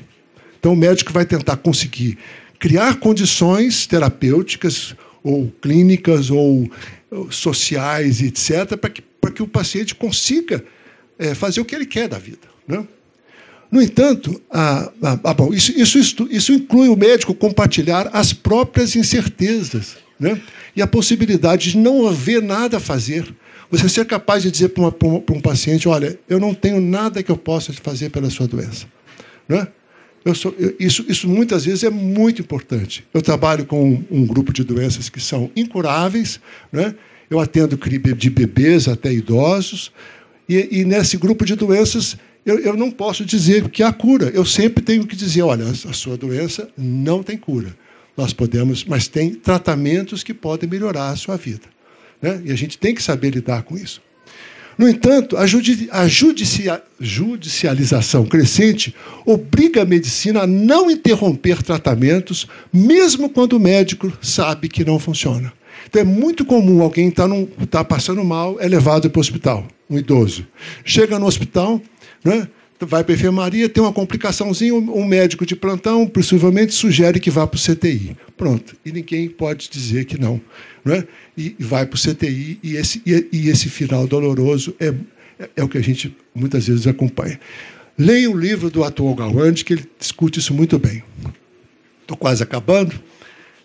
Então, 0.58 0.72
o 0.72 0.76
médico 0.76 1.12
vai 1.12 1.24
tentar 1.24 1.56
conseguir 1.56 2.18
criar 2.58 2.96
condições 2.96 3.86
terapêuticas, 3.86 4.94
ou 5.22 5.52
clínicas, 5.60 6.30
ou 6.30 6.70
sociais, 7.30 8.22
etc., 8.22 8.76
para 8.76 8.90
que, 8.90 9.02
para 9.02 9.30
que 9.30 9.42
o 9.42 9.48
paciente 9.48 9.94
consiga 9.94 10.64
é, 11.18 11.34
fazer 11.34 11.60
o 11.60 11.64
que 11.64 11.74
ele 11.74 11.86
quer 11.86 12.08
da 12.08 12.18
vida. 12.18 12.48
Né? 12.66 12.86
No 13.70 13.80
entanto, 13.80 14.40
ah, 14.50 14.90
ah, 15.02 15.34
bom, 15.34 15.54
isso, 15.54 15.72
isso, 15.78 16.28
isso 16.30 16.52
inclui 16.52 16.88
o 16.88 16.96
médico 16.96 17.32
compartilhar 17.32 18.10
as 18.12 18.32
próprias 18.32 18.96
incertezas 18.96 19.96
né? 20.18 20.40
e 20.74 20.82
a 20.82 20.86
possibilidade 20.86 21.70
de 21.70 21.78
não 21.78 22.06
haver 22.08 22.42
nada 22.42 22.78
a 22.78 22.80
fazer. 22.80 23.32
Você 23.70 23.88
ser 23.88 24.04
capaz 24.06 24.42
de 24.42 24.50
dizer 24.50 24.70
para, 24.70 24.84
um 25.08 25.40
paciente: 25.40 25.88
olha, 25.88 26.18
eu 26.28 26.40
não 26.40 26.52
tenho 26.52 26.80
nada 26.80 27.22
que 27.22 27.30
eu 27.30 27.36
possa 27.36 27.72
fazer 27.72 28.10
pela 28.10 28.28
sua 28.28 28.48
doença. 28.48 28.86
Né? 29.48 29.68
Eu 30.24 30.34
sou, 30.34 30.52
eu, 30.58 30.74
isso, 30.78 31.04
isso 31.08 31.28
muitas 31.28 31.64
vezes 31.64 31.84
é 31.84 31.90
muito 31.90 32.42
importante. 32.42 33.06
Eu 33.14 33.22
trabalho 33.22 33.64
com 33.64 33.92
um, 33.92 34.04
um 34.10 34.26
grupo 34.26 34.52
de 34.52 34.64
doenças 34.64 35.08
que 35.08 35.20
são 35.20 35.48
incuráveis, 35.54 36.40
né? 36.72 36.94
eu 37.30 37.38
atendo 37.38 37.76
de 37.76 38.30
bebês 38.30 38.88
até 38.88 39.12
idosos, 39.12 39.92
e, 40.48 40.80
e 40.80 40.84
nesse 40.84 41.16
grupo 41.16 41.44
de 41.44 41.54
doenças 41.54 42.16
eu, 42.50 42.58
eu 42.58 42.76
não 42.76 42.90
posso 42.90 43.24
dizer 43.24 43.68
que 43.68 43.82
há 43.82 43.92
cura. 43.92 44.30
Eu 44.34 44.44
sempre 44.44 44.82
tenho 44.82 45.06
que 45.06 45.14
dizer: 45.14 45.42
olha, 45.42 45.64
a 45.64 45.92
sua 45.92 46.16
doença 46.16 46.68
não 46.76 47.22
tem 47.22 47.38
cura. 47.38 47.76
Nós 48.16 48.32
podemos, 48.32 48.84
mas 48.84 49.06
tem 49.06 49.30
tratamentos 49.30 50.24
que 50.24 50.34
podem 50.34 50.68
melhorar 50.68 51.10
a 51.10 51.16
sua 51.16 51.36
vida. 51.36 51.66
Né? 52.20 52.42
E 52.46 52.52
a 52.52 52.56
gente 52.56 52.76
tem 52.76 52.94
que 52.94 53.02
saber 53.02 53.30
lidar 53.30 53.62
com 53.62 53.76
isso. 53.76 54.02
No 54.76 54.88
entanto, 54.88 55.36
a, 55.36 55.46
judicia 55.46 56.82
judicialização 56.98 58.24
crescente 58.24 58.94
obriga 59.26 59.82
a 59.82 59.84
medicina 59.84 60.42
a 60.42 60.46
não 60.46 60.90
interromper 60.90 61.62
tratamentos, 61.62 62.46
mesmo 62.72 63.28
quando 63.28 63.54
o 63.54 63.60
médico 63.60 64.12
sabe 64.22 64.68
que 64.68 64.84
não 64.84 64.98
funciona. 64.98 65.52
Então 65.86 66.02
é 66.02 66.04
muito 66.04 66.44
comum 66.44 66.82
alguém 66.82 67.08
estar 67.08 67.28
tá 67.28 67.34
tá 67.70 67.84
passando 67.84 68.24
mal, 68.24 68.56
é 68.58 68.66
levado 68.66 69.10
para 69.10 69.18
o 69.18 69.20
hospital, 69.20 69.68
um 69.88 69.98
idoso. 69.98 70.46
Chega 70.84 71.18
no 71.18 71.26
hospital, 71.26 71.80
né, 72.24 72.48
vai 72.86 73.04
para 73.04 73.14
a 73.14 73.16
enfermaria, 73.16 73.68
tem 73.68 73.82
uma 73.82 73.92
complicaçãozinha, 73.92 74.74
um 74.74 75.04
médico 75.04 75.44
de 75.44 75.54
plantão 75.54 76.06
possivelmente 76.06 76.72
sugere 76.72 77.20
que 77.20 77.30
vá 77.30 77.46
para 77.46 77.58
o 77.58 77.60
CTI. 77.60 78.16
Pronto. 78.36 78.76
E 78.84 78.92
ninguém 78.92 79.28
pode 79.28 79.68
dizer 79.70 80.06
que 80.06 80.18
não. 80.18 80.40
né? 80.84 81.04
E 81.36 81.54
vai 81.58 81.84
para 81.86 81.96
o 81.96 82.00
CTI, 82.00 82.58
e 82.62 82.76
esse, 82.76 83.02
e, 83.04 83.28
e 83.32 83.48
esse 83.48 83.68
final 83.68 84.06
doloroso 84.06 84.74
é, 84.80 84.94
é 85.56 85.62
o 85.62 85.68
que 85.68 85.78
a 85.78 85.82
gente 85.82 86.16
muitas 86.34 86.66
vezes 86.66 86.86
acompanha. 86.86 87.38
Leia 87.98 88.30
o 88.30 88.36
livro 88.36 88.70
do 88.70 88.82
atual 88.82 89.14
Gawande, 89.14 89.64
que 89.64 89.74
ele 89.74 89.84
discute 89.98 90.38
isso 90.38 90.54
muito 90.54 90.78
bem. 90.78 91.02
Estou 92.00 92.16
quase 92.16 92.42
acabando. 92.42 92.98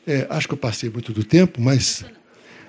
É, 0.05 0.27
acho 0.29 0.47
que 0.47 0.53
eu 0.53 0.57
passei 0.57 0.89
muito 0.89 1.13
do 1.13 1.23
tempo, 1.23 1.61
mas 1.61 2.05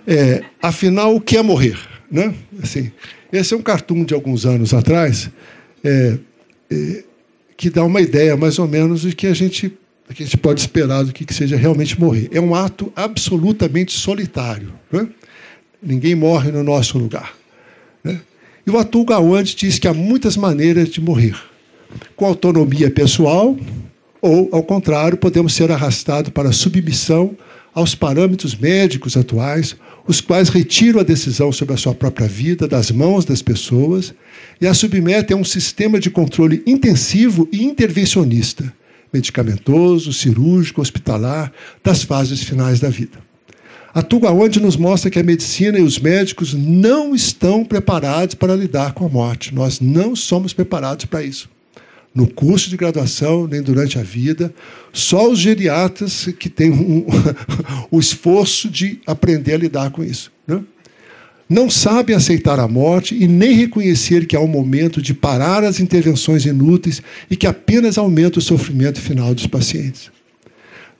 é, 0.07 0.45
afinal, 0.63 1.17
o 1.17 1.21
que 1.21 1.37
é 1.37 1.43
morrer? 1.43 1.77
Né? 2.11 2.33
Assim, 2.63 2.93
esse 3.33 3.53
é 3.53 3.57
um 3.57 3.63
cartoon 3.63 4.05
de 4.05 4.15
alguns 4.15 4.47
anos 4.47 4.73
atrás. 4.73 5.29
É, 5.87 6.19
que 7.57 7.71
dá 7.71 7.85
uma 7.85 8.01
ideia, 8.01 8.37
mais 8.37 8.59
ou 8.59 8.69
menos, 8.69 9.03
de 9.03 9.15
que 9.15 9.27
a 9.27 9.35
gente, 9.35 9.73
que 10.13 10.23
a 10.23 10.27
gente 10.27 10.37
pode 10.37 10.61
esperar 10.61 11.05
do 11.05 11.13
que 11.13 11.33
seja 11.33 11.57
realmente 11.57 11.99
morrer. 11.99 12.29
É 12.33 12.41
um 12.41 12.55
ato 12.55 12.93
absolutamente 12.95 13.93
solitário. 13.93 14.73
Né? 14.93 15.09
Ninguém 15.83 16.15
morre 16.15 16.51
no 16.51 16.63
nosso 16.63 16.99
lugar. 16.99 17.35
Né? 18.05 18.21
E 18.67 18.71
o 18.71 18.79
Atul 18.79 19.05
Gawande 19.05 19.55
diz 19.55 19.79
que 19.79 19.89
há 19.89 19.95
muitas 19.95 20.37
maneiras 20.37 20.91
de 20.91 21.01
morrer. 21.01 21.37
Com 22.15 22.27
autonomia 22.27 22.91
pessoal, 22.91 23.57
ou, 24.21 24.49
ao 24.53 24.63
contrário, 24.63 25.17
podemos 25.17 25.55
ser 25.55 25.71
arrastados 25.71 26.31
para 26.31 26.51
a 26.51 26.53
submissão 26.53 27.37
aos 27.77 27.95
parâmetros 27.95 28.57
médicos 28.57 29.19
atuais, 29.19 29.77
os 30.09 30.19
quais 30.23 30.49
retiram 30.49 30.99
a 30.99 31.03
decisão 31.03 31.53
sobre 31.53 31.75
a 31.75 31.77
sua 31.77 31.95
própria 31.95 32.27
vida 32.27 32.67
das 32.67 32.91
mãos 32.91 33.27
das 33.27 33.43
pessoas 33.43 34.15
e 34.59 34.67
a 34.67 34.73
submetem 34.73 35.37
a 35.37 35.39
um 35.39 35.45
sistema 35.45 36.01
de 36.01 36.09
controle 36.09 36.63
intensivo 36.67 37.47
e 37.53 37.63
intervencionista, 37.63 38.73
medicamentoso, 39.13 40.11
cirúrgico, 40.11 40.81
hospitalar, 40.81 41.53
das 41.85 42.03
fases 42.03 42.43
finais 42.43 42.81
da 42.81 42.89
vida. 42.89 43.19
A 43.93 44.01
Tugaonde 44.01 44.59
nos 44.59 44.79
mostra 44.79 45.11
que 45.11 45.19
a 45.19 45.23
medicina 45.23 45.79
e 45.79 45.83
os 45.83 45.99
médicos 45.99 46.55
não 46.55 47.15
estão 47.15 47.63
preparados 47.63 48.35
para 48.35 48.57
lidar 48.57 48.95
com 48.95 49.05
a 49.05 49.09
morte. 49.09 49.55
Nós 49.55 49.81
não 49.81 50.17
somos 50.17 50.55
preparados 50.55 51.05
para 51.05 51.23
isso. 51.23 51.47
No 52.17 52.27
curso 52.27 52.69
de 52.69 52.77
graduação, 52.77 53.47
nem 53.47 53.63
durante 53.63 53.99
a 53.99 54.03
vida, 54.03 54.53
só 54.93 55.31
os 55.31 55.39
geriatras 55.39 56.27
que 56.39 56.49
têm 56.49 56.71
um, 56.71 57.05
o 57.93 58.01
esforço 58.01 58.69
de 58.69 58.99
aprender 59.07 59.53
a 59.53 59.59
lidar 59.59 59.91
com 59.91 60.03
isso. 60.03 60.33
Né? 60.49 60.63
não 61.49 61.71
sabem 61.71 62.15
aceitar 62.15 62.59
a 62.59 62.67
morte 62.67 63.15
e 63.15 63.29
nem 63.29 63.53
reconhecer 63.53 64.27
que 64.27 64.35
há 64.35 64.41
um 64.41 64.49
momento 64.49 65.01
de 65.01 65.15
parar 65.15 65.63
as 65.63 65.79
intervenções 65.79 66.45
inúteis 66.45 67.01
e 67.31 67.37
que 67.37 67.47
apenas 67.47 67.97
aumenta 67.97 68.39
o 68.39 68.43
sofrimento 68.43 69.01
final 69.01 69.33
dos 69.33 69.47
pacientes. 69.47 70.11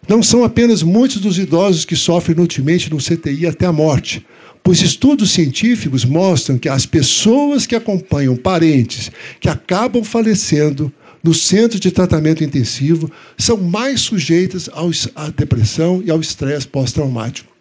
Não 0.09 0.23
são 0.23 0.45
apenas 0.45 0.85
muitos 0.85 1.21
dos 1.21 1.37
idosos 1.37 1.85
que 1.85 1.97
sofrem 1.97 2.37
inutilmente 2.37 2.89
no 2.91 2.99
CTI 2.99 3.47
até 3.47 3.67
a 3.67 3.73
morte, 3.73 4.25
pois 4.63 4.81
estudos 4.81 5.33
científicos 5.33 6.05
mostram 6.05 6.59
que 6.59 6.69
as 6.69 6.87
pessoas 6.87 7.67
que 7.67 7.75
acompanham 7.75 8.37
parentes 8.37 9.11
que 9.41 9.49
acabam 9.49 10.05
falecendo 10.05 10.93
no 11.27 11.35
centro 11.35 11.81
de 11.81 11.91
tratamento 11.91 12.45
intensivo 12.45 13.11
são 13.37 13.57
mais 13.57 14.01
sujeitas 14.01 14.71
à 15.17 15.29
depressão 15.29 16.01
e 16.05 16.09
ao 16.09 16.21
estresse 16.21 16.69
pós-traumático 16.69 17.53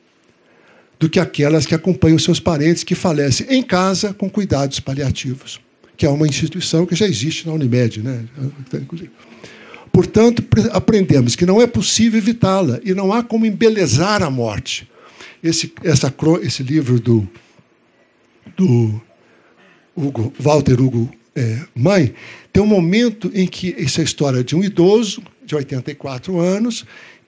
do 1.00 1.10
que 1.10 1.20
aquelas 1.20 1.66
que 1.66 1.74
acompanham 1.74 2.20
seus 2.20 2.40
parentes 2.40 2.84
que 2.84 2.94
falecem 2.94 3.48
em 3.50 3.64
casa 3.64 4.14
com 4.14 4.30
cuidados 4.30 4.80
paliativos, 4.80 5.60
que 5.98 6.06
é 6.06 6.10
uma 6.10 6.28
instituição 6.28 6.86
que 6.86 6.96
já 6.96 7.08
existe 7.08 7.48
na 7.48 7.54
Unimed. 7.54 8.04
Né? 8.04 8.26
Portanto, 9.92 10.44
aprendemos 10.72 11.36
que 11.36 11.46
não 11.46 11.60
é 11.60 11.66
possível 11.66 12.20
evitá-la 12.20 12.80
e 12.84 12.94
não 12.94 13.12
há 13.12 13.24
como 13.24 13.48
embelezar 13.48 14.22
a 14.22 14.30
morte. 14.30 14.88
Esse, 15.44 15.74
essa, 15.84 16.14
esse 16.44 16.62
livro 16.62 17.00
do, 17.00 17.28
do 18.56 19.02
Hugo, 19.96 20.32
Walter 20.40 20.80
Hugo 20.80 21.10
é, 21.36 21.60
Mãe 21.76 22.14
tem 22.54 22.64
um 22.64 22.68
momento 22.68 23.30
em 23.34 23.46
que 23.46 23.76
essa 23.78 24.00
é 24.00 24.04
a 24.04 24.06
história 24.06 24.44
de 24.44 24.56
um 24.56 24.64
idoso 24.64 25.22
de 25.46 25.56
84 25.56 26.40
anos 26.40 26.86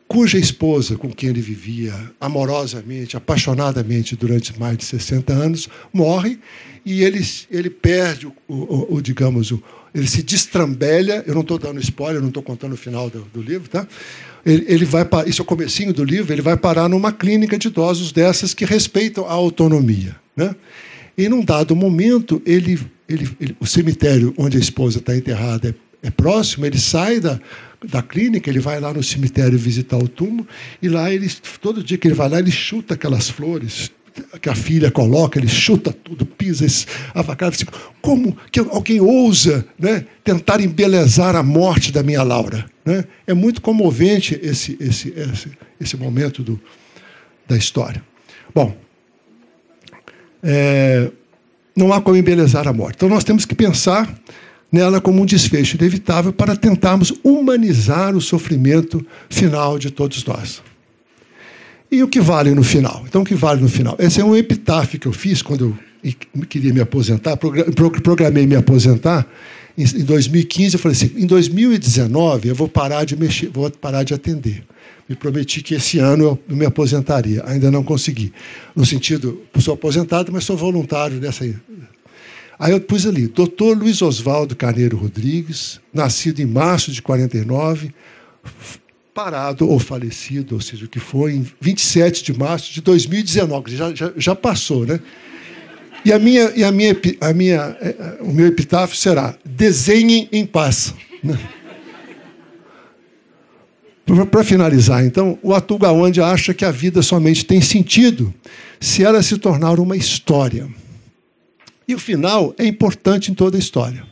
cuja 0.07 0.37
esposa, 0.37 0.95
com 0.95 1.11
quem 1.11 1.29
ele 1.29 1.41
vivia 1.41 1.93
amorosamente, 2.19 3.17
apaixonadamente 3.17 4.15
durante 4.15 4.57
mais 4.57 4.77
de 4.77 4.85
60 4.85 5.33
anos, 5.33 5.67
morre 5.91 6.39
e 6.85 7.03
ele, 7.03 7.19
ele 7.51 7.69
perde 7.69 8.27
o, 8.27 8.33
o, 8.47 8.95
o 8.95 9.01
digamos, 9.01 9.51
o, 9.51 9.61
ele 9.93 10.07
se 10.07 10.23
destrambelha. 10.23 11.23
Eu 11.27 11.33
não 11.33 11.41
estou 11.41 11.59
dando 11.59 11.81
spoiler, 11.81 12.21
não 12.21 12.29
estou 12.29 12.41
contando 12.41 12.73
o 12.73 12.77
final 12.77 13.09
do, 13.09 13.27
do 13.33 13.41
livro, 13.41 13.69
tá? 13.69 13.85
Ele, 14.45 14.63
ele 14.69 14.85
vai 14.85 15.03
para, 15.03 15.27
isso 15.27 15.41
é 15.41 15.43
o 15.43 15.45
comecinho 15.45 15.91
do 15.91 16.05
livro. 16.05 16.33
Ele 16.33 16.41
vai 16.41 16.55
parar 16.55 16.87
numa 16.87 17.11
clínica 17.11 17.57
de 17.57 17.67
idosos 17.67 18.13
dessas 18.13 18.53
que 18.53 18.63
respeitam 18.63 19.25
a 19.25 19.33
autonomia, 19.33 20.15
né? 20.35 20.55
E 21.17 21.27
num 21.27 21.43
dado 21.43 21.75
momento 21.75 22.41
ele, 22.45 22.79
ele, 23.07 23.29
ele 23.39 23.55
o 23.59 23.65
cemitério 23.65 24.33
onde 24.37 24.57
a 24.57 24.59
esposa 24.59 24.99
está 24.99 25.15
enterrada 25.15 25.75
é, 26.03 26.07
é 26.07 26.11
próximo. 26.11 26.65
Ele 26.65 26.79
sai 26.79 27.19
da 27.19 27.39
da 27.85 28.01
clínica, 28.01 28.49
ele 28.49 28.59
vai 28.59 28.79
lá 28.79 28.93
no 28.93 29.03
cemitério 29.03 29.57
visitar 29.57 29.97
o 29.97 30.07
túmulo, 30.07 30.47
e 30.81 30.89
lá 30.89 31.13
ele, 31.13 31.31
todo 31.61 31.83
dia 31.83 31.97
que 31.97 32.07
ele 32.07 32.15
vai 32.15 32.27
lá, 32.29 32.39
ele 32.39 32.51
chuta 32.51 32.95
aquelas 32.95 33.29
flores 33.29 33.91
que 34.41 34.49
a 34.49 34.55
filha 34.55 34.89
coloca, 34.89 35.37
ele 35.37 35.47
chuta 35.47 35.93
tudo, 35.93 36.25
pisa, 36.25 36.65
avacalha. 37.13 37.51
Assim, 37.51 37.65
como 38.01 38.35
que 38.51 38.59
alguém 38.59 38.99
ousa 38.99 39.63
né, 39.77 40.05
tentar 40.23 40.59
embelezar 40.59 41.35
a 41.35 41.43
morte 41.43 41.91
da 41.91 42.01
minha 42.01 42.23
Laura? 42.23 42.65
Né? 42.83 43.05
É 43.27 43.33
muito 43.35 43.61
comovente 43.61 44.39
esse, 44.41 44.75
esse, 44.79 45.13
esse, 45.15 45.51
esse 45.79 45.97
momento 45.97 46.41
do, 46.41 46.59
da 47.47 47.55
história. 47.55 48.03
Bom, 48.55 48.75
é, 50.41 51.11
não 51.77 51.93
há 51.93 52.01
como 52.01 52.17
embelezar 52.17 52.67
a 52.67 52.73
morte. 52.73 52.95
Então 52.95 53.07
nós 53.07 53.23
temos 53.23 53.45
que 53.45 53.53
pensar 53.53 54.11
nela 54.71 54.99
como 54.99 55.21
um 55.21 55.25
desfecho 55.25 55.77
inevitável 55.77 56.33
para 56.33 56.55
tentarmos 56.55 57.13
humanizar 57.23 58.15
o 58.15 58.21
sofrimento 58.21 59.05
final 59.29 59.77
de 59.77 59.91
todos 59.91 60.25
nós. 60.25 60.61
E 61.89 62.03
o 62.03 62.07
que 62.07 62.19
vale 62.19 62.53
no 62.53 62.63
final? 62.63 63.03
Então, 63.07 63.21
o 63.21 63.25
que 63.25 63.35
vale 63.35 63.61
no 63.61 63.69
final? 63.69 63.95
Esse 63.97 64.19
é 64.19 64.25
um 64.25 64.35
epitáfio 64.35 64.99
que 64.99 65.07
eu 65.07 65.13
fiz 65.13 65.41
quando 65.41 65.77
eu 66.03 66.45
queria 66.49 66.73
me 66.73 66.81
aposentar, 66.81 67.37
programei 67.37 68.45
me 68.45 68.55
aposentar. 68.55 69.25
Em 69.77 69.85
2015, 69.85 70.75
eu 70.75 70.79
falei 70.79 70.97
assim: 70.97 71.11
em 71.15 71.25
2019 71.25 72.49
eu 72.49 72.55
vou 72.55 72.67
parar 72.67 73.05
de 73.05 73.15
mexer, 73.15 73.49
vou 73.49 73.69
parar 73.69 74.03
de 74.03 74.13
atender. 74.13 74.63
Me 75.07 75.15
prometi 75.15 75.61
que 75.61 75.75
esse 75.75 75.99
ano 75.99 76.39
eu 76.49 76.55
me 76.55 76.65
aposentaria. 76.65 77.43
Ainda 77.45 77.71
não 77.71 77.83
consegui. 77.83 78.33
No 78.75 78.85
sentido, 78.85 79.41
sou 79.59 79.73
aposentado, 79.73 80.31
mas 80.31 80.43
sou 80.43 80.57
voluntário 80.57 81.19
dessa 81.19 81.45
Aí 82.59 82.71
eu 82.71 82.81
pus 82.81 83.05
ali, 83.05 83.27
doutor 83.27 83.77
Luiz 83.77 84.01
Oswaldo 84.01 84.55
Carneiro 84.55 84.97
Rodrigues, 84.97 85.79
nascido 85.93 86.39
em 86.39 86.45
março 86.45 86.91
de 86.91 87.03
49, 87.03 87.93
parado 89.13 89.69
ou 89.69 89.77
falecido, 89.77 90.55
ou 90.55 90.61
seja, 90.61 90.85
o 90.85 90.87
que 90.87 90.99
foi, 90.99 91.33
em 91.33 91.47
27 91.61 92.23
de 92.23 92.37
março 92.37 92.73
de 92.73 92.81
2019, 92.81 93.75
já, 93.75 93.93
já, 93.93 94.11
já 94.17 94.35
passou, 94.35 94.87
né? 94.87 94.99
E, 96.03 96.11
a 96.13 96.17
minha, 96.17 96.51
e 96.55 96.63
a 96.63 96.71
minha, 96.71 96.95
a 97.21 97.33
minha, 97.33 97.77
é, 97.81 97.89
é, 97.89 98.17
o 98.21 98.31
meu 98.31 98.47
epitáfio 98.47 98.95
será: 98.95 99.35
desenhem 99.43 100.29
em 100.31 100.45
paz. 100.45 100.93
Né? 101.23 101.37
Para 104.31 104.43
finalizar, 104.43 105.03
então, 105.03 105.37
o 105.43 105.53
Atul 105.53 105.77
Gawande 105.77 106.21
acha 106.21 106.53
que 106.53 106.63
a 106.63 106.71
vida 106.71 107.01
somente 107.01 107.45
tem 107.45 107.59
sentido 107.59 108.33
se 108.79 109.03
ela 109.03 109.21
se 109.21 109.37
tornar 109.37 109.81
uma 109.81 109.97
história. 109.97 110.65
E 111.85 111.93
o 111.93 111.99
final 111.99 112.55
é 112.57 112.65
importante 112.65 113.31
em 113.31 113.33
toda 113.33 113.57
a 113.57 113.59
história. 113.59 114.05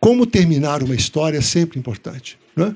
Como 0.00 0.26
terminar 0.26 0.82
uma 0.82 0.94
história 0.94 1.38
é 1.38 1.40
sempre 1.40 1.78
importante. 1.78 2.36
Né? 2.56 2.74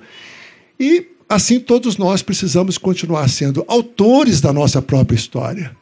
E 0.79 1.09
assim 1.29 1.59
todos 1.59 1.97
nós 1.97 2.23
precisamos 2.23 2.79
continuar 2.79 3.29
sendo 3.29 3.65
autores 3.67 4.41
da 4.41 4.53
nossa 4.53 4.81
própria 4.81 5.17
história, 5.17 5.77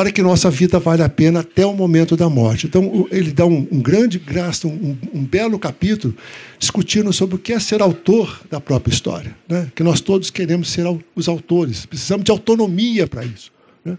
para 0.00 0.10
que 0.10 0.22
nossa 0.22 0.50
vida 0.50 0.78
valha 0.78 1.04
a 1.04 1.10
pena 1.10 1.40
até 1.40 1.66
o 1.66 1.74
momento 1.74 2.16
da 2.16 2.26
morte. 2.26 2.66
Então, 2.66 3.06
ele 3.10 3.32
dá 3.32 3.44
um, 3.44 3.68
um 3.70 3.82
grande, 3.82 4.18
gasta 4.18 4.66
um, 4.66 4.96
um, 5.12 5.22
belo 5.22 5.58
capítulo 5.58 6.16
discutindo 6.58 7.12
sobre 7.12 7.34
o 7.34 7.38
que 7.38 7.52
é 7.52 7.60
ser 7.60 7.82
autor 7.82 8.40
da 8.50 8.58
própria 8.58 8.94
história. 8.94 9.36
Né? 9.46 9.70
Que 9.74 9.82
nós 9.82 10.00
todos 10.00 10.30
queremos 10.30 10.70
ser 10.70 10.86
os 11.14 11.28
autores, 11.28 11.84
precisamos 11.84 12.24
de 12.24 12.30
autonomia 12.30 13.06
para 13.06 13.26
isso. 13.26 13.52
Né? 13.84 13.98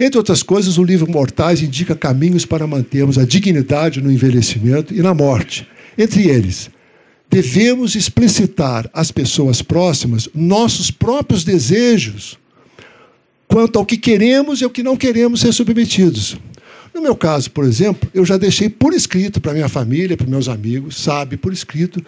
Entre 0.00 0.18
outras 0.18 0.42
coisas, 0.42 0.76
o 0.76 0.82
livro 0.82 1.08
Mortais 1.08 1.62
indica 1.62 1.94
caminhos 1.94 2.44
para 2.44 2.66
mantermos 2.66 3.16
a 3.16 3.24
dignidade 3.24 4.00
no 4.00 4.10
envelhecimento 4.10 4.92
e 4.92 5.00
na 5.02 5.14
morte. 5.14 5.68
Entre 5.96 6.28
eles, 6.28 6.68
devemos 7.30 7.94
explicitar 7.94 8.90
às 8.92 9.12
pessoas 9.12 9.62
próximas 9.62 10.28
nossos 10.34 10.90
próprios 10.90 11.44
desejos 11.44 12.36
quanto 13.48 13.78
ao 13.78 13.86
que 13.86 13.96
queremos 13.96 14.60
e 14.60 14.64
ao 14.64 14.70
que 14.70 14.82
não 14.82 14.96
queremos 14.96 15.40
ser 15.40 15.52
submetidos. 15.52 16.36
No 16.94 17.02
meu 17.02 17.16
caso, 17.16 17.50
por 17.50 17.64
exemplo, 17.64 18.08
eu 18.12 18.24
já 18.24 18.36
deixei 18.36 18.68
por 18.68 18.92
escrito 18.92 19.40
para 19.40 19.52
minha 19.52 19.68
família, 19.68 20.16
para 20.16 20.26
meus 20.26 20.48
amigos, 20.48 21.00
sabe, 21.00 21.36
por 21.36 21.52
escrito, 21.52 22.04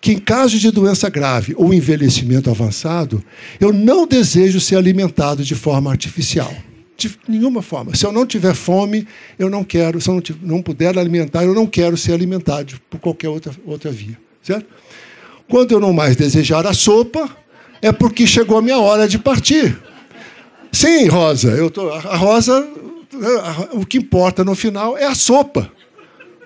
que 0.00 0.12
em 0.12 0.18
caso 0.18 0.58
de 0.58 0.70
doença 0.70 1.08
grave 1.08 1.54
ou 1.56 1.72
envelhecimento 1.72 2.50
avançado, 2.50 3.22
eu 3.60 3.72
não 3.72 4.06
desejo 4.06 4.60
ser 4.60 4.76
alimentado 4.76 5.44
de 5.44 5.54
forma 5.54 5.90
artificial. 5.90 6.52
De 6.96 7.10
nenhuma 7.28 7.62
forma. 7.62 7.94
Se 7.94 8.04
eu 8.04 8.12
não 8.12 8.26
tiver 8.26 8.54
fome, 8.54 9.06
eu 9.38 9.48
não 9.48 9.64
quero, 9.64 10.00
se 10.00 10.08
eu 10.08 10.14
não, 10.14 10.22
não 10.42 10.62
puder 10.62 10.98
alimentar, 10.98 11.44
eu 11.44 11.54
não 11.54 11.66
quero 11.66 11.96
ser 11.96 12.12
alimentado 12.12 12.74
por 12.90 13.00
qualquer 13.00 13.28
outra, 13.28 13.52
outra 13.64 13.90
via. 13.90 14.18
Certo? 14.42 14.66
Quando 15.48 15.72
eu 15.72 15.80
não 15.80 15.92
mais 15.92 16.16
desejar 16.16 16.66
a 16.66 16.74
sopa, 16.74 17.30
é 17.80 17.92
porque 17.92 18.26
chegou 18.26 18.58
a 18.58 18.62
minha 18.62 18.78
hora 18.78 19.06
de 19.06 19.18
partir. 19.18 19.78
Sim, 20.72 21.06
Rosa, 21.06 21.50
eu 21.50 21.70
tô, 21.70 21.90
a 21.90 22.16
Rosa, 22.16 22.66
o 23.72 23.84
que 23.84 23.98
importa 23.98 24.42
no 24.42 24.54
final 24.54 24.96
é 24.96 25.04
a 25.04 25.14
sopa. 25.14 25.70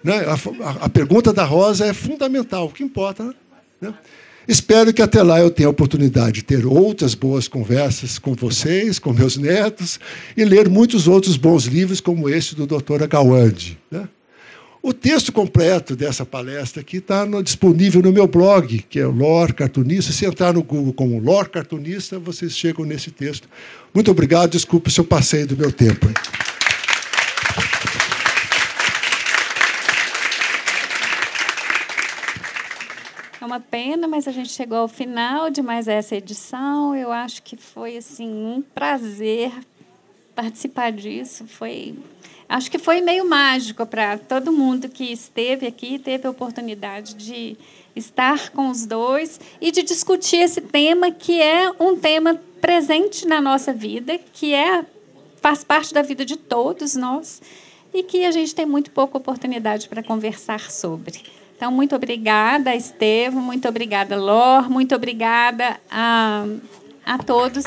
Né? 0.02 0.18
A, 0.18 0.86
a, 0.86 0.88
pergunta 0.88 1.32
da 1.32 1.44
Rosa 1.44 1.86
é 1.86 1.92
fundamental, 1.92 2.66
o 2.66 2.72
que 2.72 2.82
importa. 2.82 3.34
Né? 3.80 3.94
Espero 4.48 4.92
que 4.92 5.02
até 5.02 5.22
lá 5.22 5.40
eu 5.40 5.50
tenha 5.50 5.68
a 5.68 5.70
oportunidade 5.70 6.34
de 6.34 6.42
ter 6.42 6.66
outras 6.66 7.14
boas 7.14 7.48
conversas 7.48 8.18
com 8.18 8.34
vocês, 8.34 8.98
com 8.98 9.12
meus 9.12 9.36
netos, 9.36 9.98
e 10.36 10.44
ler 10.44 10.68
muitos 10.68 11.08
outros 11.08 11.36
bons 11.36 11.64
livros, 11.64 12.00
como 12.00 12.28
esse 12.28 12.54
do 12.54 12.66
Dr. 12.66 13.02
Agawande. 13.02 13.78
Né? 13.90 14.08
O 14.86 14.94
texto 14.94 15.32
completo 15.32 15.96
dessa 15.96 16.24
palestra 16.24 16.80
aqui 16.80 16.98
está 16.98 17.26
disponível 17.42 18.00
no 18.00 18.12
meu 18.12 18.28
blog, 18.28 18.82
que 18.88 19.00
é 19.00 19.04
o 19.04 19.10
Lore 19.10 19.52
Cartunista. 19.52 20.12
Se 20.12 20.24
entrar 20.24 20.54
no 20.54 20.62
Google 20.62 20.92
como 20.92 21.18
Lore 21.18 21.48
Cartunista, 21.48 22.20
vocês 22.20 22.56
chegam 22.56 22.84
nesse 22.84 23.10
texto. 23.10 23.48
Muito 23.92 24.12
obrigado, 24.12 24.52
desculpe 24.52 24.88
se 24.88 25.00
eu 25.00 25.04
passei 25.04 25.44
do 25.44 25.56
meu 25.56 25.72
tempo. 25.72 26.06
É 33.40 33.44
uma 33.44 33.58
pena, 33.58 34.06
mas 34.06 34.28
a 34.28 34.30
gente 34.30 34.50
chegou 34.50 34.78
ao 34.78 34.88
final 34.88 35.50
de 35.50 35.62
mais 35.62 35.88
essa 35.88 36.14
edição. 36.14 36.94
Eu 36.94 37.10
acho 37.10 37.42
que 37.42 37.56
foi 37.56 37.96
assim 37.96 38.28
um 38.28 38.62
prazer 38.62 39.50
participar 40.36 40.92
disso. 40.92 41.46
Foi 41.48 41.96
acho 42.48 42.70
que 42.70 42.78
foi 42.78 43.00
meio 43.00 43.28
mágico 43.28 43.84
para 43.84 44.18
todo 44.18 44.52
mundo 44.52 44.88
que 44.88 45.04
esteve 45.04 45.66
aqui, 45.66 45.98
teve 45.98 46.28
a 46.28 46.30
oportunidade 46.30 47.14
de 47.14 47.56
estar 47.96 48.50
com 48.50 48.68
os 48.68 48.86
dois 48.86 49.40
e 49.60 49.72
de 49.72 49.82
discutir 49.82 50.36
esse 50.36 50.60
tema 50.60 51.10
que 51.10 51.40
é 51.42 51.72
um 51.80 51.96
tema 51.96 52.40
presente 52.60 53.26
na 53.26 53.40
nossa 53.40 53.72
vida, 53.72 54.20
que 54.32 54.54
é 54.54 54.84
faz 55.40 55.64
parte 55.64 55.92
da 55.92 56.02
vida 56.02 56.24
de 56.24 56.36
todos 56.36 56.94
nós 56.94 57.40
e 57.92 58.02
que 58.02 58.24
a 58.24 58.30
gente 58.30 58.54
tem 58.54 58.66
muito 58.66 58.90
pouca 58.90 59.16
oportunidade 59.16 59.88
para 59.88 60.02
conversar 60.02 60.70
sobre. 60.70 61.22
Então, 61.56 61.72
muito 61.72 61.96
obrigada, 61.96 62.74
Estevam, 62.74 63.40
muito 63.40 63.66
obrigada, 63.66 64.16
Lor, 64.16 64.70
muito 64.70 64.94
obrigada 64.94 65.80
a, 65.90 66.44
a 67.04 67.18
todos. 67.18 67.64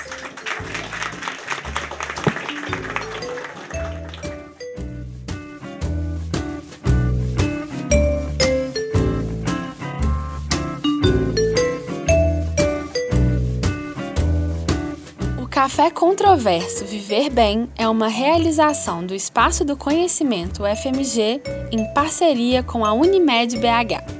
Café 15.59 15.91
Controverso 15.91 16.85
Viver 16.85 17.29
Bem 17.29 17.69
é 17.77 17.85
uma 17.89 18.07
realização 18.07 19.05
do 19.05 19.13
Espaço 19.13 19.65
do 19.65 19.75
Conhecimento 19.75 20.63
UFMG 20.63 21.41
em 21.69 21.93
parceria 21.93 22.63
com 22.63 22.85
a 22.85 22.93
Unimed 22.93 23.57
BH. 23.57 24.18